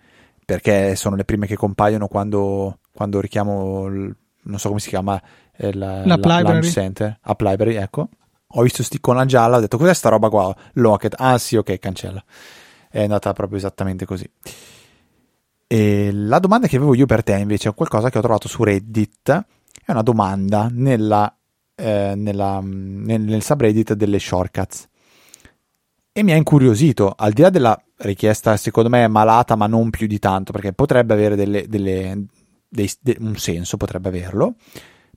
perché 0.45 0.97
sono 0.97 1.15
le 1.15 1.25
prime 1.25 1.47
che 1.47 1.57
compaiono 1.57 2.09
quando, 2.09 2.79
quando 2.91 3.21
richiamo, 3.21 3.87
il, 3.87 4.17
non 4.45 4.59
so 4.59 4.69
come 4.69 4.81
si 4.81 4.89
chiama, 4.89 5.21
eh, 5.57 5.75
la, 5.75 6.07
la, 6.07 6.15
Library. 6.17 6.69
Center, 6.69 7.19
App 7.21 7.41
Library, 7.43 7.77
ecco. 7.77 8.09
Ho 8.55 8.63
visto 8.63 8.83
sticcona 8.83 9.25
gialla, 9.25 9.59
ho 9.59 9.61
detto 9.61 9.79
cos'è 9.79 9.95
sta 9.95 10.09
roba 10.09 10.29
qua? 10.29 10.55
Locket. 10.75 11.15
Ah 11.17 11.39
sì, 11.39 11.57
ok, 11.57 11.79
cancella. 11.79 12.23
È 12.89 13.03
andata 13.03 13.33
proprio 13.33 13.59
esattamente 13.59 14.05
così. 14.05 14.29
E 15.67 16.11
la 16.13 16.39
domanda 16.41 16.67
che 16.67 16.77
avevo 16.77 16.95
io 16.95 17.07
per 17.07 17.23
te 17.23 17.37
invece 17.37 17.69
è 17.69 17.75
qualcosa 17.75 18.11
che 18.11 18.19
ho 18.19 18.23
trovato 18.23 18.49
su 18.49 18.65
Reddit. 18.65 19.31
È 19.85 19.91
una 19.93 20.03
domanda 20.03 20.69
nella, 20.71 21.33
eh, 21.75 22.15
nella, 22.17 22.61
nel, 22.63 23.21
nel 23.21 23.43
subreddit 23.43 23.95
delle 23.95 24.19
shortcuts. 24.19 24.89
E 26.13 26.23
mi 26.25 26.33
ha 26.33 26.37
incuriosito, 26.37 27.15
al 27.17 27.33
di 27.33 27.43
là 27.43 27.51
della 27.51 27.81
richiesta, 27.99 28.57
secondo 28.57 28.89
me 28.89 29.07
malata, 29.07 29.55
ma 29.55 29.69
non 29.69 29.91
più 29.91 30.09
di 30.09 30.19
tanto, 30.19 30.51
perché 30.51 30.73
potrebbe 30.73 31.15
avere 31.15 31.37
delle, 31.37 31.69
delle, 31.69 32.27
dei, 32.69 32.91
de, 33.01 33.17
un 33.21 33.37
senso, 33.37 33.77
potrebbe 33.77 34.09
averlo 34.09 34.57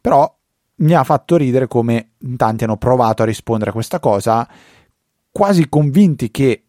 però 0.04 0.38
mi 0.76 0.94
ha 0.94 1.04
fatto 1.04 1.36
ridere 1.38 1.68
come 1.68 2.12
tanti 2.38 2.64
hanno 2.64 2.78
provato 2.78 3.22
a 3.22 3.26
rispondere 3.26 3.70
a 3.70 3.74
questa 3.74 4.00
cosa, 4.00 4.48
quasi 5.32 5.70
convinti 5.70 6.32
che 6.32 6.64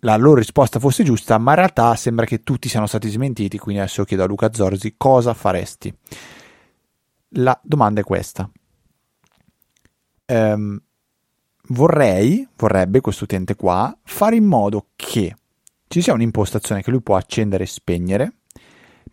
la 0.00 0.16
loro 0.16 0.36
risposta 0.36 0.78
fosse 0.78 1.02
giusta, 1.02 1.38
ma 1.38 1.52
in 1.52 1.56
realtà 1.56 1.94
sembra 1.96 2.26
che 2.26 2.42
tutti 2.42 2.68
siano 2.68 2.86
stati 2.86 3.08
smentiti, 3.08 3.58
quindi 3.58 3.80
adesso 3.80 4.04
chiedo 4.04 4.24
a 4.24 4.26
Luca 4.26 4.52
Zorzi 4.52 4.94
cosa 4.96 5.32
faresti. 5.32 5.94
La 7.36 7.58
domanda 7.62 8.00
è 8.00 8.04
questa. 8.04 8.50
Ehm, 10.26 10.82
vorrei, 11.68 12.46
vorrebbe 12.56 13.00
questo 13.00 13.24
utente 13.24 13.56
qua, 13.56 13.96
fare 14.02 14.36
in 14.36 14.44
modo 14.44 14.88
che 14.94 15.34
ci 15.88 16.02
sia 16.02 16.12
un'impostazione 16.12 16.82
che 16.82 16.90
lui 16.90 17.00
può 17.00 17.16
accendere 17.16 17.64
e 17.64 17.68
spegnere 17.68 18.32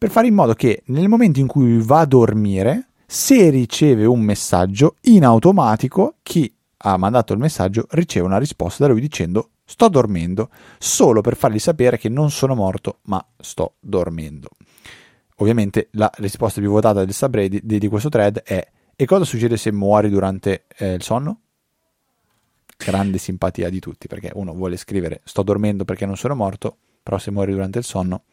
per 0.02 0.10
fare 0.10 0.26
in 0.26 0.34
modo 0.34 0.56
che 0.56 0.82
nel 0.88 1.08
momento 1.08 1.40
in 1.40 1.46
cui 1.46 1.80
va 1.80 2.00
a 2.00 2.06
dormire 2.06 2.88
Se 3.14 3.50
riceve 3.50 4.06
un 4.06 4.22
messaggio, 4.22 4.96
in 5.02 5.26
automatico 5.26 6.16
chi 6.24 6.50
ha 6.78 6.96
mandato 6.96 7.34
il 7.34 7.40
messaggio 7.40 7.86
riceve 7.90 8.26
una 8.26 8.38
risposta 8.38 8.86
da 8.86 8.92
lui 8.94 9.02
dicendo 9.02 9.50
sto 9.66 9.90
dormendo, 9.90 10.50
solo 10.80 11.20
per 11.20 11.36
fargli 11.36 11.60
sapere 11.60 11.98
che 11.98 12.08
non 12.08 12.32
sono 12.32 12.56
morto, 12.56 13.00
ma 13.08 13.22
sto 13.38 13.74
dormendo. 13.82 14.48
Ovviamente 15.36 15.90
la 15.92 16.10
risposta 16.20 16.62
più 16.62 16.70
votata 16.70 17.04
del 17.04 17.14
subreddit 17.14 17.62
di, 17.62 17.88
questo 17.90 18.08
thread 18.08 18.44
è 18.44 18.66
e 18.96 19.06
cosa 19.06 19.26
succede 19.26 19.58
se 19.58 19.74
muori 19.74 20.10
durante 20.10 20.64
eh, 20.78 20.94
il 20.94 21.04
sonno? 21.04 21.40
Grande 22.78 23.18
simpatia 23.18 23.70
di 23.70 23.82
tutti, 23.82 24.08
perché 24.08 24.32
uno 24.36 24.54
vuole 24.54 24.78
scrivere 24.78 25.20
sto 25.26 25.44
dormendo 25.44 25.84
perché 25.84 26.06
non 26.06 26.16
sono 26.16 26.34
morto, 26.34 26.78
però 27.04 27.18
se 27.18 27.30
muori 27.30 27.52
durante 27.52 27.78
il 27.78 27.84
sonno, 27.84 28.24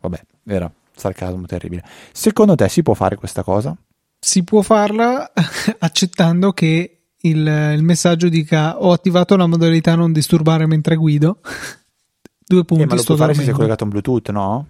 vabbè, 0.00 0.22
era 0.44 0.70
sarcasmo 0.94 1.46
terribile. 1.46 1.84
Secondo 2.12 2.54
te 2.54 2.68
si 2.68 2.84
può 2.84 2.94
fare 2.94 3.16
questa 3.16 3.42
cosa? 3.42 3.76
Si 4.22 4.44
può 4.44 4.60
farla 4.60 5.32
accettando 5.80 6.52
che 6.52 7.00
il, 7.22 7.72
il, 7.76 7.82
messaggio 7.82 8.28
dica 8.28 8.82
ho 8.82 8.92
attivato 8.92 9.36
la 9.36 9.46
modalità 9.46 9.94
non 9.94 10.12
disturbare 10.12 10.66
mentre 10.66 10.96
guido. 10.96 11.40
Due 12.46 12.64
punti. 12.64 12.82
Eh, 12.82 12.86
ma 12.86 12.94
lo 12.94 13.02
puoi 13.02 13.16
fare 13.16 13.34
se 13.34 13.44
sei 13.44 13.52
collegato 13.52 13.82
a 13.82 13.86
un 13.86 13.90
Bluetooth, 13.90 14.30
no? 14.30 14.66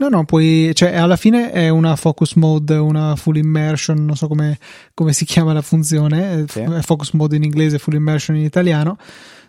No, 0.00 0.08
no, 0.08 0.24
poi, 0.24 0.70
cioè, 0.74 0.96
alla 0.96 1.16
fine 1.16 1.52
è 1.52 1.68
una 1.68 1.94
focus 1.94 2.32
mode, 2.34 2.74
una 2.74 3.16
full 3.16 3.36
immersion, 3.36 4.02
non 4.02 4.16
so 4.16 4.28
come, 4.28 4.58
come 4.94 5.12
si 5.12 5.26
chiama 5.26 5.52
la 5.52 5.60
funzione, 5.60 6.46
sì. 6.48 6.64
focus 6.80 7.10
mode 7.12 7.36
in 7.36 7.42
inglese, 7.42 7.78
full 7.78 7.92
immersion 7.92 8.34
in 8.34 8.44
italiano, 8.44 8.96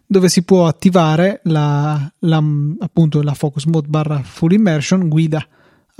dove 0.06 0.28
si 0.28 0.44
può 0.44 0.68
attivare 0.68 1.40
la, 1.46 2.12
la, 2.20 2.44
appunto 2.80 3.22
la 3.22 3.34
focus 3.34 3.64
mode 3.64 3.88
barra 3.88 4.22
full 4.24 4.52
immersion 4.52 5.08
guida. 5.08 5.48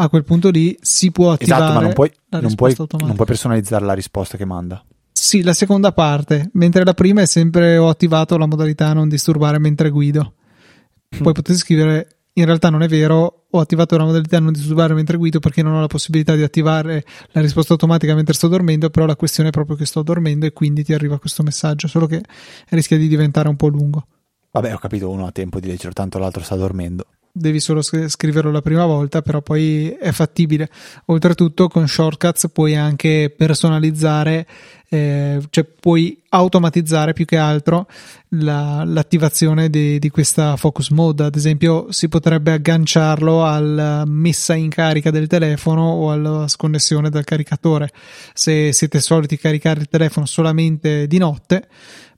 A 0.02 0.10
quel 0.10 0.24
punto 0.24 0.50
lì 0.50 0.76
si 0.82 1.12
può 1.12 1.32
attivare 1.32 1.62
esatto, 1.62 1.78
ma 1.78 1.86
non 1.86 1.94
puoi, 1.94 2.12
non 2.30 2.56
puoi, 2.56 2.76
non 2.76 3.14
puoi 3.14 3.28
personalizzare 3.28 3.86
la 3.86 3.94
risposta 3.94 4.36
che 4.36 4.46
manda. 4.46 4.84
Sì, 5.12 5.44
la 5.44 5.54
seconda 5.54 5.92
parte, 5.92 6.50
mentre 6.54 6.84
la 6.84 6.96
prima 6.96 7.22
è 7.22 7.28
sempre 7.28 7.78
ho 7.78 7.88
attivato 7.88 8.36
la 8.36 8.48
modalità 8.48 8.94
non 8.94 9.08
disturbare 9.08 9.60
mentre 9.60 9.92
guido. 9.92 10.34
Poi 11.08 11.34
potete 11.34 11.54
scrivere 11.54 12.22
in 12.34 12.46
realtà 12.46 12.72
non 12.72 12.82
è 12.82 12.88
vero, 12.88 13.46
ho 13.48 13.60
attivato 13.60 13.96
la 13.96 14.06
modalità 14.06 14.40
non 14.40 14.54
disturbare 14.54 14.96
mentre 14.96 15.18
guido 15.18 15.40
perché 15.40 15.62
non 15.62 15.74
ho 15.74 15.82
la 15.82 15.88
possibilità 15.88 16.34
di 16.34 16.42
attivare 16.42 17.06
la 17.34 17.42
risposta 17.42 17.74
automatica 17.74 18.16
mentre 18.16 18.34
sto 18.34 18.48
dormendo, 18.48 18.90
però 18.90 19.06
la 19.06 19.16
questione 19.16 19.50
è 19.50 19.52
proprio 19.52 19.76
che 19.76 19.86
sto 19.86 20.02
dormendo 20.02 20.48
e 20.48 20.52
quindi 20.52 20.84
ti 20.84 20.96
arriva 20.96 21.20
questo 21.20 21.44
messaggio, 21.44 21.88
solo 21.88 22.08
che 22.08 22.24
rischia 22.70 22.98
di 22.98 23.08
diventare 23.08 23.50
un 23.50 23.56
po' 23.56 23.68
lungo. 23.68 24.08
Vabbè, 24.50 24.74
ho 24.74 24.80
capito, 24.80 25.12
uno 25.12 25.28
ha 25.28 25.32
tempo 25.32 25.60
di 25.60 25.68
leggere, 25.68 25.94
tanto 25.94 26.18
l'altro 26.18 26.42
sta 26.42 26.56
dormendo 26.56 27.06
devi 27.32 27.60
solo 27.60 27.82
scriverlo 27.82 28.52
la 28.52 28.62
prima 28.62 28.86
volta, 28.86 29.22
però 29.22 29.42
poi 29.42 29.90
è 29.90 30.12
fattibile. 30.12 30.70
Oltretutto 31.06 31.68
con 31.68 31.88
shortcuts 31.88 32.50
puoi 32.52 32.76
anche 32.76 33.34
personalizzare, 33.36 34.46
eh, 34.90 35.42
cioè 35.50 35.64
puoi 35.64 36.22
automatizzare 36.30 37.14
più 37.14 37.26
che 37.26 37.38
altro 37.38 37.88
la, 38.30 38.84
l'attivazione 38.86 39.70
di, 39.70 40.00
di, 40.00 40.10
questa 40.10 40.58
focus 40.58 40.90
mode. 40.90 41.24
Ad 41.24 41.36
esempio, 41.36 41.92
si 41.92 42.10
potrebbe 42.10 42.52
agganciarlo 42.52 43.46
alla 43.46 44.04
messa 44.06 44.54
in 44.54 44.70
carica 44.70 45.12
del 45.12 45.28
telefono 45.28 45.84
o 45.84 46.12
alla 46.12 46.48
sconnessione 46.48 47.10
dal 47.10 47.24
caricatore. 47.24 47.90
Se 48.34 48.74
siete 48.74 49.00
soliti 49.00 49.38
caricare 49.38 49.80
il 49.80 49.88
telefono 49.88 50.26
solamente 50.26 51.08
di 51.08 51.18
notte, 51.18 51.68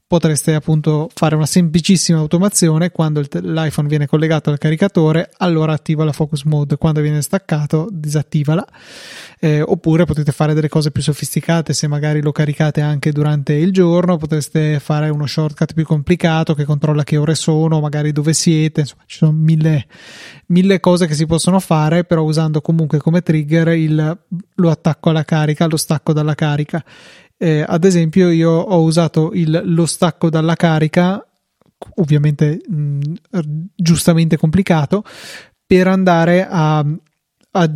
potreste 0.07 0.53
appunto 0.53 1.09
fare 1.13 1.35
una 1.35 1.45
semplicissima 1.45 2.19
automazione. 2.19 2.91
Quando 2.91 3.21
l'iPhone 3.21 3.87
viene 3.87 4.05
collegato 4.05 4.49
al 4.49 4.57
caricatore 4.57 5.29
allora 5.37 5.73
attiva 5.73 6.03
la 6.03 6.11
focus 6.11 6.43
mode. 6.43 6.77
Quando 6.77 7.01
viene 7.01 7.21
staccato 7.21 7.87
disattivala. 7.91 8.65
Eh, 9.39 9.61
oppure 9.61 10.05
potete 10.05 10.31
fare 10.31 10.53
delle 10.53 10.69
cose 10.69 10.91
più 10.91 11.01
sofisticate. 11.01 11.73
Se 11.73 11.87
magari 11.87 12.21
lo 12.21 12.31
caricate 12.31 12.81
anche 12.81 13.11
durante 13.11 13.53
il 13.53 13.71
giorno 13.71 14.17
potreste 14.17 14.79
fare 14.79 15.09
uno 15.09 15.25
shortcut 15.25 15.73
più 15.73 15.85
complicato 15.85 16.53
che 16.53 16.63
controlla 16.63 17.03
che 17.03 17.17
ore 17.17 17.35
sono 17.35 17.79
magari 17.79 18.11
dove 18.11 18.33
siete. 18.33 18.81
Insomma 18.81 19.03
ci 19.05 19.17
sono 19.17 19.31
mille, 19.31 19.87
mille 20.47 20.79
cose 20.79 21.07
che 21.07 21.15
si 21.15 21.25
possono 21.25 21.59
fare 21.59 22.03
però 22.03 22.21
usando 22.23 22.61
comunque 22.61 22.99
come 22.99 23.21
trigger 23.21 23.69
il, 23.69 24.17
lo 24.55 24.69
attacco 24.69 25.09
alla 25.09 25.23
carica 25.23 25.65
lo 25.65 25.77
stacco 25.77 26.13
dalla 26.13 26.35
carica 26.35 26.83
eh, 27.37 27.63
ad 27.67 27.83
esempio, 27.83 28.29
io 28.29 28.51
ho 28.51 28.81
usato 28.81 29.31
il, 29.33 29.61
lo 29.65 29.85
stacco 29.85 30.29
dalla 30.29 30.55
carica, 30.55 31.25
ovviamente 31.95 32.61
mh, 32.65 33.13
giustamente 33.75 34.37
complicato, 34.37 35.03
per 35.65 35.87
andare 35.87 36.47
a, 36.47 36.79
a, 36.79 37.69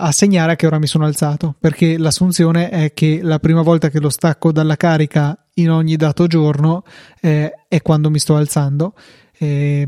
a, 0.00 0.12
segnare 0.12 0.52
a 0.52 0.56
che 0.56 0.66
ora 0.66 0.78
mi 0.78 0.86
sono 0.86 1.04
alzato. 1.04 1.54
Perché 1.58 1.98
l'assunzione 1.98 2.68
è 2.68 2.92
che 2.94 3.20
la 3.22 3.38
prima 3.38 3.62
volta 3.62 3.90
che 3.90 4.00
lo 4.00 4.10
stacco 4.10 4.52
dalla 4.52 4.76
carica 4.76 5.38
in 5.54 5.70
ogni 5.70 5.96
dato 5.96 6.26
giorno 6.26 6.82
eh, 7.20 7.52
è 7.68 7.82
quando 7.82 8.10
mi 8.10 8.18
sto 8.18 8.36
alzando. 8.36 8.94
Eh, 9.38 9.86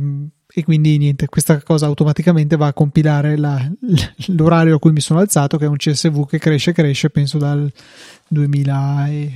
e 0.59 0.64
quindi 0.64 0.98
niente, 0.98 1.28
questa 1.28 1.62
cosa 1.62 1.86
automaticamente 1.86 2.56
va 2.56 2.66
a 2.66 2.72
compilare 2.72 3.36
la, 3.36 3.64
l'orario 4.26 4.74
a 4.74 4.78
cui 4.80 4.90
mi 4.90 5.00
sono 5.00 5.20
alzato, 5.20 5.56
che 5.56 5.66
è 5.66 5.68
un 5.68 5.76
CSV 5.76 6.26
che 6.26 6.38
cresce, 6.38 6.72
cresce, 6.72 7.11
penso 7.11 7.38
dal 7.38 7.70
2000 8.26 9.06
e, 9.06 9.32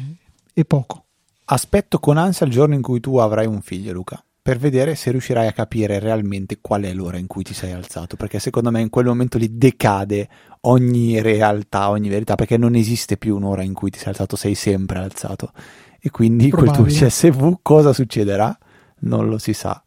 e 0.53 0.65
poco. 0.65 1.05
Aspetto 1.45 2.01
con 2.01 2.17
ansia 2.17 2.45
il 2.45 2.51
giorno 2.51 2.75
in 2.75 2.83
cui 2.83 2.99
tu 2.99 3.19
avrai 3.19 3.47
un 3.47 3.61
figlio, 3.61 3.93
Luca, 3.93 4.21
per 4.43 4.59
vedere 4.59 4.97
se 4.97 5.13
riuscirai 5.13 5.47
a 5.47 5.53
capire 5.53 6.01
realmente 6.01 6.59
qual 6.61 6.83
è 6.83 6.93
l'ora 6.93 7.19
in 7.19 7.29
cui 7.29 7.45
ti 7.45 7.55
sei 7.55 7.71
alzato, 7.71 8.17
perché 8.17 8.41
secondo 8.41 8.73
me 8.73 8.81
in 8.81 8.91
quel 8.91 9.07
momento 9.07 9.39
lì 9.39 9.57
decade 9.57 10.29
ogni 10.63 11.21
realtà, 11.21 11.91
ogni 11.91 12.09
verità, 12.09 12.35
perché 12.35 12.57
non 12.57 12.75
esiste 12.75 13.17
più 13.17 13.37
un'ora 13.37 13.63
in 13.63 13.75
cui 13.75 13.91
ti 13.91 13.99
sei 14.01 14.09
alzato, 14.09 14.35
sei 14.35 14.57
sempre 14.57 14.99
alzato. 14.99 15.53
E 16.01 16.11
quindi 16.11 16.49
Probabile. 16.49 16.83
quel 16.83 16.97
tuo 16.97 17.07
CSV 17.07 17.59
cosa 17.63 17.93
succederà? 17.93 18.59
Non 19.03 19.29
lo 19.29 19.39
si 19.39 19.53
sa. 19.53 19.85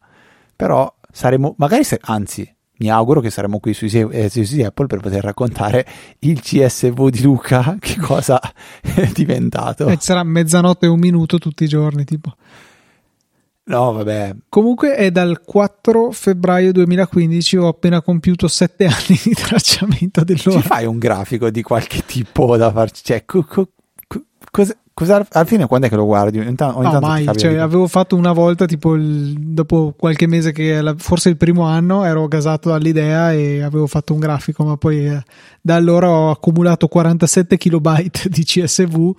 Però 0.55 0.94
saremo, 1.15 1.55
magari 1.57 1.85
se, 1.85 1.97
anzi, 2.01 2.53
mi 2.77 2.89
auguro 2.89 3.21
che 3.21 3.29
saremo 3.29 3.59
qui 3.59 3.73
sui, 3.73 3.89
eh, 4.11 4.29
sui 4.29 4.63
Apple 4.63 4.87
per 4.87 4.99
poter 4.99 5.23
raccontare 5.23 5.85
il 6.19 6.41
CSV 6.41 7.09
di 7.09 7.21
Luca, 7.21 7.77
che 7.79 7.95
cosa 7.97 8.39
è 8.81 9.09
diventato. 9.13 9.87
E 9.87 9.97
sarà 9.99 10.23
mezzanotte 10.23 10.85
e 10.85 10.89
un 10.89 10.99
minuto 10.99 11.37
tutti 11.37 11.63
i 11.63 11.67
giorni, 11.67 12.03
tipo. 12.03 12.35
No, 13.67 13.93
vabbè. 13.93 14.35
Comunque 14.49 14.95
è 14.95 15.09
dal 15.09 15.41
4 15.41 16.11
febbraio 16.11 16.71
2015, 16.73 17.57
ho 17.57 17.67
appena 17.69 18.01
compiuto 18.01 18.47
7 18.49 18.85
anni 18.85 19.19
di 19.23 19.33
tracciamento 19.33 20.23
dell'ora. 20.23 20.61
Ci 20.61 20.67
fai 20.67 20.85
un 20.85 20.99
grafico 20.99 21.49
di 21.49 21.61
qualche 21.61 22.03
tipo 22.05 22.57
da 22.57 22.71
farci? 22.71 23.03
Cioè, 23.05 23.23
co- 23.25 23.43
co- 23.45 23.69
co- 24.05 24.25
cosa, 24.51 24.75
Cosa, 24.97 25.27
alla 25.29 25.43
fine 25.43 25.67
quando 25.67 25.87
è 25.87 25.89
che 25.89 25.97
lo 25.97 26.05
guardi? 26.05 26.39
Ogni 26.39 26.55
tanto, 26.55 26.77
ogni 26.77 26.89
no, 26.89 26.99
mai, 27.01 27.27
cioè, 27.35 27.55
avevo 27.55 27.85
fatto 27.85 28.15
una 28.15 28.31
volta 28.31 28.65
tipo 28.65 28.95
il, 28.95 29.33
dopo 29.37 29.93
qualche 29.97 30.25
mese 30.25 30.53
che 30.53 30.79
la, 30.79 30.95
forse 30.97 31.27
il 31.27 31.35
primo 31.35 31.63
anno 31.63 32.05
ero 32.05 32.25
gasato 32.29 32.69
dall'idea 32.69 33.33
e 33.33 33.61
avevo 33.61 33.87
fatto 33.87 34.13
un 34.13 34.19
grafico 34.19 34.63
ma 34.63 34.77
poi 34.77 35.05
eh, 35.05 35.21
da 35.59 35.75
allora 35.75 36.09
ho 36.09 36.29
accumulato 36.31 36.87
47 36.87 37.57
kilobyte 37.57 38.29
di 38.29 38.45
CSV 38.45 39.11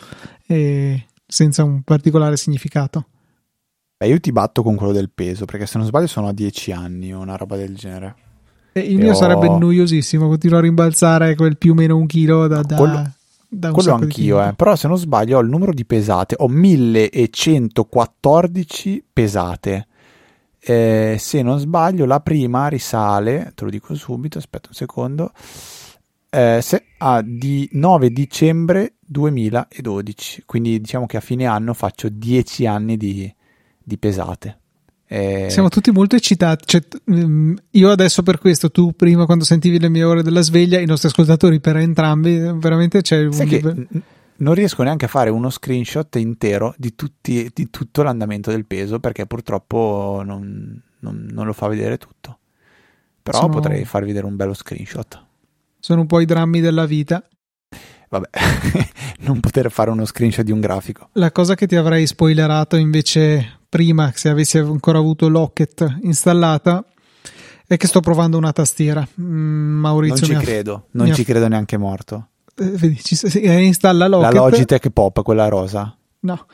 e, 0.46 1.08
senza 1.26 1.62
un 1.62 1.82
particolare 1.82 2.38
significato. 2.38 3.08
Beh, 3.98 4.08
io 4.08 4.18
ti 4.18 4.32
batto 4.32 4.62
con 4.62 4.76
quello 4.76 4.92
del 4.92 5.10
peso 5.10 5.44
perché 5.44 5.66
se 5.66 5.76
non 5.76 5.86
sbaglio 5.86 6.06
sono 6.06 6.28
a 6.28 6.32
10 6.32 6.72
anni 6.72 7.12
o 7.12 7.20
una 7.20 7.36
roba 7.36 7.56
del 7.56 7.76
genere. 7.76 8.14
E 8.72 8.80
il 8.80 8.98
e 8.98 9.02
mio 9.02 9.12
ho... 9.12 9.14
sarebbe 9.14 9.50
noiosissimo, 9.50 10.26
continuo 10.26 10.56
a 10.56 10.62
rimbalzare 10.62 11.34
quel 11.34 11.58
più 11.58 11.72
o 11.72 11.74
meno 11.74 11.98
un 11.98 12.06
chilo 12.06 12.46
da... 12.46 12.62
da... 12.62 12.76
Quello 12.76 12.94
da 12.94 13.15
Quello 13.59 13.94
anch'io, 13.94 14.42
eh. 14.42 14.54
però 14.54 14.76
se 14.76 14.88
non 14.88 14.98
sbaglio 14.98 15.38
ho 15.38 15.40
il 15.40 15.48
numero 15.48 15.72
di 15.72 15.84
pesate, 15.84 16.36
ho 16.38 16.48
1114 16.48 19.04
pesate. 19.12 19.86
Eh, 20.59 21.16
se 21.18 21.42
non 21.42 21.59
sbaglio 21.59 22.07
la 22.07 22.20
prima 22.20 22.68
risale, 22.68 23.52
te 23.54 23.64
lo 23.64 23.70
dico 23.70 23.94
subito, 23.94 24.38
aspetta 24.38 24.68
un 24.68 24.74
secondo, 24.74 25.32
eh, 26.28 26.61
se, 26.61 26.84
ah, 26.98 27.22
di 27.24 27.68
9 27.72 28.11
dicembre 28.11 28.94
2012, 29.00 30.42
quindi 30.44 30.80
diciamo 30.80 31.07
che 31.07 31.16
a 31.16 31.20
fine 31.20 31.46
anno 31.46 31.72
faccio 31.72 32.09
10 32.09 32.66
anni 32.66 32.96
di, 32.96 33.32
di 33.82 33.98
pesate. 33.98 34.61
Eh... 35.09 35.46
Siamo 35.50 35.68
tutti 35.68 35.90
molto 35.90 36.16
eccitati. 36.16 36.64
Cioè, 36.66 36.82
mm, 37.11 37.57
io 37.72 37.90
adesso 37.90 38.22
per 38.22 38.38
questo, 38.38 38.70
tu 38.70 38.92
prima 38.92 39.24
quando 39.26 39.44
sentivi 39.44 39.78
le 39.78 39.88
mie 39.88 40.04
ore 40.04 40.22
della 40.22 40.42
sveglia, 40.42 40.78
i 40.78 40.86
nostri 40.86 41.09
ascoltatori 41.09 41.61
per 41.61 41.76
entrambi, 41.76 42.38
veramente 42.54 43.02
c'è 43.02 43.24
un. 43.24 43.30
Che 43.30 43.88
non 44.38 44.54
riesco 44.54 44.82
neanche 44.82 45.07
a 45.07 45.09
fare 45.09 45.30
uno 45.30 45.48
screenshot 45.48 46.14
intero 46.16 46.74
di, 46.76 46.94
tutti, 46.94 47.50
di 47.54 47.70
tutto 47.70 48.02
l'andamento 48.02 48.50
del 48.50 48.66
peso 48.66 49.00
perché 49.00 49.26
purtroppo 49.26 50.22
non, 50.24 50.78
non, 50.98 51.28
non 51.30 51.46
lo 51.46 51.52
fa 51.52 51.68
vedere 51.68 51.96
tutto. 51.96 52.38
Però 53.22 53.40
Sono... 53.40 53.52
potrei 53.52 53.84
farvi 53.84 54.09
vedere 54.09 54.26
un 54.26 54.36
bello 54.36 54.54
screenshot. 54.54 55.24
Sono 55.78 56.02
un 56.02 56.07
po' 56.07 56.20
i 56.20 56.26
drammi 56.26 56.61
della 56.61 56.84
vita. 56.84 57.22
Vabbè, 58.09 58.28
non 59.20 59.40
poter 59.40 59.70
fare 59.70 59.90
uno 59.90 60.04
screenshot 60.04 60.44
di 60.44 60.52
un 60.52 60.61
grafico. 60.61 61.09
La 61.12 61.32
cosa 61.32 61.54
che 61.54 61.66
ti 61.66 61.76
avrei 61.76 62.07
spoilerato 62.07 62.76
invece 62.76 63.55
prima, 63.68 64.12
se 64.14 64.28
avessi 64.28 64.58
ancora 64.58 64.98
avuto 64.98 65.28
Locket 65.28 65.98
installata, 66.02 66.84
è 67.66 67.76
che 67.76 67.86
sto 67.86 68.00
provando 68.00 68.36
una 68.38 68.52
tastiera. 68.52 69.06
Mm, 69.20 69.80
Maurizio 69.80 70.26
non 70.26 70.36
ci 70.36 70.42
ha... 70.42 70.46
credo, 70.46 70.86
non 70.92 71.12
ci 71.12 71.24
credo 71.24 71.48
neanche 71.48 71.76
morto. 71.76 72.28
eh, 72.56 72.64
vedi, 72.64 73.02
ci, 73.02 73.18
eh, 73.38 73.62
installa 73.62 74.06
Locket. 74.06 74.32
La 74.32 74.40
Logitech 74.40 74.90
Pop, 74.90 75.22
quella 75.22 75.48
rosa. 75.48 75.96
No. 76.20 76.46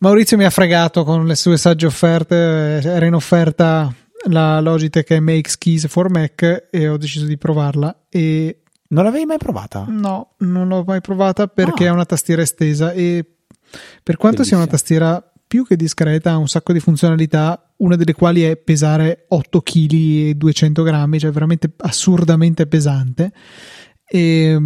Maurizio 0.00 0.36
mi 0.36 0.44
ha 0.44 0.50
fregato 0.50 1.04
con 1.04 1.26
le 1.26 1.36
sue 1.36 1.56
sagge 1.56 1.86
offerte, 1.86 2.34
era 2.82 3.06
in 3.06 3.14
offerta 3.14 3.94
la 4.28 4.60
Logitech 4.60 5.10
MX 5.18 5.58
Keys 5.58 5.86
for 5.86 6.10
Mac 6.10 6.68
e 6.70 6.88
ho 6.88 6.96
deciso 6.96 7.24
di 7.24 7.38
provarla 7.38 8.06
e 8.08 8.62
non 8.88 9.04
l'avevi 9.04 9.24
mai 9.24 9.38
provata? 9.38 9.84
No, 9.88 10.34
non 10.38 10.68
l'ho 10.68 10.84
mai 10.86 11.00
provata 11.00 11.46
perché 11.46 11.84
ah. 11.84 11.88
è 11.88 11.90
una 11.90 12.04
tastiera 12.04 12.42
estesa 12.42 12.92
e 12.92 13.24
per 14.02 14.16
quanto 14.16 14.38
Bellissimo. 14.38 14.44
sia 14.44 14.56
una 14.56 14.66
tastiera 14.66 15.31
più 15.52 15.66
che 15.66 15.76
discreta, 15.76 16.30
ha 16.30 16.38
un 16.38 16.48
sacco 16.48 16.72
di 16.72 16.80
funzionalità, 16.80 17.74
una 17.76 17.94
delle 17.94 18.14
quali 18.14 18.40
è 18.40 18.56
pesare 18.56 19.26
8 19.28 19.60
kg 19.60 19.92
e 19.92 20.34
200 20.34 20.82
grammi, 20.82 21.18
cioè 21.18 21.30
veramente 21.30 21.70
assurdamente 21.76 22.66
pesante. 22.66 23.30
E 24.08 24.58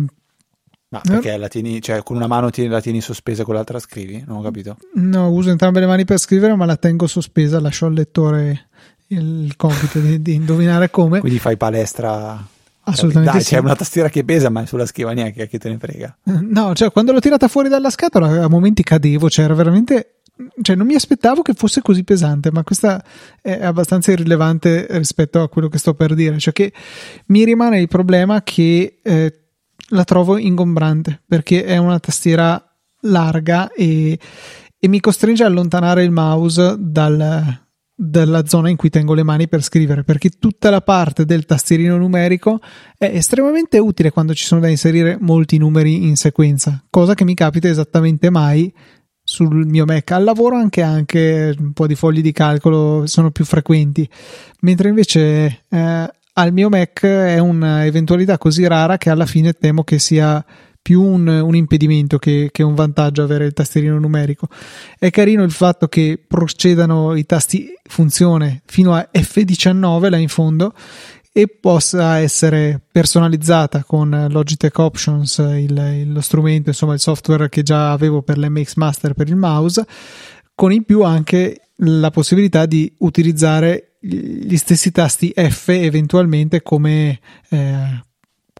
ma 0.88 1.00
perché 1.02 1.36
la 1.36 1.48
tieni, 1.48 1.82
cioè 1.82 2.04
con 2.04 2.14
una 2.14 2.28
mano 2.28 2.50
tieni, 2.50 2.70
la 2.70 2.80
tieni 2.80 3.00
sospesa 3.00 3.42
e 3.42 3.44
con 3.44 3.54
l'altra 3.54 3.80
scrivi? 3.80 4.22
Non 4.24 4.36
ho 4.36 4.42
capito. 4.42 4.76
No, 4.94 5.28
uso 5.28 5.50
entrambe 5.50 5.80
le 5.80 5.86
mani 5.86 6.04
per 6.04 6.18
scrivere, 6.18 6.54
ma 6.54 6.66
la 6.66 6.76
tengo 6.76 7.08
sospesa, 7.08 7.58
lascio 7.58 7.86
al 7.86 7.92
lettore 7.92 8.68
il 9.08 9.56
compito 9.56 9.98
di, 9.98 10.22
di 10.22 10.34
indovinare 10.34 10.88
come. 10.88 11.18
Quindi 11.18 11.40
fai 11.40 11.56
palestra 11.56 12.46
Assolutamente 12.84 13.38
Dai, 13.38 13.42
sì. 13.42 13.54
c'è 13.54 13.60
una 13.60 13.74
tastiera 13.74 14.08
che 14.08 14.22
pesa, 14.22 14.50
ma 14.50 14.64
sulla 14.66 14.86
scrivania 14.86 15.30
che, 15.30 15.48
che 15.48 15.58
te 15.58 15.68
ne 15.68 15.78
frega. 15.78 16.18
No, 16.22 16.72
cioè 16.76 16.92
quando 16.92 17.10
l'ho 17.10 17.18
tirata 17.18 17.48
fuori 17.48 17.68
dalla 17.68 17.90
scatola 17.90 18.44
a 18.44 18.48
momenti 18.48 18.84
cadevo, 18.84 19.28
cioè 19.28 19.46
era 19.46 19.54
veramente 19.54 20.20
cioè 20.60 20.76
non 20.76 20.86
mi 20.86 20.94
aspettavo 20.94 21.42
che 21.42 21.54
fosse 21.54 21.80
così 21.80 22.04
pesante, 22.04 22.50
ma 22.50 22.62
questa 22.62 23.02
è 23.40 23.64
abbastanza 23.64 24.12
irrilevante 24.12 24.86
rispetto 24.90 25.40
a 25.40 25.48
quello 25.48 25.68
che 25.68 25.78
sto 25.78 25.94
per 25.94 26.14
dire, 26.14 26.38
cioè 26.38 26.52
che 26.52 26.72
mi 27.26 27.44
rimane 27.44 27.80
il 27.80 27.88
problema 27.88 28.42
che 28.42 29.00
eh, 29.02 29.40
la 29.90 30.04
trovo 30.04 30.36
ingombrante 30.36 31.22
perché 31.26 31.64
è 31.64 31.76
una 31.76 31.98
tastiera 31.98 32.62
larga 33.02 33.70
e, 33.72 34.18
e 34.78 34.88
mi 34.88 35.00
costringe 35.00 35.42
a 35.42 35.46
allontanare 35.46 36.02
il 36.02 36.10
mouse 36.10 36.76
dal, 36.78 37.60
dalla 37.94 38.46
zona 38.46 38.68
in 38.68 38.76
cui 38.76 38.90
tengo 38.90 39.14
le 39.14 39.22
mani 39.22 39.48
per 39.48 39.62
scrivere, 39.62 40.04
perché 40.04 40.30
tutta 40.30 40.68
la 40.68 40.82
parte 40.82 41.24
del 41.24 41.46
tastierino 41.46 41.96
numerico 41.96 42.60
è 42.98 43.06
estremamente 43.06 43.78
utile 43.78 44.10
quando 44.10 44.34
ci 44.34 44.44
sono 44.44 44.60
da 44.60 44.68
inserire 44.68 45.16
molti 45.18 45.56
numeri 45.56 46.04
in 46.06 46.16
sequenza, 46.16 46.84
cosa 46.90 47.14
che 47.14 47.24
mi 47.24 47.34
capita 47.34 47.68
esattamente 47.68 48.28
mai 48.28 48.72
sul 49.28 49.66
mio 49.66 49.84
Mac. 49.84 50.12
Al 50.12 50.22
lavoro 50.22 50.54
anche, 50.54 50.82
anche 50.82 51.52
un 51.58 51.72
po' 51.72 51.88
di 51.88 51.96
fogli 51.96 52.20
di 52.22 52.30
calcolo 52.30 53.06
sono 53.06 53.32
più 53.32 53.44
frequenti, 53.44 54.08
mentre 54.60 54.88
invece 54.88 55.62
eh, 55.68 56.10
al 56.32 56.52
mio 56.52 56.68
Mac 56.68 57.04
è 57.04 57.38
un'eventualità 57.38 58.38
così 58.38 58.66
rara 58.68 58.98
che 58.98 59.10
alla 59.10 59.26
fine 59.26 59.52
temo 59.54 59.82
che 59.82 59.98
sia 59.98 60.44
più 60.80 61.02
un, 61.02 61.26
un 61.26 61.56
impedimento 61.56 62.16
che, 62.18 62.50
che, 62.52 62.62
un 62.62 62.76
vantaggio 62.76 63.24
avere 63.24 63.44
il 63.46 63.52
tastierino 63.52 63.98
numerico. 63.98 64.46
È 64.96 65.10
carino 65.10 65.42
il 65.42 65.50
fatto 65.50 65.88
che 65.88 66.22
procedano 66.24 67.16
i 67.16 67.26
tasti 67.26 67.66
funzione 67.82 68.62
fino 68.66 68.94
a 68.94 69.08
F19 69.12 70.08
là 70.08 70.16
in 70.16 70.28
fondo 70.28 70.72
e 71.36 71.48
possa 71.48 72.16
essere 72.16 72.80
personalizzata 72.90 73.84
con 73.84 74.28
Logitech 74.30 74.78
Options, 74.78 75.36
il, 75.36 76.10
lo 76.10 76.22
strumento, 76.22 76.70
insomma 76.70 76.94
il 76.94 77.00
software 77.00 77.50
che 77.50 77.62
già 77.62 77.92
avevo 77.92 78.22
per 78.22 78.38
l'MX 78.38 78.76
Master 78.76 79.12
per 79.12 79.28
il 79.28 79.36
mouse, 79.36 79.86
con 80.54 80.72
in 80.72 80.84
più 80.84 81.02
anche 81.02 81.72
la 81.80 82.10
possibilità 82.10 82.64
di 82.64 82.90
utilizzare 83.00 83.96
gli 84.00 84.56
stessi 84.56 84.90
tasti 84.90 85.30
F 85.36 85.68
eventualmente 85.68 86.62
come 86.62 87.20
eh, 87.50 88.04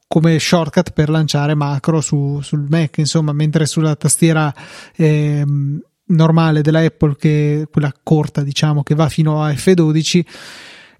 come 0.06 0.38
shortcut 0.38 0.90
per 0.90 1.08
lanciare 1.08 1.54
macro 1.54 2.02
su, 2.02 2.40
sul 2.42 2.66
Mac, 2.68 2.98
insomma, 2.98 3.32
mentre 3.32 3.64
sulla 3.64 3.96
tastiera 3.96 4.54
eh, 4.94 5.42
normale 6.08 6.60
della 6.60 6.80
Apple, 6.80 7.16
che 7.16 7.66
quella 7.72 7.92
corta, 8.02 8.42
diciamo, 8.42 8.82
che 8.82 8.94
va 8.94 9.08
fino 9.08 9.42
a 9.42 9.50
F12, 9.50 10.24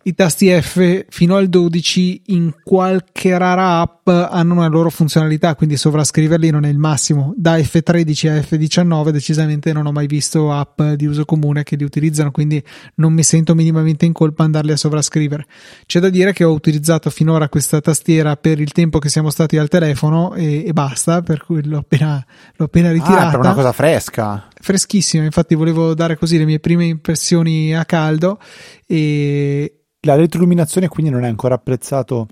i 0.07 0.15
tasti 0.15 0.49
F 0.61 1.07
fino 1.09 1.35
al 1.35 1.49
12 1.49 2.23
in 2.27 2.55
qualche 2.63 3.37
rara 3.37 3.81
app 3.81 4.07
hanno 4.07 4.55
una 4.55 4.69
loro 4.69 4.89
funzionalità, 4.89 5.57
quindi 5.57 5.77
sovrascriverli 5.77 6.49
non 6.51 6.65
è 6.65 6.69
il 6.69 6.79
massimo. 6.79 7.35
Da 7.37 7.57
F13 7.57 8.29
a 8.29 8.35
F19 8.37 9.09
decisamente 9.09 9.73
non 9.73 9.85
ho 9.85 9.91
mai 9.91 10.07
visto 10.07 10.53
app 10.53 10.81
di 10.81 11.07
uso 11.07 11.25
comune 11.25 11.65
che 11.65 11.75
li 11.75 11.83
utilizzano, 11.83 12.31
quindi 12.31 12.63
non 12.97 13.15
mi 13.15 13.25
sento 13.25 13.57
minimamente 13.57 14.07
in 14.07 14.13
colpa 14.13 14.45
andarli 14.45 14.71
a 14.71 14.77
sovrascrivere. 14.77 15.45
C'è 15.87 15.99
da 15.99 16.09
dire 16.09 16.33
che 16.33 16.45
ho 16.45 16.53
utilizzato 16.53 17.11
finora 17.11 17.49
questa 17.49 17.81
tastiera 17.81 18.37
per 18.37 18.61
il 18.61 18.71
tempo 18.71 19.01
che 19.01 19.09
siamo 19.09 19.31
stati 19.31 19.57
al 19.57 19.67
telefono 19.67 20.35
e, 20.35 20.65
e 20.67 20.73
basta, 20.73 21.23
per 21.23 21.43
cui 21.45 21.67
l'ho 21.67 21.79
appena, 21.79 22.25
l'ho 22.55 22.65
appena 22.65 22.93
ritirata. 22.93 23.27
Ah, 23.27 23.31
per 23.31 23.41
una 23.41 23.55
cosa 23.55 23.73
fresca. 23.73 24.49
Freschissima, 24.55 25.25
infatti 25.25 25.57
volevo 25.57 25.95
dare 25.95 26.17
così 26.17 26.39
le 26.39 26.45
mie 26.45 26.61
prime 26.61 26.85
impressioni 26.85 27.75
a 27.75 27.85
caldo 27.85 28.39
e, 28.87 29.81
la 30.07 30.15
retroilluminazione 30.15 30.89
quindi 30.89 31.11
non 31.13 31.25
è 31.25 31.29
ancora 31.29 31.57
apprezzato 31.57 32.29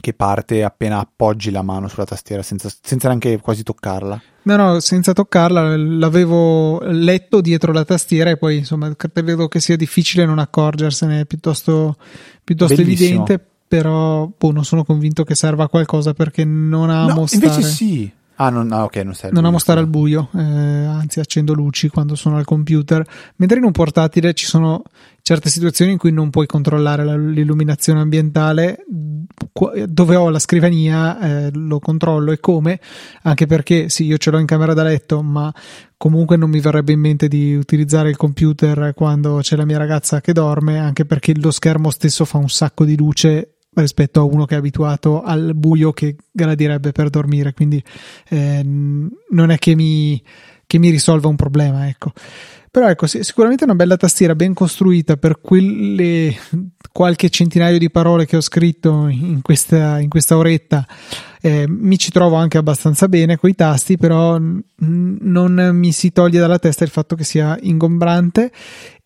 che 0.00 0.14
parte 0.14 0.62
appena 0.62 1.00
appoggi 1.00 1.50
la 1.50 1.62
mano 1.62 1.88
sulla 1.88 2.04
tastiera 2.04 2.42
senza, 2.42 2.70
senza 2.80 3.08
neanche 3.08 3.40
quasi 3.40 3.62
toccarla. 3.62 4.22
No, 4.42 4.56
no, 4.56 4.80
senza 4.80 5.12
toccarla, 5.12 5.76
l'avevo 5.76 6.80
letto 6.80 7.40
dietro 7.40 7.72
la 7.72 7.84
tastiera 7.84 8.30
e 8.30 8.36
poi 8.36 8.58
insomma 8.58 8.94
credo 8.96 9.48
che 9.48 9.60
sia 9.60 9.76
difficile 9.76 10.24
non 10.24 10.38
accorgersene, 10.38 11.20
è 11.20 11.26
piuttosto, 11.26 11.96
piuttosto 12.42 12.80
evidente, 12.80 13.44
però 13.68 14.30
boh, 14.34 14.52
non 14.52 14.64
sono 14.64 14.84
convinto 14.84 15.24
che 15.24 15.34
serva 15.34 15.64
a 15.64 15.68
qualcosa 15.68 16.14
perché 16.14 16.44
non 16.44 16.88
ha 16.88 17.06
no, 17.06 17.14
mostrare. 17.14 17.46
Invece 17.46 17.68
sì, 17.68 18.10
Ah, 18.42 18.48
non, 18.48 18.72
ah, 18.72 18.84
ok, 18.84 18.96
non 18.96 19.12
serve. 19.12 19.34
Non 19.34 19.44
amo 19.44 19.58
stare 19.58 19.80
al 19.80 19.86
buio, 19.86 20.30
eh, 20.34 20.40
anzi 20.40 21.20
accendo 21.20 21.52
luci 21.52 21.90
quando 21.90 22.14
sono 22.14 22.38
al 22.38 22.46
computer. 22.46 23.06
Mentre 23.36 23.58
in 23.58 23.64
un 23.64 23.70
portatile 23.70 24.32
ci 24.32 24.46
sono 24.46 24.82
certe 25.30 25.48
situazioni 25.48 25.92
in 25.92 25.98
cui 25.98 26.10
non 26.10 26.28
puoi 26.28 26.46
controllare 26.46 27.04
la, 27.04 27.16
l'illuminazione 27.16 28.00
ambientale. 28.00 28.84
Dove 29.86 30.16
ho 30.16 30.28
la 30.28 30.40
scrivania 30.40 31.20
eh, 31.20 31.50
lo 31.52 31.78
controllo 31.78 32.32
e 32.32 32.40
come, 32.40 32.80
anche 33.22 33.46
perché 33.46 33.88
sì, 33.88 34.06
io 34.06 34.16
ce 34.16 34.30
l'ho 34.30 34.38
in 34.38 34.46
camera 34.46 34.74
da 34.74 34.82
letto, 34.82 35.22
ma 35.22 35.52
comunque 35.96 36.36
non 36.36 36.50
mi 36.50 36.58
verrebbe 36.58 36.92
in 36.92 37.00
mente 37.00 37.28
di 37.28 37.54
utilizzare 37.54 38.08
il 38.08 38.16
computer 38.16 38.92
quando 38.94 39.38
c'è 39.40 39.54
la 39.54 39.64
mia 39.64 39.78
ragazza 39.78 40.20
che 40.20 40.32
dorme, 40.32 40.78
anche 40.80 41.04
perché 41.04 41.32
lo 41.36 41.52
schermo 41.52 41.90
stesso 41.90 42.24
fa 42.24 42.38
un 42.38 42.48
sacco 42.48 42.84
di 42.84 42.96
luce 42.96 43.58
rispetto 43.74 44.18
a 44.18 44.24
uno 44.24 44.46
che 44.46 44.56
è 44.56 44.58
abituato 44.58 45.22
al 45.22 45.52
buio 45.54 45.92
che 45.92 46.16
gradirebbe 46.32 46.90
per 46.90 47.08
dormire, 47.08 47.52
quindi 47.52 47.82
eh, 48.30 48.62
non 48.64 49.50
è 49.50 49.58
che 49.58 49.76
mi, 49.76 50.20
che 50.66 50.78
mi 50.78 50.90
risolva 50.90 51.28
un 51.28 51.36
problema, 51.36 51.88
ecco. 51.88 52.12
Però 52.70 52.88
ecco, 52.88 53.06
sicuramente 53.06 53.64
una 53.64 53.74
bella 53.74 53.96
tastiera 53.96 54.36
ben 54.36 54.54
costruita 54.54 55.16
per 55.16 55.40
quelle 55.40 56.36
qualche 56.92 57.28
centinaio 57.28 57.78
di 57.78 57.90
parole 57.90 58.26
che 58.26 58.36
ho 58.36 58.40
scritto 58.40 59.08
in 59.08 59.42
questa, 59.42 59.98
in 59.98 60.08
questa 60.08 60.36
oretta. 60.36 60.86
Eh, 61.40 61.66
mi 61.68 61.98
ci 61.98 62.10
trovo 62.10 62.36
anche 62.36 62.58
abbastanza 62.58 63.08
bene 63.08 63.38
con 63.38 63.50
i 63.50 63.54
tasti, 63.54 63.96
però 63.96 64.38
non 64.38 65.70
mi 65.72 65.90
si 65.90 66.12
toglie 66.12 66.38
dalla 66.38 66.60
testa 66.60 66.84
il 66.84 66.90
fatto 66.90 67.16
che 67.16 67.24
sia 67.24 67.58
ingombrante. 67.60 68.52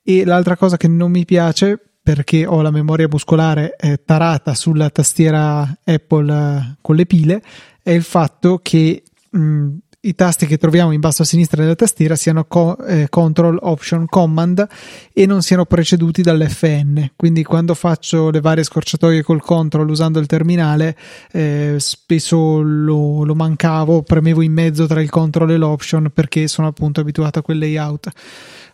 E 0.02 0.26
l'altra 0.26 0.56
cosa 0.56 0.76
che 0.76 0.88
non 0.88 1.10
mi 1.10 1.24
piace, 1.24 1.80
perché 2.02 2.44
ho 2.44 2.60
la 2.60 2.70
memoria 2.70 3.08
muscolare 3.10 3.76
eh, 3.76 4.02
tarata 4.04 4.52
sulla 4.52 4.90
tastiera 4.90 5.78
Apple 5.82 6.32
eh, 6.34 6.76
con 6.82 6.96
le 6.96 7.06
pile 7.06 7.42
è 7.82 7.92
il 7.92 8.02
fatto 8.02 8.60
che 8.62 9.02
mh, 9.30 9.68
i 10.04 10.14
tasti 10.14 10.46
che 10.46 10.58
troviamo 10.58 10.92
in 10.92 11.00
basso 11.00 11.22
a 11.22 11.24
sinistra 11.24 11.62
della 11.62 11.74
tastiera 11.74 12.16
siano 12.16 12.44
co- 12.44 12.78
eh, 12.84 13.08
Control, 13.08 13.58
Option, 13.60 14.06
Command 14.06 14.66
e 15.12 15.26
non 15.26 15.42
siano 15.42 15.64
preceduti 15.64 16.22
dall'FN. 16.22 17.10
Quindi 17.16 17.42
quando 17.42 17.74
faccio 17.74 18.30
le 18.30 18.40
varie 18.40 18.64
scorciatoie 18.64 19.22
col 19.22 19.42
Control 19.42 19.88
usando 19.88 20.18
il 20.18 20.26
terminale, 20.26 20.96
eh, 21.32 21.76
spesso 21.78 22.60
lo, 22.60 23.24
lo, 23.24 23.34
mancavo, 23.34 24.02
premevo 24.02 24.42
in 24.42 24.52
mezzo 24.52 24.86
tra 24.86 25.00
il 25.00 25.10
Control 25.10 25.50
e 25.50 25.56
l'Option 25.56 26.10
perché 26.12 26.48
sono 26.48 26.68
appunto 26.68 27.00
abituato 27.00 27.38
a 27.38 27.42
quel 27.42 27.58
layout 27.58 28.10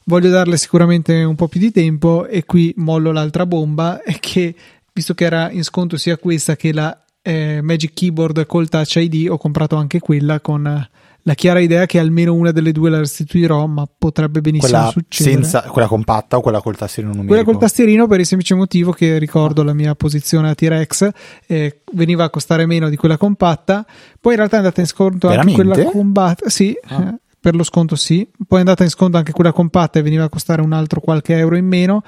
voglio 0.04 0.30
darle 0.30 0.56
sicuramente 0.56 1.22
un 1.22 1.36
po' 1.36 1.46
più 1.46 1.60
di 1.60 1.70
tempo 1.70 2.26
e 2.26 2.44
qui 2.44 2.72
mollo 2.78 3.12
l'altra 3.12 3.46
bomba 3.46 4.00
è 4.02 4.18
che 4.18 4.54
visto 4.92 5.14
che 5.14 5.24
era 5.24 5.50
in 5.50 5.62
sconto 5.62 5.96
sia 5.96 6.16
questa 6.16 6.56
che 6.56 6.72
la 6.72 6.98
eh, 7.22 7.60
Magic 7.62 7.92
Keyboard 7.92 8.46
col 8.46 8.68
Touch 8.68 8.96
ID 8.96 9.28
ho 9.28 9.36
comprato 9.36 9.76
anche 9.76 10.00
quella 10.00 10.40
con 10.40 10.88
la 11.22 11.34
chiara 11.34 11.60
idea 11.60 11.86
che 11.86 11.98
almeno 11.98 12.34
una 12.34 12.50
delle 12.50 12.72
due 12.72 12.90
la 12.90 12.98
restituirò 12.98 13.66
ma 13.66 13.86
potrebbe 13.86 14.40
benissimo 14.40 14.70
quella 14.72 14.90
succedere 14.90 15.36
senza, 15.36 15.62
quella 15.62 15.86
compatta 15.86 16.36
o 16.36 16.40
quella 16.40 16.60
col 16.60 16.76
tastierino 16.76 17.14
numerico? 17.14 17.34
quella 17.34 17.50
col 17.50 17.60
tastierino 17.60 18.06
per 18.06 18.20
il 18.20 18.26
semplice 18.26 18.54
motivo 18.54 18.92
che 18.92 19.18
ricordo 19.18 19.62
la 19.62 19.74
mia 19.74 19.94
posizione 19.94 20.50
a 20.50 20.54
T-Rex 20.54 21.10
eh, 21.46 21.82
veniva 21.92 22.24
a 22.24 22.30
costare 22.30 22.66
meno 22.66 22.88
di 22.88 22.96
quella 22.96 23.16
compatta 23.16 23.84
poi 24.20 24.32
in 24.32 24.38
realtà 24.38 24.56
è 24.56 24.58
andata 24.60 24.80
in 24.80 24.86
sconto 24.86 25.28
Veramente? 25.28 25.60
anche 25.60 25.74
quella 25.74 25.90
compatta 25.90 26.48
sì 26.48 26.74
ah. 26.86 27.14
Per 27.40 27.54
lo 27.54 27.62
sconto 27.62 27.96
sì, 27.96 28.28
poi 28.46 28.58
è 28.58 28.60
andata 28.60 28.84
in 28.84 28.90
sconto 28.90 29.16
anche 29.16 29.32
quella 29.32 29.52
compatta 29.52 29.98
e 29.98 30.02
veniva 30.02 30.24
a 30.24 30.28
costare 30.28 30.60
un 30.60 30.72
altro 30.72 31.00
qualche 31.00 31.36
euro 31.36 31.56
in 31.56 31.66
meno, 31.66 32.02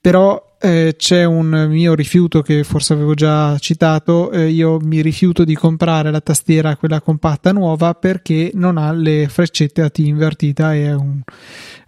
però 0.00 0.56
eh, 0.60 0.94
c'è 0.96 1.24
un 1.24 1.66
mio 1.68 1.94
rifiuto 1.94 2.42
che 2.42 2.62
forse 2.64 2.92
avevo 2.92 3.14
già 3.14 3.58
citato, 3.58 4.30
eh, 4.30 4.48
io 4.48 4.78
mi 4.80 5.00
rifiuto 5.00 5.44
di 5.44 5.54
comprare 5.54 6.10
la 6.10 6.20
tastiera 6.20 6.76
quella 6.76 7.00
compatta 7.00 7.52
nuova 7.52 7.94
perché 7.94 8.50
non 8.54 8.76
ha 8.76 8.92
le 8.92 9.28
freccette 9.28 9.82
a 9.82 9.90
T 9.90 9.98
invertita 9.98 10.74
e 10.74 10.86
è 10.86 10.94
un, 10.94 11.20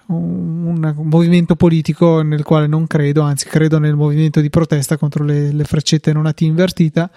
un, 0.06 0.94
un, 0.96 1.08
movimento 1.08 1.56
politico 1.56 2.22
nel 2.22 2.42
quale 2.42 2.66
non 2.66 2.86
credo, 2.86 3.22
anzi 3.22 3.46
credo 3.46 3.78
nel 3.78 3.96
movimento 3.96 4.40
di 4.40 4.50
protesta 4.50 4.96
contro 4.96 5.24
le, 5.24 5.52
le 5.52 5.64
freccette 5.64 6.12
non 6.12 6.26
a 6.26 6.32
T 6.32 6.40
invertita 6.42 7.10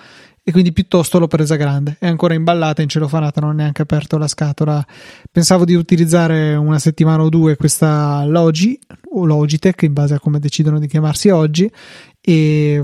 e 0.44 0.52
quindi 0.52 0.74
piuttosto 0.74 1.20
l'ho 1.20 1.28
presa 1.28 1.56
grande. 1.56 1.98
È 2.00 2.08
ancora 2.08 2.34
imballata 2.34 2.82
in 2.82 2.90
celofanata, 2.90 3.42
non 3.42 3.52
ho 3.52 3.54
neanche 3.54 3.84
aperto 3.84 4.18
la 4.18 4.28
scatola. 4.28 4.84
Pensavo 5.32 5.66
di 5.66 5.76
utilizzare 5.76 6.56
una 6.56 6.80
settimana 6.80 7.24
o 7.24 7.30
due 7.30 7.56
questa 7.56 8.26
Logi 8.26 8.80
o 9.14 9.26
Logitech, 9.26 9.84
in 9.84 9.94
base 9.94 10.16
a 10.16 10.20
come 10.20 10.40
decidono 10.40 10.80
di 10.80 10.88
chiamarsi 10.88 11.30
oggi, 11.30 11.72
e, 12.20 12.82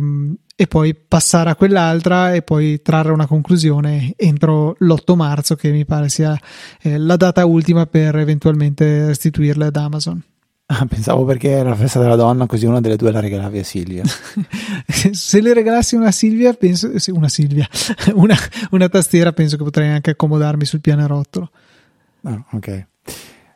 e 0.55 0.67
poi 0.67 0.95
passare 0.95 1.49
a 1.49 1.55
quell'altra 1.55 2.33
e 2.33 2.43
poi 2.43 2.81
trarre 2.81 3.11
una 3.11 3.27
conclusione 3.27 4.13
entro 4.15 4.75
l'8 4.77 5.15
marzo, 5.15 5.55
che 5.55 5.71
mi 5.71 5.85
pare 5.85 6.09
sia 6.09 6.39
eh, 6.81 6.97
la 6.97 7.15
data 7.15 7.45
ultima 7.45 7.87
per 7.87 8.17
eventualmente 8.17 9.07
restituirle 9.07 9.65
ad 9.65 9.75
Amazon. 9.75 10.23
Ah, 10.69 10.85
pensavo 10.85 11.23
perché 11.23 11.49
era 11.49 11.69
la 11.69 11.75
festa 11.75 12.01
della 12.01 12.17
donna, 12.17 12.45
così 12.45 12.65
una 12.65 12.81
delle 12.81 12.97
due 12.97 13.09
la 13.13 13.21
regalavi 13.21 13.59
a 13.59 13.63
Silvia. 13.63 14.03
Se 14.85 15.39
le 15.39 15.53
regalassi 15.53 15.95
una 15.95 16.11
Silvia, 16.11 16.51
penso, 16.53 16.91
una 17.13 17.29
Silvia, 17.29 17.65
una, 18.15 18.35
una, 18.71 18.89
tastiera, 18.89 19.31
penso 19.31 19.55
che 19.55 19.63
potrei 19.63 19.87
anche 19.87 20.11
accomodarmi 20.11 20.65
sul 20.65 20.81
pianerottolo. 20.81 21.49
Ah, 22.23 22.43
ok. 22.51 22.87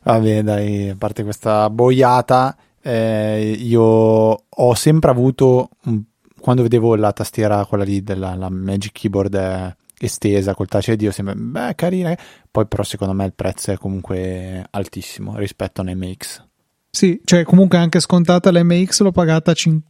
Vabbè, 0.03 0.41
dai, 0.41 0.89
a 0.89 0.95
parte 0.95 1.24
questa 1.24 1.70
boiata, 1.70 2.55
eh, 2.82 3.57
io 3.59 3.82
ho 3.82 4.74
sempre 4.76 5.12
avuto, 5.12 5.72
quando 6.39 6.62
vedevo 6.62 6.95
la 6.95 7.12
tastiera, 7.12 7.66
quella 7.66 7.84
lì 7.84 8.01
della 8.03 8.49
Magic 8.49 8.93
Keyboard 8.93 9.34
eh, 9.36 9.76
estesa 9.99 10.55
col 10.55 10.68
touch 10.68 10.88
ID, 10.88 11.07
ho 11.07 11.12
sempre, 11.12 11.36
beh, 11.36 11.76
carina, 11.76 12.18
poi 12.49 12.66
però 12.68 12.84
secondo 12.84 13.14
me 13.14 13.26
il 13.26 13.34
prezzo 13.34 13.72
è 13.72 13.78
comunque 13.78 14.66
altissimo 14.70 15.36
rispetto 15.36 15.82
a 15.82 15.84
un 15.84 15.91
MX. 15.93 16.49
Sì, 16.92 17.22
cioè 17.24 17.44
comunque 17.44 17.78
anche 17.78 18.02
scontata 18.02 18.52
l'MX 18.52 19.02
l'ho 19.02 19.12
pagata 19.12 19.54
5, 19.54 19.82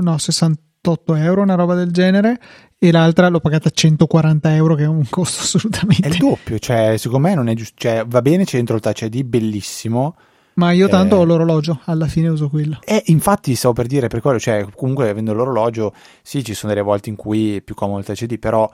no, 0.00 0.16
68 0.16 1.14
euro, 1.14 1.42
una 1.42 1.54
roba 1.54 1.74
del 1.74 1.90
genere, 1.90 2.40
e 2.78 2.90
l'altra 2.90 3.28
l'ho 3.28 3.38
pagata 3.38 3.68
140 3.68 4.54
euro, 4.54 4.74
che 4.74 4.84
è 4.84 4.86
un 4.86 5.06
costo 5.10 5.42
assolutamente. 5.42 6.08
È 6.08 6.10
il 6.10 6.16
doppio, 6.16 6.58
cioè 6.58 6.96
secondo 6.96 7.28
me 7.28 7.34
non 7.34 7.48
è 7.48 7.54
giusto, 7.54 7.74
cioè 7.76 8.04
va 8.06 8.22
bene 8.22 8.44
c'è 8.44 8.56
il 8.56 8.64
touch 8.64 9.02
ID, 9.02 9.24
bellissimo. 9.24 10.16
Ma 10.54 10.72
io 10.72 10.88
tanto 10.88 11.16
eh, 11.16 11.18
ho 11.18 11.24
l'orologio, 11.24 11.80
alla 11.84 12.06
fine 12.06 12.28
uso 12.28 12.48
quello. 12.48 12.78
E 12.82 13.02
infatti 13.06 13.54
stavo 13.54 13.74
per 13.74 13.86
dire 13.86 14.08
per 14.08 14.20
quello, 14.20 14.40
cioè 14.40 14.66
comunque 14.74 15.10
avendo 15.10 15.34
l'orologio, 15.34 15.94
sì 16.22 16.42
ci 16.42 16.54
sono 16.54 16.72
delle 16.72 16.84
volte 16.84 17.10
in 17.10 17.16
cui 17.16 17.56
è 17.56 17.60
più 17.60 17.74
comodo 17.74 17.98
il 18.00 18.04
touch 18.06 18.22
ID, 18.22 18.38
però 18.38 18.68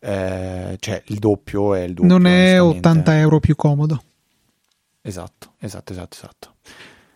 eh, 0.00 0.76
cioè 0.78 1.02
il 1.06 1.18
doppio 1.18 1.74
è 1.74 1.80
il 1.80 1.94
doppio. 1.94 2.08
Non 2.08 2.26
è 2.26 2.62
80 2.62 3.18
euro 3.18 3.40
più 3.40 3.56
comodo. 3.56 4.02
Esatto, 5.02 5.54
esatto, 5.58 5.92
esatto, 5.92 6.16
esatto. 6.16 6.54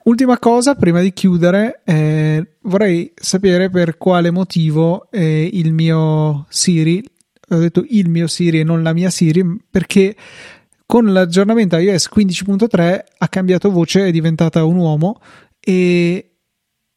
Ultima 0.04 0.38
cosa, 0.38 0.74
prima 0.74 1.00
di 1.00 1.12
chiudere, 1.12 1.82
eh, 1.84 2.54
vorrei 2.62 3.12
sapere 3.14 3.70
per 3.70 3.98
quale 3.98 4.32
motivo 4.32 5.08
eh, 5.12 5.48
il 5.52 5.72
mio 5.72 6.46
Siri, 6.48 7.04
ho 7.50 7.58
detto 7.58 7.84
il 7.88 8.08
mio 8.08 8.26
Siri 8.26 8.60
e 8.60 8.64
non 8.64 8.82
la 8.82 8.92
mia 8.92 9.10
Siri, 9.10 9.44
perché 9.70 10.16
con 10.86 11.12
l'aggiornamento 11.12 11.76
iOS 11.76 12.08
15.3 12.12 13.00
ha 13.18 13.28
cambiato 13.28 13.70
voce, 13.70 14.06
è 14.06 14.10
diventata 14.10 14.64
un 14.64 14.76
uomo 14.76 15.20
e 15.60 16.31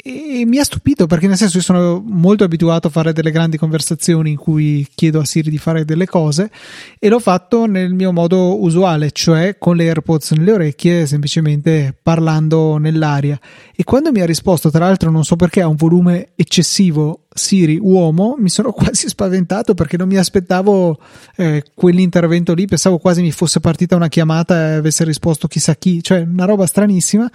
e 0.07 0.45
mi 0.45 0.59
ha 0.59 0.63
stupito 0.63 1.07
perché 1.07 1.25
nel 1.25 1.35
senso 1.35 1.57
io 1.57 1.63
sono 1.63 1.99
molto 2.05 2.43
abituato 2.43 2.89
a 2.89 2.91
fare 2.91 3.11
delle 3.11 3.31
grandi 3.31 3.57
conversazioni 3.57 4.29
in 4.29 4.37
cui 4.37 4.87
chiedo 4.93 5.19
a 5.19 5.25
Siri 5.25 5.49
di 5.49 5.57
fare 5.57 5.83
delle 5.83 6.05
cose 6.05 6.51
e 6.99 7.09
l'ho 7.09 7.17
fatto 7.17 7.65
nel 7.65 7.91
mio 7.91 8.11
modo 8.11 8.61
usuale, 8.61 9.09
cioè 9.09 9.57
con 9.57 9.75
le 9.75 9.87
AirPods 9.87 10.33
nelle 10.33 10.51
orecchie, 10.51 11.07
semplicemente 11.07 11.97
parlando 12.03 12.77
nell'aria. 12.77 13.39
E 13.75 13.83
quando 13.83 14.11
mi 14.11 14.21
ha 14.21 14.27
risposto, 14.27 14.69
tra 14.69 14.85
l'altro 14.85 15.09
non 15.09 15.23
so 15.23 15.35
perché 15.37 15.61
ha 15.61 15.67
un 15.67 15.75
volume 15.75 16.33
eccessivo 16.35 17.24
Siri 17.37 17.77
uomo, 17.81 18.37
mi 18.39 18.47
sono 18.49 18.71
quasi 18.73 19.09
spaventato 19.09 19.73
perché 19.73 19.97
non 19.97 20.07
mi 20.07 20.15
aspettavo 20.15 20.97
eh, 21.35 21.63
quell'intervento 21.75 22.53
lì, 22.53 22.65
pensavo 22.65 22.97
quasi 22.97 23.21
mi 23.21 23.31
fosse 23.31 23.59
partita 23.59 23.97
una 23.97 24.07
chiamata 24.07 24.55
e 24.69 24.73
avesse 24.75 25.03
risposto 25.03 25.47
chissà 25.47 25.75
chi, 25.75 26.01
cioè 26.01 26.21
una 26.21 26.45
roba 26.45 26.65
stranissima. 26.65 27.29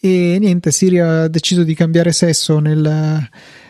E 0.00 0.36
niente, 0.40 0.72
Siri 0.72 0.98
ha 0.98 1.28
deciso 1.28 1.62
di 1.62 1.74
cambiare 1.74 2.10
sesso 2.10 2.58
nel, 2.58 3.28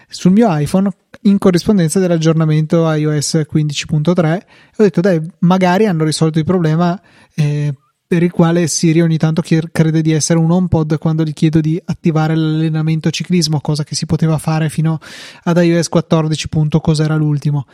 sul 0.09 0.33
mio 0.33 0.49
iPhone 0.57 0.91
in 1.23 1.37
corrispondenza 1.39 1.99
dell'aggiornamento 1.99 2.91
iOS 2.91 3.43
15.3 3.53 4.41
ho 4.77 4.83
detto 4.83 5.01
dai 5.01 5.21
magari 5.41 5.87
hanno 5.87 6.05
risolto 6.05 6.39
il 6.39 6.45
problema 6.45 7.01
eh, 7.35 7.75
per 8.07 8.23
il 8.23 8.31
quale 8.31 8.67
Siri 8.67 9.01
ogni 9.01 9.17
tanto 9.17 9.43
crede 9.43 10.01
di 10.01 10.13
essere 10.13 10.39
un 10.39 10.51
HomePod 10.51 10.99
quando 10.99 11.25
gli 11.25 11.33
chiedo 11.33 11.61
di 11.61 11.81
attivare 11.85 12.37
l'allenamento 12.37 13.11
ciclismo, 13.11 13.61
cosa 13.61 13.85
che 13.85 13.95
si 13.95 14.07
poteva 14.07 14.39
fare 14.39 14.69
fino 14.69 14.99
ad 15.43 15.57
iOS 15.57 15.89
14. 15.89 16.49
cos'era 16.81 17.17
l'ultimo. 17.17 17.67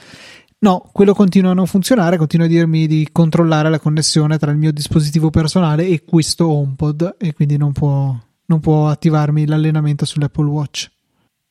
No, 0.61 0.89
quello 0.93 1.12
continua 1.12 1.51
a 1.51 1.55
non 1.55 1.66
funzionare, 1.66 2.16
continua 2.16 2.47
a 2.47 2.49
dirmi 2.49 2.87
di 2.87 3.09
controllare 3.11 3.68
la 3.68 3.80
connessione 3.80 4.39
tra 4.39 4.53
il 4.53 4.57
mio 4.57 4.72
dispositivo 4.72 5.28
personale 5.28 5.87
e 5.87 6.05
questo 6.05 6.49
HomePod 6.49 7.16
e 7.18 7.35
quindi 7.35 7.57
non 7.57 7.72
può, 7.72 8.16
non 8.47 8.61
può 8.61 8.89
attivarmi 8.89 9.45
l'allenamento 9.45 10.05
sull'Apple 10.05 10.49
Watch. 10.49 10.91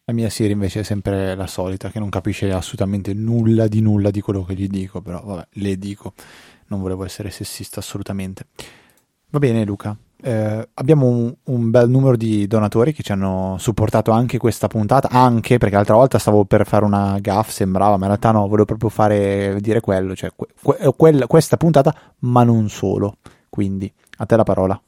La 0.06 0.14
mia 0.14 0.30
Siri 0.30 0.54
invece 0.54 0.80
è 0.80 0.84
sempre 0.84 1.36
la 1.36 1.46
solita, 1.46 1.90
che 1.92 2.00
non 2.00 2.10
capisce 2.10 2.52
assolutamente 2.52 3.14
nulla 3.14 3.68
di 3.68 3.82
nulla 3.82 4.12
di 4.12 4.22
quello 4.22 4.44
che 4.44 4.56
gli 4.56 4.68
dico, 4.68 5.02
però 5.02 5.22
vabbè, 5.24 5.48
le 5.52 5.78
dico, 5.78 6.14
non 6.72 6.82
volevo 6.82 7.04
essere 7.04 7.30
sessista 7.30 7.82
assolutamente. 7.82 8.46
Va 9.30 9.40
bene 9.40 9.64
Luca, 9.64 9.96
eh, 10.24 10.70
abbiamo 10.76 11.08
un, 11.08 11.34
un, 11.46 11.70
bel 11.72 11.90
numero 11.90 12.16
di 12.16 12.46
donatori 12.48 12.94
che 12.94 13.02
ci 13.02 13.12
hanno 13.12 13.56
supportato 13.60 14.12
anche 14.12 14.38
questa 14.38 14.68
puntata, 14.68 15.10
anche 15.10 15.58
perché 15.58 15.76
l'altra 15.76 15.96
volta 15.96 16.20
stavo 16.20 16.46
per 16.46 16.66
fare 16.66 16.86
una 16.86 17.18
gaff, 17.20 17.50
sembrava, 17.50 17.98
ma 17.98 18.04
in 18.04 18.08
realtà 18.08 18.32
no, 18.32 18.48
volevo 18.48 18.66
proprio 18.66 18.90
fare, 18.90 19.58
dire 19.60 19.80
quello, 19.80 20.16
cioè 20.16 20.32
que, 20.36 20.94
que, 20.96 21.28
questa 21.28 21.58
puntata, 21.58 21.94
ma 22.20 22.44
non 22.44 22.70
solo. 22.70 23.18
Quindi, 23.50 23.92
a 24.18 24.26
te 24.26 24.36
la 24.36 24.44
parola. 24.44 24.82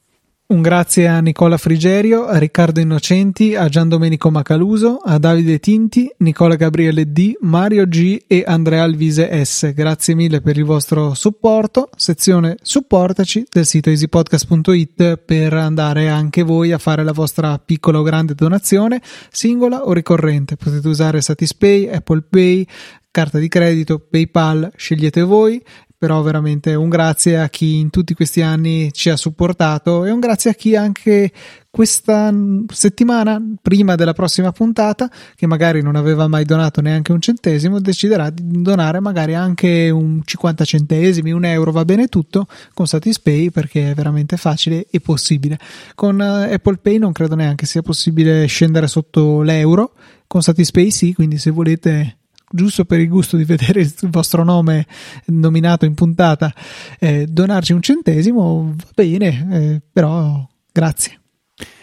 Un 0.46 0.60
grazie 0.60 1.08
a 1.08 1.20
Nicola 1.20 1.56
Frigerio, 1.56 2.26
a 2.26 2.36
Riccardo 2.36 2.78
Innocenti, 2.78 3.54
a 3.54 3.66
Gian 3.70 3.88
Domenico 3.88 4.30
Macaluso, 4.30 4.98
a 4.98 5.16
Davide 5.16 5.58
Tinti, 5.58 6.12
Nicola 6.18 6.56
Gabriele 6.56 7.10
D, 7.10 7.32
Mario 7.40 7.88
G 7.88 8.24
e 8.26 8.44
Andrea 8.46 8.82
Alvise 8.82 9.42
S. 9.42 9.72
Grazie 9.72 10.14
mille 10.14 10.42
per 10.42 10.58
il 10.58 10.64
vostro 10.64 11.14
supporto. 11.14 11.88
Sezione 11.96 12.56
supportaci 12.60 13.46
del 13.50 13.64
sito 13.64 13.88
easypodcast.it 13.88 15.16
per 15.16 15.54
andare 15.54 16.10
anche 16.10 16.42
voi 16.42 16.72
a 16.72 16.78
fare 16.78 17.02
la 17.04 17.12
vostra 17.12 17.58
piccola 17.58 18.00
o 18.00 18.02
grande 18.02 18.34
donazione, 18.34 19.00
singola 19.30 19.86
o 19.86 19.94
ricorrente. 19.94 20.56
Potete 20.56 20.86
usare 20.86 21.22
Satispay, 21.22 21.88
Apple 21.88 22.22
Pay, 22.28 22.66
carta 23.10 23.38
di 23.38 23.48
credito, 23.48 23.98
PayPal, 23.98 24.70
scegliete 24.76 25.22
voi 25.22 25.62
però 26.04 26.20
veramente 26.20 26.74
un 26.74 26.90
grazie 26.90 27.40
a 27.40 27.48
chi 27.48 27.78
in 27.78 27.88
tutti 27.88 28.12
questi 28.12 28.42
anni 28.42 28.92
ci 28.92 29.08
ha 29.08 29.16
supportato 29.16 30.04
e 30.04 30.10
un 30.10 30.20
grazie 30.20 30.50
a 30.50 30.52
chi 30.52 30.76
anche 30.76 31.32
questa 31.70 32.30
settimana, 32.70 33.42
prima 33.62 33.94
della 33.94 34.12
prossima 34.12 34.52
puntata, 34.52 35.10
che 35.34 35.46
magari 35.46 35.80
non 35.80 35.96
aveva 35.96 36.28
mai 36.28 36.44
donato 36.44 36.82
neanche 36.82 37.10
un 37.10 37.22
centesimo, 37.22 37.80
deciderà 37.80 38.28
di 38.28 38.60
donare 38.60 39.00
magari 39.00 39.34
anche 39.34 39.88
un 39.88 40.20
50 40.22 40.62
centesimi, 40.66 41.32
un 41.32 41.46
euro, 41.46 41.72
va 41.72 41.86
bene 41.86 42.08
tutto, 42.08 42.48
con 42.74 42.86
Satispay 42.86 43.48
perché 43.48 43.92
è 43.92 43.94
veramente 43.94 44.36
facile 44.36 44.86
e 44.90 45.00
possibile. 45.00 45.58
Con 45.94 46.20
eh, 46.20 46.52
Apple 46.52 46.80
Pay 46.82 46.98
non 46.98 47.12
credo 47.12 47.34
neanche 47.34 47.64
sia 47.64 47.80
possibile 47.80 48.44
scendere 48.44 48.88
sotto 48.88 49.40
l'euro, 49.40 49.94
con 50.26 50.42
Satispay 50.42 50.90
sì, 50.90 51.14
quindi 51.14 51.38
se 51.38 51.48
volete 51.50 52.18
giusto 52.54 52.84
per 52.84 53.00
il 53.00 53.08
gusto 53.08 53.36
di 53.36 53.44
vedere 53.44 53.80
il 53.80 53.94
vostro 54.10 54.44
nome 54.44 54.86
nominato 55.26 55.84
in 55.84 55.94
puntata, 55.94 56.52
eh, 57.00 57.26
donarci 57.26 57.72
un 57.72 57.82
centesimo, 57.82 58.74
va 58.76 58.84
bene, 58.94 59.48
eh, 59.50 59.80
però 59.92 60.46
grazie. 60.72 61.18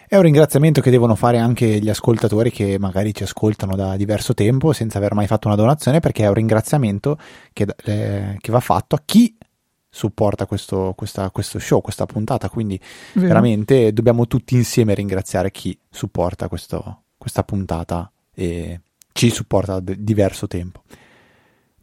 È 0.07 0.15
un 0.17 0.23
ringraziamento 0.23 0.81
che 0.81 0.91
devono 0.91 1.15
fare 1.15 1.37
anche 1.37 1.79
gli 1.79 1.89
ascoltatori 1.89 2.51
che 2.51 2.77
magari 2.77 3.13
ci 3.13 3.23
ascoltano 3.23 3.75
da 3.75 3.95
diverso 3.95 4.33
tempo 4.33 4.73
senza 4.73 4.97
aver 4.97 5.13
mai 5.13 5.27
fatto 5.27 5.47
una 5.47 5.55
donazione, 5.55 5.99
perché 5.99 6.23
è 6.23 6.27
un 6.27 6.33
ringraziamento 6.33 7.17
che, 7.53 7.65
eh, 7.85 8.37
che 8.39 8.51
va 8.51 8.59
fatto 8.59 8.95
a 8.95 9.01
chi 9.05 9.37
supporta 9.89 10.45
questo, 10.45 10.93
questa, 10.97 11.29
questo, 11.31 11.59
show, 11.59 11.79
questa 11.79 12.05
puntata. 12.05 12.49
Quindi 12.49 12.77
Vero. 13.13 13.27
veramente 13.27 13.93
dobbiamo 13.93 14.27
tutti 14.27 14.55
insieme 14.55 14.93
ringraziare 14.93 15.49
chi 15.49 15.77
supporta 15.89 16.49
questo, 16.49 17.03
questa 17.17 17.43
puntata 17.43 18.11
e 18.33 18.81
ci 19.13 19.29
supporta 19.29 19.79
da 19.79 19.93
diverso 19.97 20.47
tempo. 20.47 20.83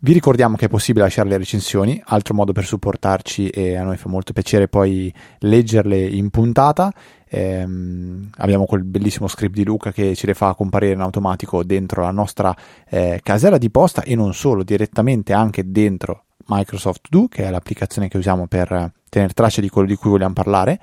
Vi 0.01 0.13
ricordiamo 0.13 0.55
che 0.55 0.67
è 0.67 0.69
possibile 0.69 1.05
lasciare 1.05 1.29
le 1.29 1.39
recensioni, 1.39 2.01
altro 2.05 2.33
modo 2.33 2.53
per 2.53 2.65
supportarci 2.65 3.49
e 3.49 3.75
a 3.75 3.83
noi 3.83 3.97
fa 3.97 4.09
molto 4.09 4.33
piacere 4.33 4.69
poi 4.69 5.13
leggerle 5.41 5.99
in 5.99 6.31
puntata. 6.31 6.93
Ehm, 7.29 8.31
abbiamo 8.37 8.65
quel 8.65 8.85
bellissimo 8.85 9.27
script 9.27 9.57
di 9.57 9.65
Luca 9.65 9.91
che 9.91 10.15
ce 10.15 10.29
le 10.29 10.35
fa 10.35 10.55
comparire 10.55 10.93
in 10.93 11.01
automatico 11.01 11.65
dentro 11.65 12.03
la 12.03 12.13
nostra 12.13 12.57
eh, 12.89 13.19
casella 13.25 13.59
di 13.59 13.71
posta 13.71 14.03
e 14.03 14.15
non 14.15 14.35
solo, 14.35 14.63
direttamente 14.63 15.33
anche 15.33 15.69
dentro 15.69 16.27
Microsoft 16.47 17.09
Do, 17.11 17.27
che 17.27 17.45
è 17.45 17.51
l'applicazione 17.51 18.07
che 18.07 18.19
usiamo 18.19 18.47
per 18.47 18.93
tenere 19.09 19.33
traccia 19.33 19.61
di 19.61 19.69
quello 19.69 19.89
di 19.89 19.97
cui 19.97 20.11
vogliamo 20.11 20.33
parlare. 20.33 20.79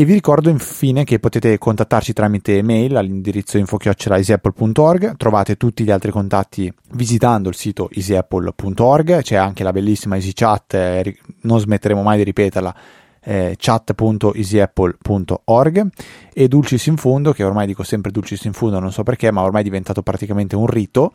E 0.00 0.06
vi 0.06 0.14
ricordo 0.14 0.48
infine 0.48 1.04
che 1.04 1.18
potete 1.18 1.58
contattarci 1.58 2.14
tramite 2.14 2.62
mail 2.62 2.96
all'indirizzo 2.96 3.58
info-easyapple.org, 3.58 5.18
trovate 5.18 5.58
tutti 5.58 5.84
gli 5.84 5.90
altri 5.90 6.10
contatti 6.10 6.72
visitando 6.92 7.50
il 7.50 7.54
sito 7.54 7.90
easyapple.org, 7.92 9.20
c'è 9.20 9.36
anche 9.36 9.62
la 9.62 9.72
bellissima 9.72 10.14
EasyChat, 10.14 10.72
eh, 10.72 11.18
non 11.42 11.60
smetteremo 11.60 12.00
mai 12.00 12.16
di 12.16 12.24
ripeterla, 12.24 12.74
eh, 13.22 13.56
chat.easyapple.org 13.58 15.88
e 16.32 16.48
Dulcis 16.48 16.86
in 16.86 16.96
Fundo, 16.96 17.34
che 17.34 17.44
ormai 17.44 17.66
dico 17.66 17.82
sempre 17.82 18.10
Dulcis 18.10 18.42
in 18.44 18.54
Fundo, 18.54 18.78
non 18.78 18.92
so 18.92 19.02
perché, 19.02 19.30
ma 19.30 19.42
ormai 19.42 19.60
è 19.60 19.64
diventato 19.64 20.00
praticamente 20.00 20.56
un 20.56 20.66
rito 20.66 21.12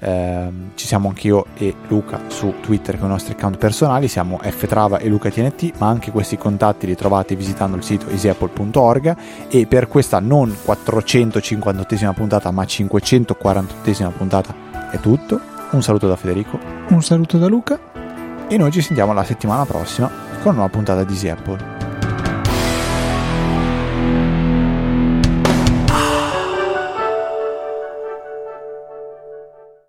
eh, 0.00 0.48
ci 0.74 0.86
siamo 0.86 1.08
anch'io 1.08 1.46
e 1.56 1.74
Luca 1.88 2.20
su 2.28 2.54
Twitter 2.60 2.98
con 2.98 3.08
i 3.08 3.10
nostri 3.10 3.32
account 3.32 3.56
personali, 3.56 4.08
siamo 4.08 4.38
ftrava 4.42 4.98
e 4.98 5.08
lucatnt, 5.08 5.72
ma 5.78 5.88
anche 5.88 6.10
questi 6.10 6.36
contatti 6.36 6.86
li 6.86 6.94
trovate 6.94 7.34
visitando 7.34 7.76
il 7.76 7.82
sito 7.82 8.08
easyapple.org 8.08 9.16
e 9.48 9.66
per 9.66 9.88
questa 9.88 10.20
non 10.20 10.54
458esima 10.64 12.12
puntata 12.14 12.50
ma 12.50 12.62
548esima 12.62 14.10
puntata 14.10 14.54
è 14.90 14.98
tutto. 15.00 15.40
Un 15.70 15.82
saluto 15.82 16.08
da 16.08 16.16
Federico. 16.16 16.58
Un 16.88 17.02
saluto 17.02 17.36
da 17.36 17.46
Luca. 17.46 17.78
E 18.48 18.56
noi 18.56 18.70
ci 18.70 18.80
sentiamo 18.80 19.12
la 19.12 19.24
settimana 19.24 19.66
prossima 19.66 20.10
con 20.42 20.56
una 20.56 20.68
puntata 20.68 21.04
di 21.04 21.12
Easy 21.12 21.28
Apple. 21.28 21.97